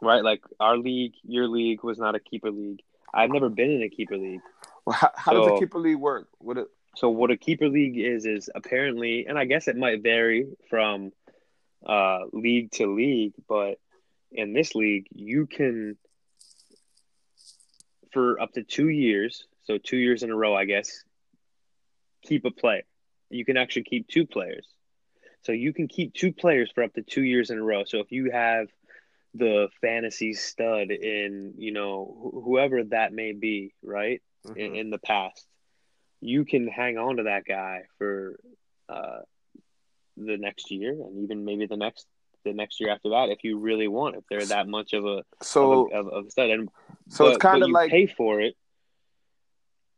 right? 0.02 0.24
Like 0.24 0.42
our 0.58 0.76
league, 0.76 1.14
your 1.22 1.46
league 1.46 1.84
was 1.84 1.98
not 1.98 2.16
a 2.16 2.20
keeper 2.20 2.50
league. 2.50 2.80
I've 3.14 3.30
never 3.30 3.48
been 3.48 3.70
in 3.70 3.82
a 3.84 3.88
keeper 3.88 4.16
league. 4.16 4.40
Well, 4.84 4.96
how, 5.00 5.12
how 5.14 5.32
so, 5.32 5.48
does 5.48 5.56
a 5.56 5.60
keeper 5.60 5.78
league 5.78 5.98
work? 5.98 6.26
What 6.38 6.58
it... 6.58 6.66
So 6.96 7.10
what 7.10 7.30
a 7.30 7.36
keeper 7.36 7.68
league 7.68 7.96
is 7.96 8.26
is 8.26 8.50
apparently, 8.54 9.26
and 9.26 9.38
I 9.38 9.44
guess 9.44 9.68
it 9.68 9.76
might 9.76 10.02
vary 10.02 10.48
from 10.68 11.12
uh, 11.86 12.20
league 12.32 12.70
to 12.72 12.86
league, 12.86 13.34
but 13.48 13.78
in 14.32 14.52
this 14.52 14.74
league, 14.74 15.06
you 15.14 15.46
can 15.46 15.96
for 18.12 18.40
up 18.40 18.52
to 18.52 18.62
two 18.62 18.88
years, 18.88 19.46
so 19.64 19.76
two 19.76 19.96
years 19.96 20.22
in 20.22 20.30
a 20.30 20.36
row, 20.36 20.54
I 20.54 20.64
guess, 20.64 21.02
keep 22.22 22.44
a 22.44 22.50
player. 22.50 22.84
You 23.28 23.44
can 23.44 23.56
actually 23.56 23.84
keep 23.84 24.08
two 24.08 24.26
players. 24.26 24.66
So 25.42 25.52
you 25.52 25.74
can 25.74 25.88
keep 25.88 26.14
two 26.14 26.32
players 26.32 26.70
for 26.74 26.82
up 26.84 26.94
to 26.94 27.02
two 27.02 27.22
years 27.22 27.50
in 27.50 27.58
a 27.58 27.62
row. 27.62 27.84
So 27.84 27.98
if 27.98 28.12
you 28.12 28.30
have 28.30 28.68
the 29.34 29.68
fantasy 29.80 30.32
stud 30.32 30.90
in, 30.90 31.54
you 31.58 31.72
know, 31.72 32.04
wh- 32.06 32.44
whoever 32.44 32.84
that 32.84 33.12
may 33.12 33.32
be, 33.32 33.74
right, 33.82 34.22
mm-hmm. 34.46 34.58
in, 34.58 34.76
in, 34.76 34.90
the 34.90 34.98
past, 34.98 35.46
you 36.20 36.44
can 36.44 36.68
hang 36.68 36.96
on 36.96 37.16
to 37.16 37.24
that 37.24 37.44
guy 37.44 37.82
for 37.98 38.38
uh, 38.88 39.20
the 40.16 40.36
next 40.36 40.70
year 40.70 40.92
and 40.92 41.24
even 41.24 41.44
maybe 41.44 41.66
the 41.66 41.76
next 41.76 42.06
the 42.44 42.52
next 42.52 42.80
year 42.80 42.90
after 42.90 43.10
that 43.10 43.30
if 43.30 43.38
you 43.42 43.58
really 43.58 43.88
want 43.88 44.16
if 44.16 44.24
they're 44.28 44.44
that 44.46 44.68
much 44.68 44.92
of 44.92 45.04
a 45.04 45.22
so 45.42 45.88
of 45.90 46.06
a, 46.06 46.10
of, 46.10 46.26
a 46.26 46.30
stud 46.30 46.50
and 46.50 46.68
so 47.08 47.24
but, 47.24 47.28
it's 47.30 47.38
kind 47.38 47.62
of 47.62 47.70
like 47.70 47.90
pay 47.90 48.06
for 48.06 48.40
it 48.40 48.54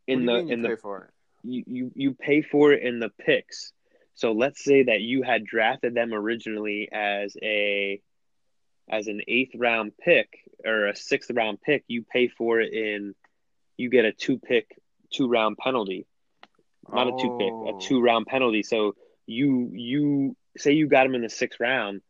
in 0.07 0.25
the 0.25 0.37
in 0.37 0.61
the 0.61 0.77
for 0.77 1.03
it 1.03 1.11
you, 1.43 1.63
you 1.67 1.91
you 1.95 2.13
pay 2.13 2.41
for 2.41 2.71
it 2.71 2.83
in 2.83 2.99
the 2.99 3.09
picks 3.09 3.73
so 4.15 4.31
let's 4.31 4.63
say 4.63 4.83
that 4.83 5.01
you 5.01 5.21
had 5.21 5.45
drafted 5.45 5.93
them 5.93 6.13
originally 6.13 6.89
as 6.91 7.35
a 7.43 8.01
as 8.89 9.07
an 9.07 9.21
eighth 9.27 9.53
round 9.55 9.91
pick 9.97 10.29
or 10.65 10.87
a 10.87 10.95
sixth 10.95 11.29
round 11.33 11.61
pick 11.61 11.83
you 11.87 12.03
pay 12.03 12.27
for 12.27 12.59
it 12.61 12.73
in 12.73 13.13
you 13.75 13.89
get 13.89 14.05
a 14.05 14.11
two 14.11 14.39
pick 14.39 14.79
two 15.11 15.27
round 15.27 15.57
penalty 15.57 16.07
not 16.91 17.07
oh. 17.07 17.17
a 17.17 17.21
two 17.21 17.37
pick 17.37 17.49
a 17.49 17.75
oh. 17.75 17.79
two 17.81 18.01
round 18.01 18.25
penalty 18.25 18.63
so 18.63 18.95
you 19.27 19.69
you 19.73 20.35
say 20.57 20.71
you 20.71 20.87
got 20.87 21.05
him 21.05 21.13
in 21.13 21.21
the 21.21 21.29
sixth 21.29 21.59
round 21.59 22.01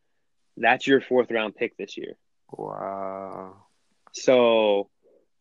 that's 0.57 0.87
your 0.87 1.01
fourth 1.01 1.31
round 1.31 1.55
pick 1.55 1.77
this 1.77 1.97
year. 1.97 2.17
Wow. 2.51 3.55
So 4.11 4.89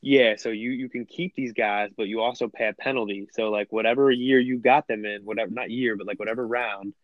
yeah, 0.02 0.36
so 0.36 0.50
you 0.50 0.70
you 0.70 0.88
can 0.88 1.06
keep 1.06 1.34
these 1.34 1.52
guys, 1.52 1.90
but 1.96 2.06
you 2.06 2.20
also 2.20 2.48
pay 2.48 2.68
a 2.68 2.74
penalty. 2.74 3.28
So 3.32 3.50
like 3.50 3.72
whatever 3.72 4.10
year 4.10 4.38
you 4.38 4.58
got 4.58 4.86
them 4.86 5.04
in, 5.04 5.22
whatever 5.24 5.50
not 5.50 5.70
year, 5.70 5.96
but 5.96 6.06
like 6.06 6.18
whatever 6.18 6.46
round, 6.46 6.94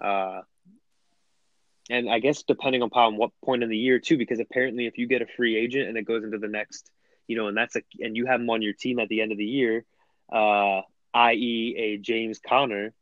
uh, 0.00 0.40
and 1.90 2.08
I 2.08 2.18
guess 2.18 2.42
depending 2.42 2.82
upon 2.82 3.16
what 3.16 3.30
point 3.44 3.62
in 3.62 3.68
the 3.68 3.76
year 3.76 3.98
too, 3.98 4.16
because 4.16 4.40
apparently 4.40 4.86
if 4.86 4.96
you 4.96 5.06
get 5.06 5.22
a 5.22 5.26
free 5.26 5.56
agent 5.56 5.88
and 5.88 5.98
it 5.98 6.04
goes 6.06 6.24
into 6.24 6.38
the 6.38 6.48
next, 6.48 6.90
you 7.26 7.36
know, 7.36 7.48
and 7.48 7.56
that's 7.56 7.76
a 7.76 7.82
and 8.00 8.16
you 8.16 8.26
have 8.26 8.40
them 8.40 8.50
on 8.50 8.62
your 8.62 8.72
team 8.72 8.98
at 8.98 9.08
the 9.08 9.20
end 9.20 9.32
of 9.32 9.38
the 9.38 9.44
year, 9.44 9.84
uh, 10.32 10.80
i.e. 11.12 11.74
a 11.76 11.98
James 11.98 12.38
Conner, 12.38 12.94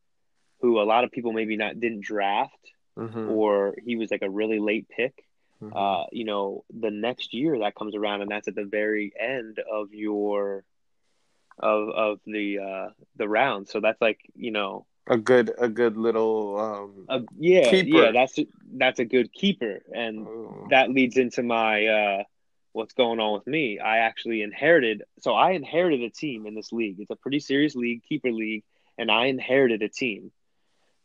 who 0.60 0.80
a 0.80 0.84
lot 0.84 1.04
of 1.04 1.10
people 1.10 1.32
maybe 1.32 1.56
not 1.56 1.78
didn't 1.78 2.02
draft 2.02 2.58
mm-hmm. 2.98 3.30
or 3.30 3.74
he 3.84 3.96
was 3.96 4.10
like 4.10 4.22
a 4.22 4.30
really 4.30 4.58
late 4.58 4.88
pick. 4.88 5.24
Mhm. 5.62 5.72
uh, 5.74 6.06
you 6.12 6.24
know, 6.24 6.64
the 6.70 6.90
next 6.92 7.34
year 7.34 7.58
that 7.58 7.74
comes 7.74 7.96
around, 7.96 8.22
and 8.22 8.30
that's 8.30 8.46
at 8.46 8.54
the 8.54 8.64
very 8.64 9.12
end 9.18 9.58
of 9.58 9.92
your 9.92 10.64
of 11.58 11.88
of 11.88 12.20
the 12.26 12.60
uh, 12.60 12.88
the 13.16 13.28
round. 13.28 13.68
So 13.68 13.80
that's 13.80 14.00
like 14.00 14.20
you 14.36 14.52
know, 14.52 14.86
a 15.08 15.16
good 15.16 15.52
a 15.58 15.68
good 15.68 15.96
little 15.96 16.60
um 16.60 17.06
a, 17.08 17.22
yeah, 17.36 17.68
Keeper. 17.70 17.88
yeah, 17.88 18.12
that's 18.12 18.38
that's 18.72 19.00
a 19.00 19.04
good 19.04 19.32
keeper, 19.32 19.80
and 19.92 20.28
oh, 20.28 20.68
that 20.70 20.90
leads 20.90 21.16
into 21.16 21.42
my 21.42 21.86
uh, 21.86 22.22
what's 22.70 22.94
going 22.94 23.18
on 23.18 23.32
with 23.32 23.46
me. 23.48 23.80
I 23.80 23.98
actually 23.98 24.42
inherited, 24.42 25.02
so 25.18 25.34
I 25.34 25.52
inherited 25.52 26.02
a 26.02 26.10
team 26.10 26.46
in 26.46 26.54
this 26.54 26.70
league. 26.70 27.00
It's 27.00 27.10
a 27.10 27.16
pretty 27.16 27.40
serious 27.40 27.74
league, 27.74 28.04
keeper 28.08 28.30
league, 28.30 28.62
and 28.96 29.10
I 29.10 29.26
inherited 29.26 29.82
a 29.82 29.88
team. 29.88 30.30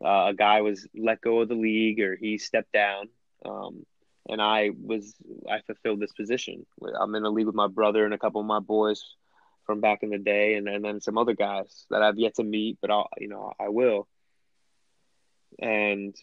Uh, 0.04 0.28
a 0.30 0.34
guy 0.34 0.62
was 0.62 0.88
let 0.96 1.22
go 1.22 1.42
of 1.42 1.50
the 1.50 1.56
league, 1.56 2.00
or 2.00 2.16
he 2.16 2.38
stepped 2.38 2.74
down, 2.74 3.08
um, 3.46 3.86
and 4.28 4.42
I 4.42 4.72
was 4.78 5.16
I 5.50 5.62
fulfilled 5.62 6.00
this 6.00 6.12
position. 6.12 6.66
I'm 7.00 7.16
in 7.16 7.24
a 7.24 7.30
league 7.30 7.46
with 7.46 7.56
my 7.56 7.68
brother 7.68 8.04
and 8.06 8.14
a 8.14 8.18
couple 8.18 8.42
of 8.42 8.48
my 8.48 8.60
boys 8.60 9.04
from 9.66 9.80
back 9.80 10.04
in 10.04 10.10
the 10.10 10.18
day, 10.18 10.56
and, 10.56 10.68
and 10.68 10.84
then 10.84 11.00
some 11.00 11.18
other 11.18 11.34
guys 11.34 11.86
that 11.90 12.02
I've 12.02 12.18
yet 12.18 12.36
to 12.36 12.44
meet, 12.44 12.80
but 12.82 12.92
I'll 12.92 13.08
you 13.18 13.30
know 13.30 13.54
I 13.60 13.70
will. 13.70 14.08
And 15.60 16.16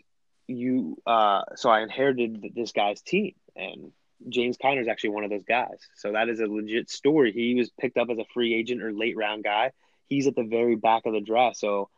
you, 0.46 0.96
uh, 1.06 1.42
so 1.54 1.70
I 1.70 1.80
inherited 1.82 2.52
this 2.54 2.72
guy's 2.72 3.00
team, 3.00 3.34
and 3.56 3.92
James 4.28 4.58
Conner 4.60 4.80
is 4.80 4.88
actually 4.88 5.10
one 5.10 5.24
of 5.24 5.30
those 5.30 5.44
guys. 5.44 5.78
So 5.96 6.12
that 6.12 6.28
is 6.28 6.40
a 6.40 6.46
legit 6.46 6.90
story. 6.90 7.32
He 7.32 7.54
was 7.54 7.70
picked 7.80 7.96
up 7.96 8.08
as 8.10 8.18
a 8.18 8.24
free 8.34 8.54
agent 8.54 8.82
or 8.82 8.92
late 8.92 9.16
round 9.16 9.44
guy. 9.44 9.72
He's 10.08 10.26
at 10.26 10.34
the 10.34 10.44
very 10.44 10.76
back 10.76 11.06
of 11.06 11.14
the 11.14 11.20
draft. 11.20 11.56
So 11.56 11.88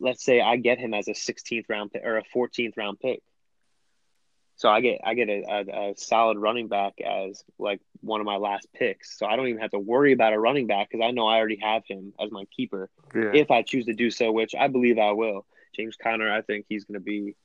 let's 0.00 0.24
say 0.24 0.40
I 0.40 0.56
get 0.56 0.78
him 0.78 0.94
as 0.94 1.08
a 1.08 1.12
16th 1.12 1.64
round 1.68 1.92
pick 1.92 2.04
or 2.04 2.18
a 2.18 2.22
14th 2.34 2.76
round 2.76 3.00
pick. 3.00 3.22
So 4.56 4.68
I 4.68 4.80
get 4.80 5.00
I 5.04 5.14
get 5.14 5.28
a, 5.28 5.44
a, 5.48 5.90
a 5.90 5.94
solid 5.96 6.36
running 6.36 6.66
back 6.66 6.94
as 7.00 7.44
like 7.60 7.80
one 8.00 8.20
of 8.20 8.26
my 8.26 8.36
last 8.36 8.66
picks. 8.74 9.16
So 9.16 9.24
I 9.26 9.36
don't 9.36 9.46
even 9.46 9.60
have 9.60 9.70
to 9.70 9.78
worry 9.78 10.12
about 10.12 10.32
a 10.32 10.38
running 10.38 10.66
back 10.66 10.90
because 10.90 11.04
I 11.04 11.12
know 11.12 11.28
I 11.28 11.36
already 11.36 11.60
have 11.62 11.84
him 11.86 12.12
as 12.20 12.32
my 12.32 12.44
keeper 12.56 12.90
yeah. 13.14 13.30
if 13.34 13.52
I 13.52 13.62
choose 13.62 13.86
to 13.86 13.94
do 13.94 14.10
so, 14.10 14.32
which 14.32 14.54
I 14.58 14.66
believe 14.66 14.98
I 14.98 15.12
will. 15.12 15.46
James 15.76 15.96
Conner, 15.96 16.32
I 16.32 16.42
think 16.42 16.66
he's 16.68 16.84
going 16.84 16.94
to 16.94 17.04
be 17.04 17.36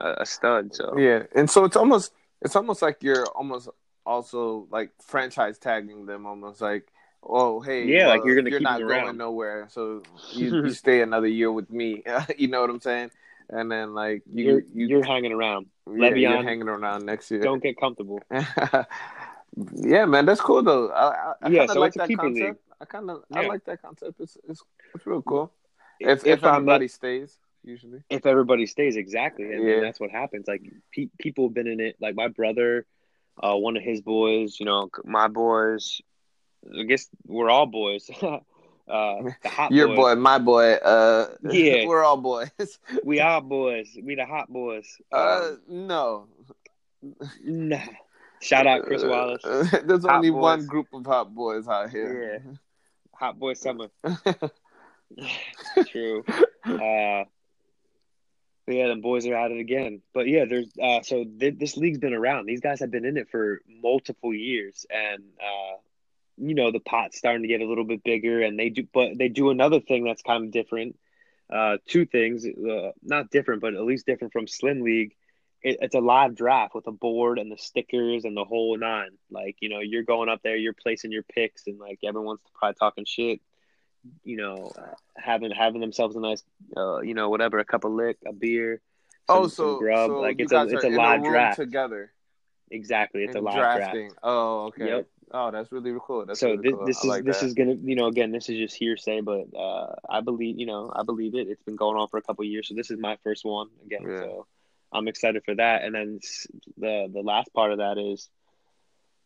a, 0.00 0.18
a 0.18 0.26
stud. 0.26 0.74
So 0.74 0.96
Yeah, 0.96 1.24
and 1.34 1.50
so 1.50 1.64
it's 1.64 1.76
almost 1.76 2.12
it's 2.40 2.54
almost 2.54 2.82
like 2.82 3.02
you're 3.02 3.26
almost 3.26 3.68
also 4.06 4.66
like 4.70 4.90
franchise 5.00 5.58
tagging 5.58 6.06
them, 6.06 6.26
almost 6.26 6.60
like, 6.60 6.88
oh 7.22 7.60
hey, 7.60 7.84
Yeah, 7.86 8.08
like 8.08 8.22
you're 8.24 8.36
gonna 8.36 8.50
you're 8.50 8.58
keep 8.60 8.64
not 8.64 8.78
going 8.80 8.90
around. 8.90 9.16
nowhere, 9.18 9.66
so 9.70 10.02
you, 10.34 10.62
you 10.64 10.70
stay 10.70 11.02
another 11.02 11.26
year 11.28 11.50
with 11.52 11.70
me. 11.70 12.02
you 12.38 12.48
know 12.48 12.60
what 12.60 12.70
I'm 12.70 12.80
saying? 12.80 13.10
And 13.50 13.70
then 13.72 13.94
like 13.94 14.22
you 14.32 14.44
you're 14.44 14.60
you 14.74 14.86
you're 14.86 15.04
hanging 15.04 15.32
around. 15.32 15.66
yeah, 15.86 16.08
you're 16.14 16.30
Le'Veon, 16.38 16.44
hanging 16.44 16.68
around 16.68 17.06
next 17.06 17.30
year. 17.30 17.40
Don't 17.40 17.62
get 17.62 17.78
comfortable. 17.80 18.20
yeah, 18.30 20.04
man, 20.04 20.26
that's 20.26 20.40
cool 20.40 20.62
though. 20.62 20.90
I, 20.90 21.32
I, 21.42 21.48
Yeah, 21.48 21.60
kind 21.60 21.70
of 21.70 21.74
so 21.74 21.80
like 21.80 21.94
that 21.94 22.10
concept. 22.14 22.34
league. 22.34 22.56
I 22.80 22.84
kind 22.84 23.10
of 23.10 23.24
I 23.32 23.46
like 23.46 23.64
that 23.64 23.82
concept. 23.82 24.20
It's 24.20 24.36
it's 24.48 24.62
it's 24.94 25.06
real 25.06 25.22
cool. 25.22 25.52
If 26.00 26.20
if, 26.20 26.38
if 26.38 26.44
everybody 26.44 26.86
stays, 26.88 27.36
usually. 27.64 28.02
if 28.08 28.24
everybody 28.26 28.66
stays 28.66 28.96
exactly, 28.96 29.52
and 29.52 29.66
Yeah. 29.66 29.80
that's 29.80 29.98
what 29.98 30.10
happens. 30.10 30.46
Like 30.46 30.62
pe- 30.92 31.08
people 31.18 31.48
have 31.48 31.54
been 31.54 31.66
in 31.66 31.80
it. 31.80 31.96
Like 32.00 32.14
my 32.14 32.28
brother, 32.28 32.86
uh, 33.42 33.56
one 33.56 33.76
of 33.76 33.82
his 33.82 34.00
boys. 34.00 34.60
You 34.60 34.66
know, 34.66 34.90
my 35.04 35.26
boys. 35.28 36.00
I 36.78 36.82
guess 36.84 37.08
we're 37.26 37.50
all 37.50 37.66
boys. 37.66 38.10
uh, 38.22 38.38
the 38.88 39.34
hot 39.44 39.70
Your 39.72 39.88
boys. 39.88 39.96
boy, 39.96 40.14
my 40.16 40.38
boy. 40.38 40.72
Uh, 40.74 41.28
Yeah. 41.50 41.86
we're 41.86 42.04
all 42.04 42.16
boys. 42.16 42.50
We 43.04 43.20
are 43.20 43.40
boys. 43.40 43.96
We 44.02 44.14
the 44.14 44.24
hot 44.26 44.48
boys. 44.52 44.86
Uh, 45.12 45.50
Um, 45.52 45.60
no. 45.68 46.26
nah. 47.44 47.78
Shout 48.40 48.66
out 48.66 48.84
Chris 48.84 49.02
Wallace. 49.04 49.44
Uh, 49.44 49.64
there's 49.84 50.04
Hot 50.04 50.16
only 50.16 50.30
boys. 50.30 50.40
one 50.42 50.66
group 50.66 50.86
of 50.92 51.04
hot 51.04 51.34
boys 51.34 51.66
out 51.66 51.90
here. 51.90 52.40
Yeah. 52.44 52.52
Hot 53.14 53.38
boy 53.38 53.54
summer. 53.54 53.88
True. 55.88 56.24
Uh, 56.64 57.24
yeah, 58.66 58.88
the 58.88 58.98
boys 59.00 59.26
are 59.26 59.34
at 59.34 59.50
it 59.50 59.58
again. 59.58 60.02
But 60.12 60.28
yeah, 60.28 60.44
there's 60.44 60.68
uh, 60.80 61.02
so 61.02 61.24
th- 61.24 61.58
this 61.58 61.76
league's 61.76 61.98
been 61.98 62.12
around. 62.14 62.46
These 62.46 62.60
guys 62.60 62.80
have 62.80 62.90
been 62.90 63.04
in 63.06 63.16
it 63.16 63.28
for 63.30 63.60
multiple 63.82 64.34
years, 64.34 64.84
and 64.90 65.22
uh, 65.40 65.76
you 66.38 66.54
know 66.54 66.70
the 66.70 66.80
pot's 66.80 67.18
starting 67.18 67.42
to 67.42 67.48
get 67.48 67.60
a 67.60 67.66
little 67.66 67.84
bit 67.84 68.02
bigger. 68.04 68.42
And 68.42 68.58
they 68.58 68.70
do, 68.70 68.86
but 68.92 69.18
they 69.18 69.28
do 69.28 69.50
another 69.50 69.80
thing 69.80 70.04
that's 70.04 70.22
kind 70.22 70.44
of 70.44 70.50
different. 70.50 70.98
Uh, 71.50 71.78
two 71.86 72.04
things, 72.04 72.44
uh, 72.46 72.92
not 73.02 73.30
different, 73.30 73.62
but 73.62 73.74
at 73.74 73.82
least 73.82 74.06
different 74.06 74.32
from 74.32 74.46
Slim 74.46 74.82
League. 74.82 75.14
It, 75.62 75.78
it's 75.80 75.94
a 75.94 76.00
live 76.00 76.36
draft 76.36 76.74
with 76.74 76.86
a 76.86 76.92
board 76.92 77.38
and 77.38 77.50
the 77.50 77.56
stickers 77.56 78.24
and 78.24 78.36
the 78.36 78.44
whole 78.44 78.76
nine. 78.76 79.10
Like 79.30 79.56
you 79.60 79.68
know, 79.68 79.80
you're 79.80 80.02
going 80.02 80.28
up 80.28 80.40
there, 80.42 80.56
you're 80.56 80.74
placing 80.74 81.12
your 81.12 81.22
picks, 81.22 81.66
and 81.66 81.78
like 81.78 82.00
everyone's 82.04 82.40
probably 82.54 82.74
talking 82.74 83.04
shit 83.04 83.40
you 84.24 84.36
know, 84.36 84.72
uh, 84.78 84.94
having 85.16 85.50
having 85.50 85.80
themselves 85.80 86.16
a 86.16 86.20
nice, 86.20 86.42
uh, 86.76 87.00
you 87.00 87.14
know, 87.14 87.28
whatever, 87.28 87.58
a 87.58 87.64
cup 87.64 87.84
of 87.84 87.92
lick, 87.92 88.18
a 88.26 88.32
beer, 88.32 88.80
some, 89.28 89.38
oh, 89.38 89.42
some 89.42 89.50
so, 89.50 89.78
grub. 89.78 90.10
so 90.10 90.20
like 90.20 90.36
it's 90.38 90.52
a 90.52 90.62
it's 90.62 90.84
a 90.84 90.88
live 90.88 91.22
room 91.22 91.32
draft. 91.32 91.56
together. 91.56 92.12
Exactly, 92.70 93.24
it's 93.24 93.34
a 93.34 93.38
and 93.38 93.44
live 93.44 93.54
drafting. 93.54 94.08
draft. 94.08 94.20
Oh, 94.22 94.66
okay. 94.66 94.86
Yep. 94.86 95.06
Oh, 95.32 95.50
that's 95.50 95.70
really 95.72 95.94
cool. 96.00 96.26
That's 96.26 96.40
so 96.40 96.50
really 96.50 96.62
this 96.62 96.72
cool. 96.72 96.86
this 96.86 96.98
is 96.98 97.04
like 97.04 97.24
this 97.24 97.40
that. 97.40 97.46
is 97.46 97.54
gonna 97.54 97.74
you 97.74 97.96
know 97.96 98.06
again 98.06 98.32
this 98.32 98.48
is 98.48 98.56
just 98.58 98.76
hearsay, 98.76 99.20
but 99.20 99.46
uh, 99.56 99.94
I 100.08 100.20
believe 100.20 100.58
you 100.58 100.66
know 100.66 100.92
I 100.94 101.02
believe 101.02 101.34
it. 101.34 101.48
It's 101.48 101.62
been 101.62 101.76
going 101.76 101.96
on 101.96 102.08
for 102.08 102.16
a 102.18 102.22
couple 102.22 102.44
of 102.44 102.50
years, 102.50 102.68
so 102.68 102.74
this 102.74 102.90
is 102.90 102.98
my 102.98 103.16
first 103.22 103.44
one 103.44 103.68
again. 103.84 104.02
Yeah. 104.08 104.20
So 104.20 104.46
I'm 104.92 105.08
excited 105.08 105.42
for 105.44 105.54
that. 105.54 105.84
And 105.84 105.94
then 105.94 106.20
the 106.76 107.10
the 107.12 107.22
last 107.22 107.52
part 107.52 107.72
of 107.72 107.78
that 107.78 107.98
is 107.98 108.28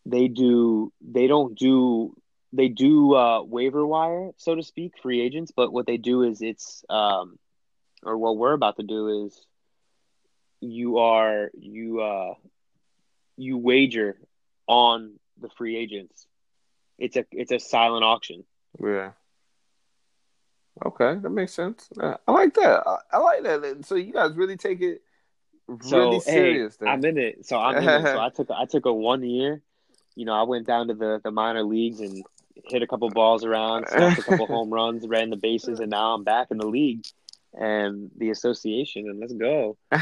they 0.06 0.28
do 0.28 0.92
they 1.00 1.26
don't 1.26 1.56
do 1.56 2.14
they 2.52 2.68
do 2.68 3.14
uh, 3.14 3.42
waiver 3.42 3.86
wire 3.86 4.30
so 4.36 4.54
to 4.54 4.62
speak 4.62 4.94
free 5.02 5.20
agents, 5.20 5.52
but 5.54 5.72
what 5.72 5.86
they 5.86 5.96
do 5.96 6.22
is 6.22 6.42
it's 6.42 6.84
um 6.90 7.38
or 8.02 8.18
what 8.18 8.36
we're 8.36 8.52
about 8.52 8.76
to 8.76 8.82
do 8.82 9.26
is 9.26 9.46
you 10.60 10.98
are 10.98 11.50
you 11.54 12.00
uh 12.00 12.34
you 13.36 13.56
wager 13.58 14.16
on 14.66 15.18
the 15.42 15.50
free 15.50 15.76
agents. 15.76 16.26
It's 16.98 17.16
a 17.16 17.24
it's 17.32 17.52
a 17.52 17.58
silent 17.58 18.04
auction. 18.04 18.44
Yeah. 18.82 19.12
Okay, 20.84 21.16
that 21.20 21.30
makes 21.30 21.52
sense. 21.52 21.88
Uh, 22.00 22.16
I 22.26 22.32
like 22.32 22.54
that. 22.54 22.82
I, 22.86 22.96
I 23.12 23.18
like 23.18 23.42
that. 23.44 23.84
So 23.84 23.94
you 23.94 24.12
guys 24.12 24.32
really 24.34 24.56
take 24.56 24.80
it 24.80 25.02
So 25.82 25.98
really 25.98 26.20
serious. 26.20 26.76
hey. 26.80 26.86
I'm 26.88 27.04
in 27.04 27.18
it. 27.18 27.46
So 27.46 27.58
I'm 27.58 27.76
in 27.76 27.88
it. 27.88 28.02
So 28.04 28.18
I 28.20 28.30
took 28.34 28.50
I 28.50 28.64
took 28.64 28.86
a 28.86 28.92
one 28.92 29.22
year. 29.22 29.62
You 30.14 30.24
know, 30.26 30.32
I 30.34 30.42
went 30.44 30.66
down 30.66 30.88
to 30.88 30.94
the 30.94 31.20
the 31.22 31.30
minor 31.30 31.62
leagues 31.62 32.00
and 32.00 32.24
hit 32.64 32.82
a 32.82 32.86
couple 32.86 33.08
balls 33.10 33.44
around, 33.44 33.86
snapped 33.88 34.18
a 34.18 34.22
couple 34.22 34.46
home 34.54 34.70
runs, 34.70 35.06
ran 35.06 35.30
the 35.30 35.36
bases, 35.36 35.80
and 35.80 35.90
now 35.90 36.14
I'm 36.14 36.24
back 36.24 36.48
in 36.50 36.58
the 36.58 36.66
league 36.66 37.04
and 37.54 38.10
the 38.16 38.30
association. 38.30 39.08
And 39.08 39.20
let's 39.20 39.32
go. 39.34 39.76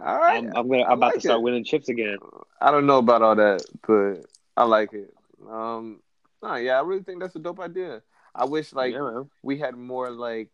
all 0.00 0.18
right. 0.18 0.44
I'm, 0.44 0.52
I'm 0.54 0.68
gonna 0.68 0.82
I 0.84 0.92
I'm 0.92 0.94
about 0.94 1.14
like 1.14 1.14
to 1.14 1.20
start 1.20 1.40
it. 1.40 1.42
winning 1.42 1.64
chips 1.64 1.88
again. 1.88 2.18
I 2.60 2.70
don't 2.70 2.86
know 2.86 2.98
about 2.98 3.22
all 3.22 3.36
that, 3.36 3.64
but 3.86 4.24
I 4.56 4.64
like 4.64 4.92
it. 4.92 5.12
Um, 5.48 6.00
no, 6.42 6.54
yeah, 6.56 6.78
I 6.78 6.82
really 6.82 7.02
think 7.02 7.20
that's 7.20 7.36
a 7.36 7.40
dope 7.40 7.60
idea. 7.60 8.02
I 8.34 8.44
wish 8.44 8.72
like 8.72 8.94
yeah, 8.94 9.22
we 9.42 9.58
had 9.58 9.76
more 9.76 10.10
like 10.10 10.50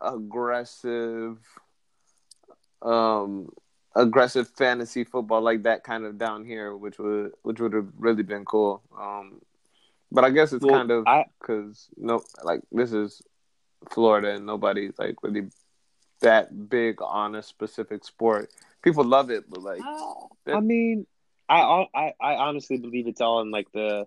aggressive, 0.00 1.38
um, 2.82 3.50
aggressive 3.94 4.48
fantasy 4.48 5.04
football 5.04 5.40
like 5.42 5.62
that 5.64 5.84
kind 5.84 6.04
of 6.04 6.18
down 6.18 6.44
here, 6.44 6.76
which 6.76 6.98
would 6.98 7.32
which 7.42 7.60
would 7.60 7.72
have 7.72 7.88
really 7.98 8.22
been 8.22 8.44
cool. 8.44 8.82
Um, 8.98 9.40
but 10.10 10.24
I 10.24 10.30
guess 10.30 10.52
it's 10.52 10.64
Well, 10.64 10.74
kind 10.74 10.90
of 10.90 11.08
because 11.40 11.88
no, 11.96 12.22
like 12.42 12.62
this 12.72 12.92
is 12.92 13.22
Florida 13.90 14.34
and 14.34 14.46
nobody's 14.46 14.98
like 14.98 15.16
really 15.22 15.48
that 16.20 16.68
big 16.68 17.00
on 17.02 17.34
a 17.34 17.42
specific 17.42 18.04
sport. 18.04 18.50
People 18.82 19.04
love 19.04 19.30
it, 19.30 19.48
but 19.48 19.62
like 19.62 19.82
uh, 19.82 20.14
I 20.54 20.60
mean, 20.60 21.06
I, 21.48 21.86
I 21.94 22.12
I 22.20 22.34
honestly 22.36 22.78
believe 22.78 23.06
it's 23.06 23.20
all 23.20 23.40
in 23.40 23.50
like 23.50 23.70
the 23.72 24.06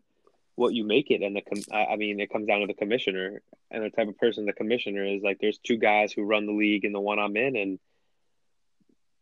what 0.56 0.74
you 0.74 0.84
make 0.84 1.12
it, 1.12 1.22
and 1.22 1.36
the 1.36 1.42
com- 1.42 1.64
I 1.72 1.94
I 1.94 1.96
mean, 1.96 2.20
it 2.20 2.32
comes 2.32 2.48
down 2.48 2.62
to 2.62 2.68
the 2.68 2.74
commissioner 2.74 3.42
and 3.72 3.84
the 3.84 3.90
type 3.90 4.08
of 4.08 4.18
person 4.18 4.46
the 4.46 4.54
commissioner 4.54 5.04
is. 5.06 5.24
Like, 5.24 5.40
there's 5.40 5.58
two 5.58 5.78
guys 5.78 6.12
who 6.12 6.24
run 6.24 6.46
the 6.46 6.52
league, 6.54 6.86
and 6.86 6.94
the 6.94 7.00
one 7.00 7.20
I'm 7.20 7.36
in, 7.38 7.56
and 7.56 7.80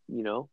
you 0.08 0.24
know, 0.24 0.50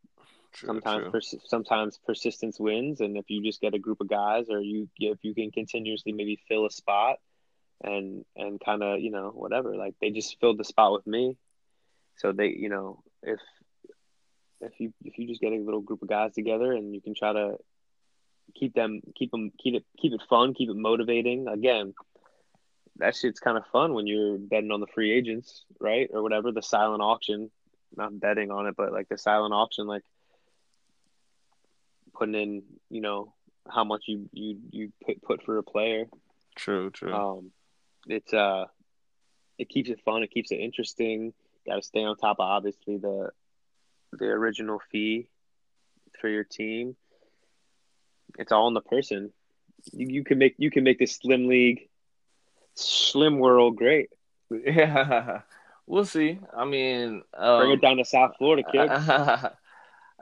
True, 0.52 0.68
sometimes 0.68 1.02
true. 1.02 1.10
pers- 1.10 1.34
sometimes 1.44 1.98
persistence 2.06 2.60
wins, 2.60 3.00
and 3.00 3.16
if 3.16 3.24
you 3.28 3.42
just 3.42 3.60
get 3.60 3.74
a 3.74 3.78
group 3.78 4.00
of 4.00 4.08
guys, 4.08 4.46
or 4.50 4.60
you 4.60 4.88
if 4.98 5.18
you 5.22 5.34
can 5.34 5.50
continuously 5.50 6.12
maybe 6.12 6.38
fill 6.48 6.66
a 6.66 6.70
spot, 6.70 7.16
and 7.82 8.24
and 8.36 8.60
kind 8.60 8.82
of 8.82 9.00
you 9.00 9.10
know 9.10 9.30
whatever, 9.34 9.76
like 9.76 9.94
they 10.00 10.10
just 10.10 10.38
filled 10.40 10.58
the 10.58 10.64
spot 10.64 10.92
with 10.92 11.06
me, 11.06 11.36
so 12.16 12.32
they 12.32 12.48
you 12.48 12.68
know 12.68 13.02
if 13.22 13.40
if 14.60 14.72
you 14.78 14.92
if 15.04 15.18
you 15.18 15.26
just 15.26 15.40
get 15.40 15.52
a 15.52 15.56
little 15.56 15.80
group 15.80 16.02
of 16.02 16.08
guys 16.08 16.32
together 16.34 16.72
and 16.72 16.94
you 16.94 17.00
can 17.00 17.14
try 17.14 17.32
to 17.32 17.56
keep 18.54 18.74
them 18.74 19.00
keep 19.14 19.30
them 19.30 19.52
keep 19.62 19.74
it 19.74 19.84
keep 19.98 20.12
it 20.12 20.22
fun 20.28 20.54
keep 20.54 20.70
it 20.70 20.76
motivating 20.76 21.48
again 21.48 21.92
that 22.98 23.14
shit's 23.14 23.40
kind 23.40 23.58
of 23.58 23.64
fun 23.66 23.92
when 23.92 24.06
you're 24.06 24.38
betting 24.38 24.70
on 24.70 24.80
the 24.80 24.86
free 24.94 25.12
agents 25.12 25.64
right 25.80 26.08
or 26.12 26.22
whatever 26.22 26.52
the 26.52 26.62
silent 26.62 27.02
auction 27.02 27.50
not 27.96 28.18
betting 28.18 28.50
on 28.50 28.66
it 28.66 28.74
but 28.76 28.92
like 28.92 29.08
the 29.08 29.18
silent 29.18 29.52
auction 29.52 29.86
like 29.86 30.02
putting 32.16 32.34
in, 32.34 32.62
you 32.90 33.00
know, 33.00 33.32
how 33.68 33.84
much 33.84 34.04
you 34.06 34.28
you 34.32 34.58
you 34.70 34.92
put 35.04 35.22
put 35.22 35.42
for 35.42 35.58
a 35.58 35.62
player. 35.62 36.06
True, 36.56 36.90
true. 36.90 37.14
Um, 37.14 37.50
it's 38.06 38.32
uh, 38.32 38.66
it 39.58 39.68
keeps 39.68 39.90
it 39.90 40.00
fun. 40.04 40.22
It 40.22 40.30
keeps 40.30 40.50
it 40.50 40.56
interesting. 40.56 41.32
Got 41.66 41.76
to 41.76 41.82
stay 41.82 42.04
on 42.04 42.16
top 42.16 42.38
of 42.38 42.46
obviously 42.46 42.98
the 42.98 43.30
the 44.12 44.26
original 44.26 44.80
fee 44.90 45.28
for 46.20 46.28
your 46.28 46.44
team. 46.44 46.96
It's 48.38 48.52
all 48.52 48.68
in 48.68 48.74
the 48.74 48.80
person. 48.80 49.32
You, 49.92 50.06
you 50.08 50.24
can 50.24 50.38
make 50.38 50.54
you 50.58 50.70
can 50.70 50.84
make 50.84 50.98
this 50.98 51.16
slim 51.16 51.48
league, 51.48 51.88
slim 52.74 53.38
world 53.38 53.76
great. 53.76 54.10
Yeah, 54.48 55.40
we'll 55.88 56.04
see. 56.04 56.38
I 56.56 56.64
mean, 56.64 57.22
um, 57.36 57.58
Bring 57.58 57.72
it 57.72 57.80
down 57.80 57.96
to 57.96 58.04
South 58.04 58.36
Florida, 58.38 58.62
kid. 58.70 58.88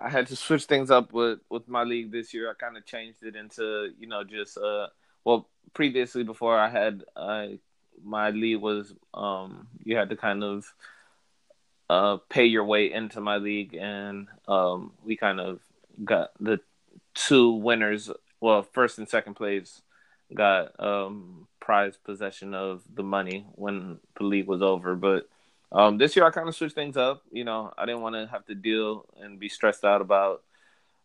I 0.02 0.08
had 0.08 0.28
to 0.28 0.36
switch 0.36 0.64
things 0.64 0.90
up 0.90 1.12
with 1.12 1.40
with 1.50 1.68
my 1.68 1.84
league 1.84 2.10
this 2.10 2.32
year. 2.32 2.50
I 2.50 2.54
kind 2.54 2.76
of 2.76 2.86
changed 2.86 3.22
it 3.22 3.36
into 3.36 3.92
you 3.98 4.06
know 4.06 4.24
just 4.24 4.56
uh 4.56 4.86
well 5.24 5.48
previously 5.74 6.24
before 6.24 6.58
I 6.58 6.68
had 6.68 7.04
uh 7.16 7.46
my 8.02 8.30
league 8.30 8.60
was 8.60 8.94
um 9.12 9.68
you 9.84 9.96
had 9.96 10.08
to 10.10 10.16
kind 10.16 10.42
of 10.42 10.72
uh 11.90 12.16
pay 12.28 12.44
your 12.44 12.64
way 12.64 12.92
into 12.92 13.20
my 13.20 13.36
league 13.36 13.74
and 13.74 14.28
um 14.48 14.92
we 15.04 15.16
kind 15.16 15.40
of 15.40 15.60
got 16.04 16.30
the 16.40 16.58
two 17.14 17.52
winners 17.52 18.10
well 18.40 18.62
first 18.62 18.98
and 18.98 19.08
second 19.08 19.34
place 19.34 19.82
got 20.34 20.78
um 20.80 21.46
prize 21.60 21.96
possession 21.96 22.54
of 22.54 22.82
the 22.94 23.02
money 23.02 23.46
when 23.54 23.98
the 24.18 24.24
league 24.24 24.46
was 24.46 24.62
over 24.62 24.94
but 24.94 25.28
um, 25.74 25.98
this 25.98 26.14
year 26.14 26.24
I 26.24 26.30
kind 26.30 26.48
of 26.48 26.54
switched 26.54 26.76
things 26.76 26.96
up. 26.96 27.22
You 27.32 27.44
know, 27.44 27.72
I 27.76 27.84
didn't 27.84 28.02
want 28.02 28.14
to 28.14 28.28
have 28.30 28.46
to 28.46 28.54
deal 28.54 29.06
and 29.20 29.40
be 29.40 29.48
stressed 29.48 29.84
out 29.84 30.00
about 30.00 30.42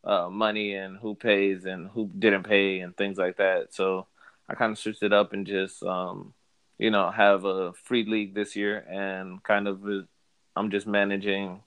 uh, 0.03 0.29
money 0.29 0.75
and 0.75 0.95
who 0.97 1.15
pays 1.15 1.65
and 1.65 1.89
who 1.89 2.07
didn't 2.17 2.43
pay 2.43 2.79
and 2.79 2.95
things 2.95 3.17
like 3.17 3.37
that. 3.37 3.73
So 3.73 4.05
I 4.47 4.53
kind 4.53 4.71
of 4.71 4.77
switched 4.77 5.01
it 5.01 5.11
up 5.11 5.33
and 5.33 5.47
just, 5.47 5.81
um, 5.81 6.33
you 6.77 6.91
know, 6.91 7.09
have 7.09 7.45
a 7.45 7.73
free 7.73 8.05
league 8.05 8.35
this 8.35 8.55
year 8.55 8.77
and 8.89 9.41
kind 9.41 9.67
of 9.67 9.81
I'm 10.59 10.69
just 10.71 10.85
managing 10.85 11.61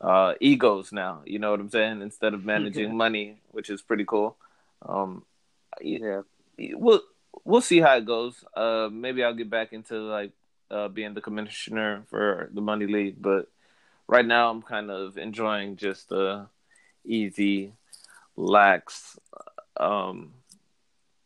uh, 0.00 0.34
egos 0.40 0.92
now. 0.92 1.22
You 1.26 1.38
know 1.40 1.50
what 1.50 1.58
I'm 1.58 1.70
saying? 1.70 2.00
Instead 2.00 2.32
of 2.32 2.44
managing 2.44 2.96
money, 2.96 3.40
which 3.50 3.70
is 3.70 3.82
pretty 3.82 4.04
cool. 4.04 4.36
Um, 4.86 5.24
yeah, 5.80 6.20
we'll 6.56 7.02
we'll 7.44 7.60
see 7.60 7.80
how 7.80 7.96
it 7.96 8.06
goes. 8.06 8.44
Uh, 8.54 8.88
maybe 8.92 9.24
I'll 9.24 9.34
get 9.34 9.50
back 9.50 9.72
into 9.72 9.98
like 9.98 10.30
uh, 10.70 10.88
being 10.88 11.14
the 11.14 11.20
commissioner 11.20 12.04
for 12.08 12.48
the 12.54 12.60
money 12.60 12.86
league, 12.86 13.16
but 13.20 13.48
right 14.06 14.24
now 14.24 14.48
I'm 14.50 14.62
kind 14.62 14.90
of 14.90 15.18
enjoying 15.18 15.76
just 15.76 16.08
the 16.08 16.46
easy, 17.04 17.72
lax, 18.36 19.18
um, 19.76 20.34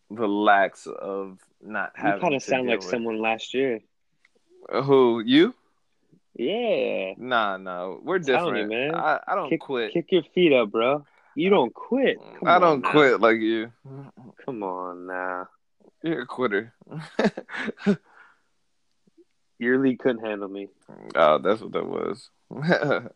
relax 0.08 0.86
of 0.86 1.38
not 1.62 1.92
having. 1.96 2.16
You 2.16 2.20
kind 2.22 2.34
of 2.34 2.42
sound 2.42 2.66
like 2.66 2.80
with- 2.80 2.88
someone 2.88 3.20
last 3.20 3.52
year. 3.52 3.80
Who 4.72 5.20
you? 5.20 5.54
Yeah, 6.36 7.14
Nah, 7.18 7.56
nah, 7.56 7.96
we're 8.02 8.18
different. 8.20 8.56
you, 8.58 8.66
man. 8.68 8.94
I, 8.94 9.20
I 9.26 9.34
don't 9.34 9.50
kick, 9.50 9.60
quit. 9.60 9.92
kick 9.92 10.06
your 10.10 10.22
feet 10.34 10.52
up, 10.52 10.70
bro. 10.70 11.04
You 11.34 11.50
don't 11.50 11.74
quit. 11.74 12.18
Come 12.38 12.48
I 12.48 12.54
on 12.54 12.60
don't 12.60 12.80
now. 12.82 12.90
quit 12.90 13.20
like 13.20 13.40
you. 13.40 13.72
Come 14.44 14.62
on 14.62 15.06
now. 15.06 15.48
You're 16.02 16.22
a 16.22 16.26
quitter. 16.26 16.72
Your 19.58 19.78
league 19.78 19.98
couldn't 19.98 20.24
handle 20.24 20.48
me. 20.48 20.68
oh, 21.14 21.38
that's 21.38 21.60
what 21.60 21.72
that 21.72 21.86
was. 21.86 22.30
but 22.50 23.12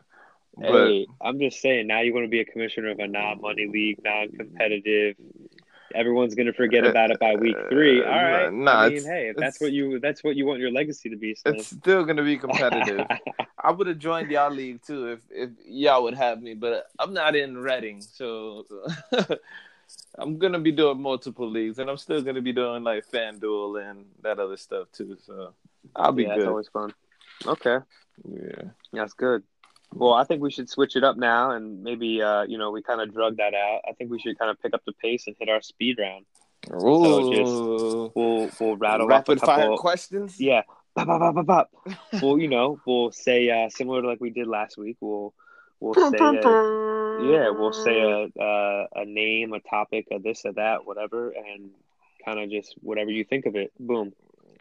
hey, 0.60 1.06
I'm 1.22 1.38
just 1.38 1.60
saying. 1.62 1.86
Now 1.86 2.00
you 2.02 2.12
want 2.12 2.24
to 2.24 2.28
be 2.30 2.40
a 2.40 2.44
commissioner 2.44 2.90
of 2.90 2.98
a 2.98 3.06
non-money 3.06 3.66
league, 3.66 3.98
non-competitive. 4.04 5.16
Everyone's 5.94 6.34
gonna 6.34 6.52
forget 6.52 6.84
about 6.84 7.10
it 7.10 7.20
by 7.20 7.36
week 7.36 7.56
three. 7.68 8.02
All 8.04 8.10
right. 8.10 8.52
Nah, 8.52 8.72
I 8.72 8.88
mean, 8.88 9.04
hey, 9.04 9.28
if 9.28 9.36
that's 9.36 9.60
what 9.60 9.72
you 9.72 10.00
that's 10.00 10.24
what 10.24 10.36
you 10.36 10.44
want 10.46 10.60
your 10.60 10.72
legacy 10.72 11.08
to 11.10 11.16
be, 11.16 11.34
Slim. 11.34 11.54
it's 11.54 11.68
still 11.68 12.04
gonna 12.04 12.24
be 12.24 12.36
competitive. 12.36 13.06
I 13.62 13.70
would 13.70 13.86
have 13.86 13.98
joined 13.98 14.30
y'all 14.30 14.50
league 14.50 14.82
too 14.82 15.12
if 15.12 15.20
if 15.30 15.50
y'all 15.64 16.02
would 16.02 16.14
have 16.14 16.42
me, 16.42 16.54
but 16.54 16.86
I'm 16.98 17.14
not 17.14 17.36
in 17.36 17.56
Reading, 17.56 18.00
so 18.02 18.66
I'm 20.18 20.38
gonna 20.38 20.58
be 20.58 20.72
doing 20.72 21.00
multiple 21.00 21.48
leagues, 21.48 21.78
and 21.78 21.88
I'm 21.88 21.96
still 21.96 22.22
gonna 22.22 22.42
be 22.42 22.52
doing 22.52 22.84
like 22.84 23.06
FanDuel 23.10 23.90
and 23.90 24.04
that 24.22 24.38
other 24.38 24.56
stuff 24.56 24.88
too. 24.92 25.16
So 25.24 25.54
I'll 25.94 26.12
be 26.12 26.24
yeah, 26.24 26.30
it's 26.34 26.38
good. 26.38 26.48
always 26.48 26.68
fun. 26.68 26.92
Okay, 27.46 27.78
Yeah. 28.28 28.62
that's 28.92 29.12
good. 29.12 29.42
Well, 29.96 30.12
I 30.12 30.24
think 30.24 30.42
we 30.42 30.50
should 30.50 30.68
switch 30.68 30.96
it 30.96 31.04
up 31.04 31.16
now, 31.16 31.52
and 31.52 31.82
maybe 31.82 32.20
uh, 32.20 32.42
you 32.42 32.58
know 32.58 32.70
we 32.70 32.82
kind 32.82 33.00
of 33.00 33.12
drug 33.12 33.36
that 33.38 33.54
out. 33.54 33.80
I 33.88 33.92
think 33.92 34.10
we 34.10 34.18
should 34.18 34.38
kind 34.38 34.50
of 34.50 34.60
pick 34.60 34.74
up 34.74 34.82
the 34.84 34.92
pace 34.92 35.26
and 35.26 35.36
hit 35.38 35.48
our 35.48 35.62
speed 35.62 35.98
round. 35.98 36.26
Ooh. 36.72 38.12
We'll 38.14 38.50
we'll 38.58 38.76
rattle 38.76 39.06
Rapid 39.06 39.38
off 39.38 39.42
a 39.42 39.46
couple. 39.46 39.64
fire 39.64 39.76
questions. 39.76 40.40
Yeah. 40.40 40.62
Bop, 40.94 41.08
bop, 41.08 41.20
bop, 41.20 41.34
bop, 41.34 41.46
bop. 41.46 41.70
well, 42.22 42.38
you 42.38 42.48
know, 42.48 42.80
we'll 42.86 43.10
say 43.10 43.50
uh, 43.50 43.68
similar 43.68 44.02
to 44.02 44.08
like 44.08 44.20
we 44.20 44.30
did 44.30 44.46
last 44.46 44.78
week. 44.78 44.96
We'll 45.00 45.34
we'll 45.80 45.94
say 45.94 46.18
a, 46.18 46.32
yeah, 47.22 47.50
we'll 47.50 47.72
say 47.72 48.00
a, 48.00 48.28
a 48.40 48.86
a 48.94 49.04
name, 49.04 49.52
a 49.52 49.60
topic, 49.60 50.06
a 50.12 50.18
this, 50.18 50.42
or 50.44 50.52
that, 50.52 50.86
whatever, 50.86 51.30
and 51.30 51.70
kind 52.24 52.38
of 52.38 52.50
just 52.50 52.74
whatever 52.80 53.10
you 53.10 53.24
think 53.24 53.46
of 53.46 53.56
it. 53.56 53.72
Boom. 53.78 54.12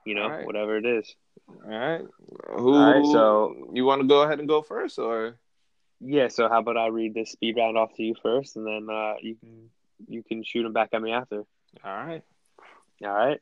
You 0.06 0.16
know, 0.16 0.24
All 0.24 0.30
right. 0.30 0.46
whatever 0.46 0.78
it 0.78 0.86
is. 0.86 1.16
All 1.50 1.70
right. 1.70 2.02
Who? 2.58 2.74
All 2.74 2.94
right, 2.94 3.06
so- 3.06 3.70
you 3.74 3.86
want 3.86 4.02
to 4.02 4.08
go 4.08 4.22
ahead 4.24 4.40
and 4.40 4.48
go 4.48 4.62
first, 4.62 5.00
or 5.00 5.38
Yeah. 6.02 6.28
So 6.28 6.50
how 6.50 6.60
about 6.60 6.78
I 6.78 6.88
read 6.88 7.14
this 7.14 7.32
speed 7.32 7.56
round 7.58 7.78
off 7.78 7.94
to 7.96 8.04
you 8.04 8.16
first, 8.22 8.56
and 8.58 8.66
then 8.68 8.88
uh, 8.94 9.14
you 9.22 9.36
can 9.36 9.70
you 10.08 10.24
can 10.24 10.44
shoot 10.44 10.64
them 10.64 10.74
back 10.74 10.90
at 10.94 11.02
me 11.02 11.12
after. 11.14 11.38
all 11.84 11.96
right? 12.06 12.24
All 13.04 13.10
right. 13.12 13.40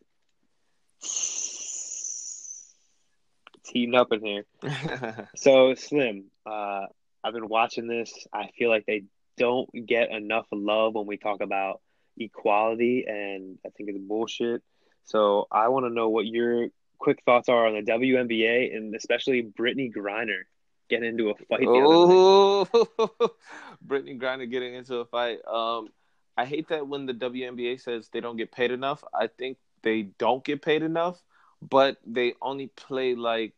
It's 3.58 3.70
heating 3.72 3.96
up 3.96 4.12
in 4.12 4.24
here. 4.26 4.46
So 5.36 5.74
Slim, 5.76 6.26
uh, 6.46 6.86
I've 7.24 7.34
been 7.34 7.48
watching 7.48 7.88
this. 7.88 8.12
I 8.34 8.50
feel 8.58 8.70
like 8.70 8.86
they 8.86 9.04
don't 9.38 9.70
get 9.86 10.12
enough 10.12 10.46
love 10.52 10.94
when 10.96 11.06
we 11.08 11.18
talk 11.18 11.42
about 11.42 11.82
equality, 12.18 13.06
and 13.08 13.58
I 13.66 13.70
think 13.70 13.90
it's 13.90 14.00
bullshit. 14.00 14.62
So 15.06 15.48
I 15.52 15.70
want 15.70 15.86
to 15.86 15.90
know 15.90 16.10
what 16.10 16.26
your 16.26 16.68
quick 17.00 17.22
thoughts 17.26 17.50
are 17.50 17.68
on 17.68 17.74
the 17.74 17.92
WNBA 17.92 18.76
and 18.76 18.96
especially 18.96 19.44
Brittney 19.44 19.92
Griner 19.92 20.42
getting 20.90 21.10
into 21.10 21.30
a 21.30 21.36
fight. 21.36 21.66
Oh, 21.68 22.66
Brittney 23.88 24.20
Griner 24.20 24.50
getting 24.50 24.76
into 24.76 24.98
a 24.98 25.06
fight. 25.06 25.40
Um, 25.48 25.90
I 26.38 26.46
hate 26.46 26.68
that 26.70 26.88
when 26.88 27.06
the 27.06 27.14
WNBA 27.14 27.82
says 27.82 28.10
they 28.12 28.20
don't 28.20 28.38
get 28.38 28.52
paid 28.52 28.72
enough. 28.72 29.04
I 29.14 29.28
think 29.28 29.58
they 29.82 30.04
don't 30.04 30.44
get 30.44 30.62
paid 30.62 30.84
enough, 30.84 31.22
but 31.62 31.98
they 32.06 32.36
only 32.42 32.68
play 32.68 33.16
like 33.16 33.54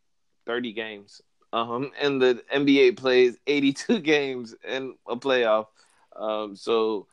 thirty 0.46 0.74
games. 0.74 1.22
Um, 1.52 1.92
and 2.02 2.22
the 2.22 2.44
NBA 2.54 2.98
plays 2.98 3.38
eighty-two 3.46 4.00
games 4.14 4.56
in 4.68 4.96
a 5.08 5.16
playoff. 5.16 5.68
Um, 6.16 6.56
so 6.56 7.08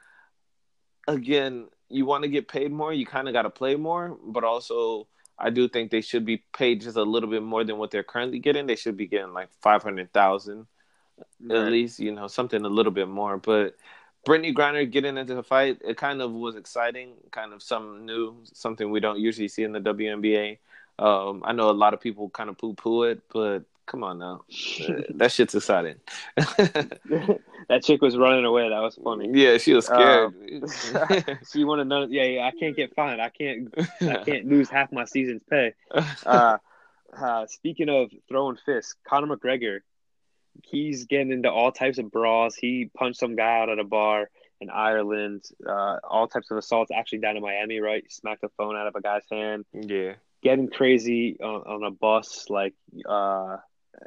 again, 1.09 1.69
you 1.91 2.07
want 2.07 2.25
to 2.25 2.31
get 2.31 2.49
paid 2.49 2.73
more, 2.73 2.93
you 2.93 3.07
kind 3.07 3.29
of 3.29 3.35
got 3.35 3.43
to 3.43 3.51
play 3.51 3.77
more, 3.77 4.17
but 4.25 4.45
also 4.45 5.09
I 5.39 5.51
do 5.51 5.69
think 5.69 5.91
they 5.91 6.03
should 6.03 6.25
be 6.25 6.39
paid 6.53 6.83
just 6.83 6.97
a 6.97 7.03
little 7.03 7.31
bit 7.31 7.43
more 7.43 7.65
than 7.65 7.79
what 7.79 7.91
they're 7.91 8.03
currently 8.05 8.39
getting. 8.39 8.67
They 8.67 8.77
should 8.77 8.97
be 8.97 9.07
getting 9.07 9.33
like 9.35 9.51
five 9.63 9.83
hundred 9.83 10.13
thousand 10.13 10.67
Right. 11.41 11.59
at 11.59 11.65
least, 11.65 11.99
you 12.01 12.13
know, 12.13 12.27
something 12.29 12.65
a 12.65 12.69
little 12.69 12.93
bit 12.93 13.09
more. 13.09 13.39
But 13.39 13.77
Brittney 14.27 14.55
Griner 14.55 14.91
getting 14.91 15.17
into 15.19 15.35
the 15.35 15.43
fight, 15.43 15.79
it 15.85 15.97
kind 15.97 16.23
of 16.23 16.33
was 16.33 16.57
exciting, 16.57 17.15
kind 17.31 17.53
of 17.53 17.63
something 17.63 18.07
new, 18.07 18.37
something 18.53 18.91
we 18.91 19.01
don't 19.01 19.19
usually 19.19 19.49
see 19.49 19.63
in 19.65 19.73
the 19.73 19.81
WNBA. 19.81 20.59
Um, 20.99 21.43
I 21.45 21.53
know 21.53 21.71
a 21.71 21.73
lot 21.73 21.95
of 21.95 22.01
people 22.01 22.29
kind 22.31 22.51
of 22.51 22.59
poo 22.59 22.75
poo 22.75 23.05
it, 23.05 23.23
but 23.33 23.65
come 23.91 24.05
on 24.05 24.19
now, 24.19 24.45
Uh, 24.89 25.03
that 25.17 25.33
shit's 25.33 25.55
exciting. 25.55 25.97
that 26.37 27.83
chick 27.83 28.01
was 28.01 28.17
running 28.17 28.45
away. 28.45 28.69
That 28.69 28.81
was 28.81 28.99
funny. 29.03 29.29
yeah, 29.33 29.59
she 29.59 29.75
was 29.75 29.87
scared. 29.87 30.33
She 31.53 31.65
wanted 31.65 31.87
none. 31.89 32.13
Yeah, 32.13 32.25
yeah, 32.25 32.47
I 32.47 32.53
can't 32.59 32.77
get 32.77 32.95
fined. 32.95 33.21
I 33.21 33.29
can't. 33.31 33.75
I 34.01 34.23
can't 34.25 34.47
lose 34.47 34.69
half 34.69 34.93
my 34.93 35.05
season's 35.05 35.43
pay. 35.49 35.75
uh, 36.27 36.59
uh, 37.17 37.47
speaking 37.47 37.89
of 37.89 38.11
throwing 38.29 38.57
fists, 38.65 38.95
Conor 39.07 39.37
McGregor, 39.37 39.81
he's 40.65 41.07
getting 41.07 41.33
into 41.33 41.51
all 41.51 41.73
types 41.73 41.99
of 41.99 42.11
brawls. 42.11 42.55
He 42.55 42.91
punched 42.97 43.19
some 43.19 43.37
guy 43.37 43.61
out 43.61 43.69
at 43.69 43.79
a 43.79 43.85
bar 43.85 44.31
in 44.61 44.71
Ireland. 44.71 45.45
Uh, 45.67 45.97
all 46.09 46.29
types 46.29 46.51
of 46.51 46.57
assaults, 46.59 46.91
actually 46.95 47.19
down 47.19 47.37
in 47.37 47.43
Miami, 47.43 47.81
right? 47.81 48.03
He 48.05 48.11
Smacked 48.11 48.43
the 48.43 48.49
phone 48.57 48.77
out 48.77 48.87
of 48.87 48.95
a 48.95 49.01
guy's 49.01 49.25
hand. 49.31 49.65
yeah. 49.73 50.15
Getting 50.43 50.71
crazy 50.71 51.37
on, 51.39 51.61
on 51.67 51.85
a 51.85 51.91
bus, 51.91 52.47
like 52.49 52.73
uh, 53.07 53.59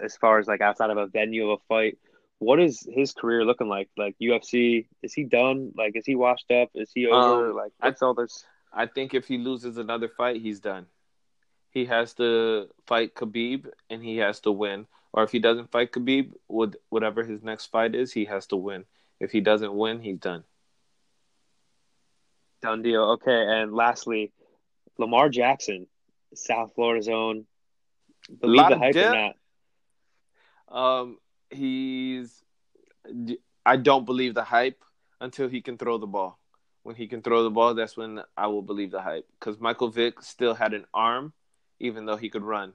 as 0.04 0.16
far 0.18 0.40
as 0.40 0.48
like 0.48 0.62
outside 0.62 0.90
of 0.90 0.98
a 0.98 1.08
venue 1.08 1.50
of 1.50 1.60
a 1.60 1.64
fight. 1.68 1.98
What 2.40 2.60
is 2.60 2.86
his 2.92 3.14
career 3.14 3.46
looking 3.46 3.68
like? 3.70 3.90
Like 3.98 4.16
UFC, 4.22 4.88
is 5.02 5.14
he 5.14 5.24
done? 5.24 5.72
Like, 5.78 5.96
is 5.96 6.06
he 6.06 6.16
washed 6.16 6.52
up? 6.52 6.70
Is 6.76 6.92
he 6.94 7.08
over? 7.08 7.50
Um, 7.52 7.56
like, 7.56 7.72
I- 7.82 7.94
all 8.02 8.14
this? 8.14 8.46
I 8.74 8.88
think 8.88 9.14
if 9.14 9.28
he 9.28 9.38
loses 9.38 9.78
another 9.78 10.10
fight, 10.10 10.42
he's 10.42 10.60
done. 10.60 10.88
He 11.70 11.86
has 11.86 12.14
to 12.16 12.70
fight 12.88 13.14
Khabib, 13.16 13.68
and 13.90 14.04
he 14.04 14.18
has 14.18 14.40
to 14.42 14.52
win. 14.52 14.88
Or 15.14 15.24
if 15.24 15.32
he 15.32 15.40
doesn't 15.40 15.72
fight 15.72 15.92
Khabib, 15.92 16.34
with 16.48 16.76
whatever 16.90 17.24
his 17.24 17.44
next 17.44 17.68
fight 17.68 17.94
is, 17.96 18.12
he 18.12 18.26
has 18.26 18.48
to 18.48 18.56
win. 18.56 18.86
If 19.20 19.32
he 19.32 19.42
doesn't 19.42 19.74
win, 19.74 20.02
he's 20.02 20.18
done. 20.18 20.44
Done 22.62 22.82
deal. 22.82 23.04
Okay, 23.12 23.46
and 23.48 23.74
lastly, 23.74 24.32
Lamar 24.98 25.30
Jackson, 25.30 25.88
South 26.34 26.74
Florida 26.76 27.04
zone. 27.04 27.46
Believe 28.42 28.70
the 28.70 28.78
hype 28.78 28.94
dip. 28.94 29.08
or 29.12 29.16
not? 29.16 29.36
Um, 30.70 31.18
he's. 31.50 32.42
I 33.66 33.78
don't 33.78 34.06
believe 34.06 34.34
the 34.34 34.44
hype 34.44 34.84
until 35.20 35.48
he 35.48 35.62
can 35.62 35.78
throw 35.78 35.98
the 35.98 36.08
ball. 36.08 36.40
When 36.84 36.96
he 36.96 37.08
can 37.08 37.22
throw 37.22 37.44
the 37.44 37.50
ball, 37.50 37.74
that's 37.74 37.96
when 37.96 38.22
I 38.36 38.48
will 38.48 38.62
believe 38.62 38.92
the 38.92 39.02
hype. 39.02 39.26
Because 39.40 39.60
Michael 39.60 39.90
Vick 39.90 40.22
still 40.22 40.54
had 40.54 40.74
an 40.74 40.86
arm, 40.94 41.34
even 41.80 42.06
though 42.06 42.18
he 42.18 42.30
could 42.30 42.44
run. 42.44 42.74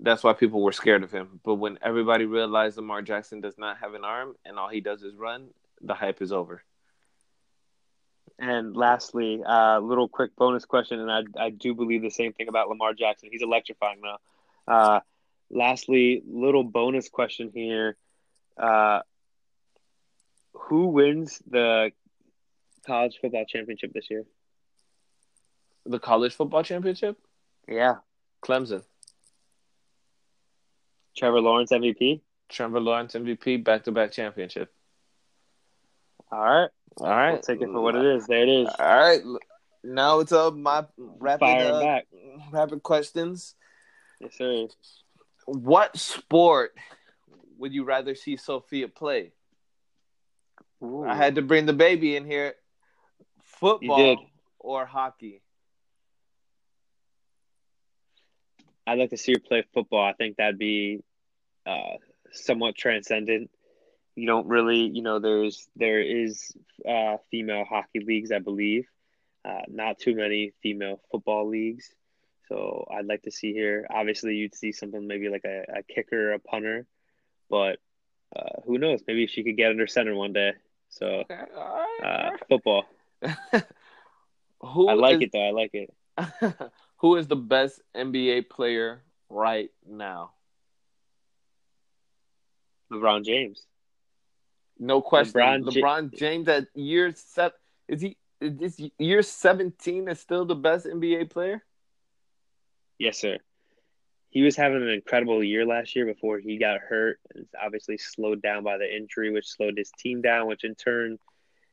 That's 0.00 0.24
why 0.24 0.32
people 0.32 0.62
were 0.62 0.72
scared 0.72 1.04
of 1.04 1.12
him. 1.12 1.40
But 1.44 1.54
when 1.56 1.78
everybody 1.82 2.24
realized 2.24 2.76
Lamar 2.76 3.02
Jackson 3.02 3.40
does 3.40 3.56
not 3.56 3.78
have 3.78 3.94
an 3.94 4.04
arm 4.04 4.34
and 4.44 4.58
all 4.58 4.68
he 4.68 4.80
does 4.80 5.02
is 5.02 5.14
run, 5.14 5.50
the 5.80 5.94
hype 5.94 6.22
is 6.22 6.32
over. 6.32 6.62
And 8.38 8.74
lastly, 8.74 9.42
a 9.46 9.52
uh, 9.52 9.80
little 9.80 10.08
quick 10.08 10.34
bonus 10.34 10.64
question, 10.64 10.98
and 10.98 11.10
I 11.10 11.22
I 11.38 11.50
do 11.50 11.74
believe 11.74 12.00
the 12.00 12.10
same 12.10 12.32
thing 12.32 12.48
about 12.48 12.70
Lamar 12.70 12.94
Jackson. 12.94 13.28
He's 13.30 13.42
electrifying 13.42 14.00
now. 14.02 14.18
Uh, 14.66 15.00
lastly, 15.50 16.22
little 16.26 16.64
bonus 16.64 17.08
question 17.08 17.50
here: 17.54 17.96
uh, 18.56 19.00
Who 20.52 20.88
wins 20.88 21.42
the 21.48 21.92
college 22.86 23.18
football 23.20 23.44
championship 23.48 23.92
this 23.92 24.08
year? 24.10 24.24
The 25.86 25.98
college 25.98 26.34
football 26.34 26.62
championship, 26.62 27.16
Yeah, 27.68 27.96
Clemson. 28.44 28.82
Trevor 31.16 31.40
Lawrence 31.40 31.70
MVP. 31.72 32.20
Trevor 32.48 32.80
Lawrence 32.80 33.14
MVP, 33.14 33.62
back 33.64 33.84
to 33.84 33.92
back 33.92 34.12
championship. 34.12 34.72
All 36.32 36.38
right, 36.40 36.68
All 36.98 37.06
right, 37.08 37.32
we'll 37.32 37.40
take 37.42 37.60
it 37.60 37.66
for 37.66 37.80
what 37.80 37.96
it 37.96 38.04
is. 38.04 38.26
There 38.26 38.42
it 38.42 38.48
is. 38.48 38.68
All 38.78 38.86
right, 38.86 39.20
now 39.82 40.20
it's 40.20 40.32
up 40.32 40.54
my 40.54 40.84
rapid 40.98 41.40
Fire 41.40 41.72
uh, 41.72 41.80
back. 41.80 42.06
rapid 42.52 42.82
questions. 42.82 43.54
Yes, 44.20 44.36
sir. 44.36 44.68
What 45.46 45.96
sport 45.96 46.72
would 47.58 47.72
you 47.72 47.84
rather 47.84 48.14
see 48.14 48.36
Sophia 48.36 48.88
play? 48.88 49.32
Ooh. 50.82 51.04
I 51.04 51.14
had 51.14 51.34
to 51.34 51.42
bring 51.42 51.66
the 51.66 51.72
baby 51.72 52.16
in 52.16 52.24
here. 52.24 52.54
Football 53.42 54.16
or 54.58 54.86
hockey? 54.86 55.42
I'd 58.86 58.98
like 58.98 59.10
to 59.10 59.16
see 59.16 59.32
her 59.32 59.40
play 59.40 59.64
football. 59.74 60.04
I 60.04 60.14
think 60.14 60.36
that'd 60.36 60.58
be 60.58 61.02
uh, 61.66 61.96
somewhat 62.32 62.76
transcendent. 62.76 63.50
You 64.16 64.26
don't 64.26 64.48
really, 64.48 64.90
you 64.92 65.02
know, 65.02 65.18
there's 65.18 65.68
there 65.76 66.00
is 66.00 66.52
uh, 66.88 67.16
female 67.30 67.64
hockey 67.64 68.00
leagues, 68.00 68.32
I 68.32 68.38
believe. 68.38 68.86
Uh, 69.44 69.62
not 69.68 69.98
too 69.98 70.14
many 70.14 70.52
female 70.62 71.00
football 71.10 71.48
leagues. 71.48 71.94
So 72.50 72.84
I'd 72.92 73.06
like 73.06 73.22
to 73.22 73.30
see 73.30 73.52
here. 73.52 73.86
Obviously, 73.88 74.34
you'd 74.34 74.56
see 74.56 74.72
something 74.72 75.06
maybe 75.06 75.28
like 75.28 75.44
a, 75.44 75.62
a 75.78 75.82
kicker, 75.84 76.32
a 76.32 76.40
punter, 76.40 76.84
but 77.48 77.78
uh, 78.34 78.60
who 78.66 78.76
knows? 78.76 79.00
Maybe 79.06 79.28
she 79.28 79.44
could 79.44 79.56
get 79.56 79.70
under 79.70 79.86
center 79.86 80.14
one 80.16 80.32
day. 80.32 80.52
So 80.88 81.06
Okay, 81.06 81.38
all 81.56 81.86
uh, 82.04 82.30
football. 82.48 82.84
Who 84.62 84.88
I 84.88 84.94
like 84.94 85.16
is- 85.16 85.22
it 85.22 85.30
though. 85.32 85.46
I 85.46 85.52
like 85.52 85.70
it. 85.74 85.94
Who 86.96 87.16
is 87.16 87.28
the 87.28 87.36
best 87.36 87.80
NBA 87.96 88.50
player 88.50 89.02
right 89.28 89.70
now? 89.88 90.32
LeBron 92.92 93.24
James. 93.24 93.64
No 94.76 95.00
question. 95.00 95.40
LeBron 95.40 95.64
LeBron, 95.64 96.12
Ja- 96.12 96.18
James 96.18 96.48
at 96.48 96.66
year 96.74 97.12
seven 97.14 97.56
is 97.86 98.00
he? 98.00 98.16
Is 98.40 98.56
this 98.58 98.80
year 98.98 99.22
seventeen 99.22 100.08
is 100.08 100.18
still 100.18 100.44
the 100.44 100.56
best 100.56 100.86
NBA 100.86 101.30
player? 101.30 101.62
Yes, 103.00 103.18
sir. 103.18 103.38
He 104.28 104.42
was 104.42 104.56
having 104.56 104.82
an 104.82 104.90
incredible 104.90 105.42
year 105.42 105.64
last 105.64 105.96
year 105.96 106.04
before 106.04 106.38
he 106.38 106.58
got 106.58 106.80
hurt. 106.80 107.18
and 107.34 107.46
obviously 107.60 107.96
slowed 107.96 108.42
down 108.42 108.62
by 108.62 108.76
the 108.76 108.94
injury, 108.94 109.32
which 109.32 109.48
slowed 109.48 109.78
his 109.78 109.90
team 109.98 110.20
down, 110.20 110.46
which 110.46 110.64
in 110.64 110.74
turn, 110.74 111.18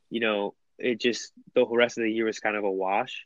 you 0.09 0.21
know, 0.21 0.55
it 0.79 1.01
just 1.01 1.33
the 1.53 1.65
whole 1.65 1.75
rest 1.75 1.97
of 1.97 2.05
the 2.05 2.11
year 2.11 2.25
was 2.25 2.39
kind 2.39 2.55
of 2.55 2.63
a 2.63 2.71
wash. 2.71 3.25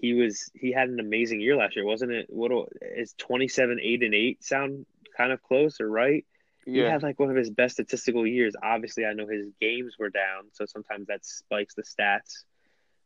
He 0.00 0.14
was 0.14 0.50
he 0.54 0.70
had 0.70 0.88
an 0.88 1.00
amazing 1.00 1.40
year 1.40 1.56
last 1.56 1.74
year, 1.74 1.84
wasn't 1.84 2.12
it? 2.12 2.26
What 2.28 2.52
is 2.80 3.12
twenty 3.18 3.48
seven, 3.48 3.80
eight 3.82 4.04
and 4.04 4.14
eight 4.14 4.44
sound 4.44 4.86
kind 5.16 5.32
of 5.32 5.42
close 5.42 5.80
or 5.80 5.90
right? 5.90 6.24
He 6.64 6.78
had 6.78 7.02
like 7.02 7.18
one 7.18 7.28
of 7.30 7.36
his 7.36 7.50
best 7.50 7.74
statistical 7.74 8.24
years. 8.24 8.54
Obviously, 8.62 9.04
I 9.04 9.14
know 9.14 9.26
his 9.26 9.48
games 9.60 9.96
were 9.98 10.10
down, 10.10 10.44
so 10.52 10.64
sometimes 10.64 11.08
that 11.08 11.26
spikes 11.26 11.74
the 11.74 11.82
stats, 11.82 12.44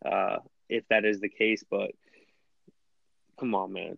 uh, 0.05 0.41
if 0.69 0.87
that 0.89 1.07
is 1.07 1.21
the 1.21 1.31
case. 1.31 1.65
But 1.69 1.93
come 3.41 3.55
on, 3.55 3.73
man, 3.73 3.97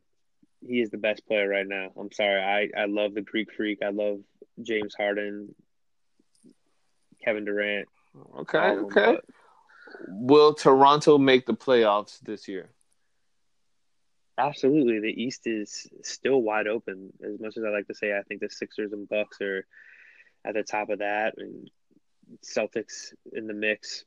he 0.61 0.81
is 0.81 0.91
the 0.91 0.99
best 0.99 1.27
player 1.27 1.49
right 1.49 1.67
now. 1.67 1.91
I'm 1.99 2.13
sorry, 2.13 2.41
I 2.41 2.81
I 2.83 2.87
love 2.87 3.15
the 3.15 3.23
Greek 3.23 3.53
Freak. 3.53 3.79
I 3.83 3.91
love 3.91 4.21
James 4.63 4.95
Harden, 4.95 5.55
Kevin 7.25 7.45
Durant. 7.45 7.89
Okay, 8.41 8.59
them, 8.59 8.87
okay. 8.87 9.15
but 9.17 9.25
Will 10.09 10.55
Toronto 10.55 11.19
make 11.19 11.47
the 11.47 11.55
playoffs 11.55 12.19
this 12.21 12.49
year? 12.49 12.71
Absolutely, 14.37 15.01
the 15.01 15.23
East 15.23 15.47
is 15.47 15.89
still 16.03 16.41
wide 16.41 16.69
open. 16.69 17.13
As 17.25 17.41
much 17.41 17.57
as 17.57 17.65
I 17.65 17.71
like 17.71 17.89
to 17.89 17.95
say, 17.95 18.17
I 18.17 18.23
think 18.23 18.41
the 18.41 18.51
Sixers 18.51 18.93
and 18.93 19.09
Bucks 19.09 19.41
are 19.41 19.67
at 20.45 20.55
the 20.55 20.63
top 20.63 20.91
of 20.91 21.01
that, 21.01 21.35
and 21.37 21.69
Celtics 22.45 23.15
in 23.33 23.47
the 23.47 23.55
mix. 23.55 24.05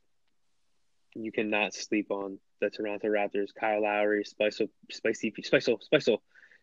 You 1.13 1.31
cannot 1.31 1.73
sleep 1.73 2.09
on 2.09 2.39
the 2.61 2.69
Toronto 2.69 3.07
Raptors. 3.07 3.49
Kyle 3.53 3.81
Lowry, 3.81 4.23
Spicy, 4.23 4.69
Spicy, 4.89 5.33
Spicy, 5.43 5.75
Spicy, 5.81 6.17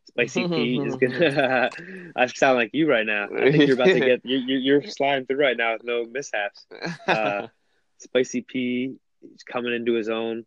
Spicy 0.09 0.49
P 0.49 0.81
is 0.81 0.97
gonna. 0.97 1.71
I 2.17 2.27
sound 2.27 2.57
like 2.57 2.71
you 2.73 2.89
right 2.89 3.07
now. 3.07 3.27
I 3.27 3.53
think 3.53 3.67
you're 3.67 3.75
about 3.75 3.89
to 3.89 4.01
get. 4.01 4.21
You're, 4.25 4.41
you're 4.41 4.81
you're 4.81 4.83
sliding 4.83 5.27
through 5.27 5.41
right 5.41 5.57
now 5.57 5.75
with 5.75 5.85
no 5.85 6.05
mishaps. 6.05 6.67
Uh, 7.07 7.49
Spicy 7.99 8.41
P 8.41 8.97
is 9.35 9.43
coming 9.43 9.75
into 9.75 9.93
his 9.93 10.09
own. 10.09 10.47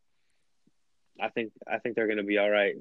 I 1.19 1.29
think 1.29 1.53
I 1.71 1.77
think 1.77 1.95
they're 1.95 2.07
going 2.07 2.17
to 2.17 2.23
be 2.23 2.39
all 2.39 2.49
right. 2.49 2.75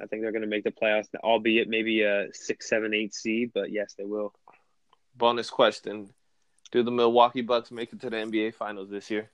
I 0.00 0.06
think 0.06 0.22
they're 0.22 0.32
going 0.32 0.42
to 0.42 0.48
make 0.48 0.64
the 0.64 0.72
playoffs, 0.72 1.06
albeit 1.22 1.68
maybe 1.68 2.02
a 2.02 2.26
six, 2.32 2.68
seven, 2.68 2.92
eight 2.92 3.14
seed, 3.14 3.52
but 3.54 3.70
yes, 3.70 3.94
they 3.96 4.04
will. 4.04 4.34
Bonus 5.16 5.48
question: 5.48 6.10
Do 6.72 6.82
the 6.82 6.90
Milwaukee 6.90 7.42
Bucks 7.42 7.70
make 7.70 7.92
it 7.92 8.00
to 8.00 8.10
the 8.10 8.16
NBA 8.16 8.54
Finals 8.54 8.90
this 8.90 9.10
year? 9.10 9.30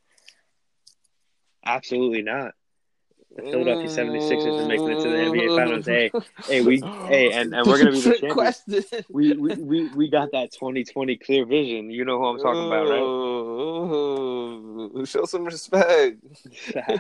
Absolutely 1.65 2.23
not. 2.23 2.53
The 3.37 3.43
Philadelphia 3.43 3.89
76ers 3.89 4.63
are 4.63 4.69
making 4.69 4.91
it 4.91 5.03
to 5.03 5.09
the 5.09 5.17
NBA 5.17 5.49
mm. 5.49 5.57
Finals. 5.57 5.87
Hey, 5.87 6.11
hey, 6.45 6.61
we, 6.61 6.81
hey, 7.09 7.33
and, 7.33 7.55
and 7.55 7.67
we're 7.67 7.83
going 7.83 7.95
to 7.95 7.99
be 7.99 8.01
the 8.01 8.19
champions. 8.19 8.63
We, 9.09 9.33
we, 9.33 9.55
we, 9.55 9.89
we 9.95 10.11
got 10.11 10.33
that 10.33 10.53
2020 10.53 11.17
clear 11.17 11.47
vision. 11.47 11.91
You 11.91 12.05
know 12.05 12.19
who 12.19 12.27
I'm 12.27 12.39
talking 12.39 12.67
about, 12.67 12.89
right? 14.99 15.09
Show 15.09 15.25
some 15.25 15.45
respect. 15.45 16.19
hey, 16.75 16.93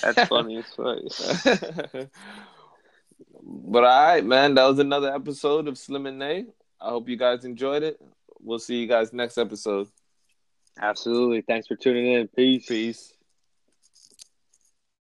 that's 0.00 0.28
funny. 0.28 0.58
It's 0.58 0.74
funny. 0.76 1.08
but 3.42 3.84
all 3.84 4.06
right, 4.06 4.24
man, 4.24 4.54
that 4.54 4.64
was 4.64 4.78
another 4.78 5.12
episode 5.12 5.66
of 5.66 5.76
Slim 5.76 6.06
and 6.06 6.20
Nay. 6.20 6.46
I 6.80 6.90
hope 6.90 7.08
you 7.08 7.16
guys 7.16 7.44
enjoyed 7.44 7.82
it. 7.82 8.00
We'll 8.40 8.60
see 8.60 8.76
you 8.76 8.86
guys 8.86 9.12
next 9.12 9.38
episode. 9.38 9.88
Absolutely. 10.80 11.40
Thanks 11.40 11.66
for 11.66 11.74
tuning 11.74 12.12
in. 12.12 12.28
Peace. 12.28 12.66
Peace. 12.66 13.14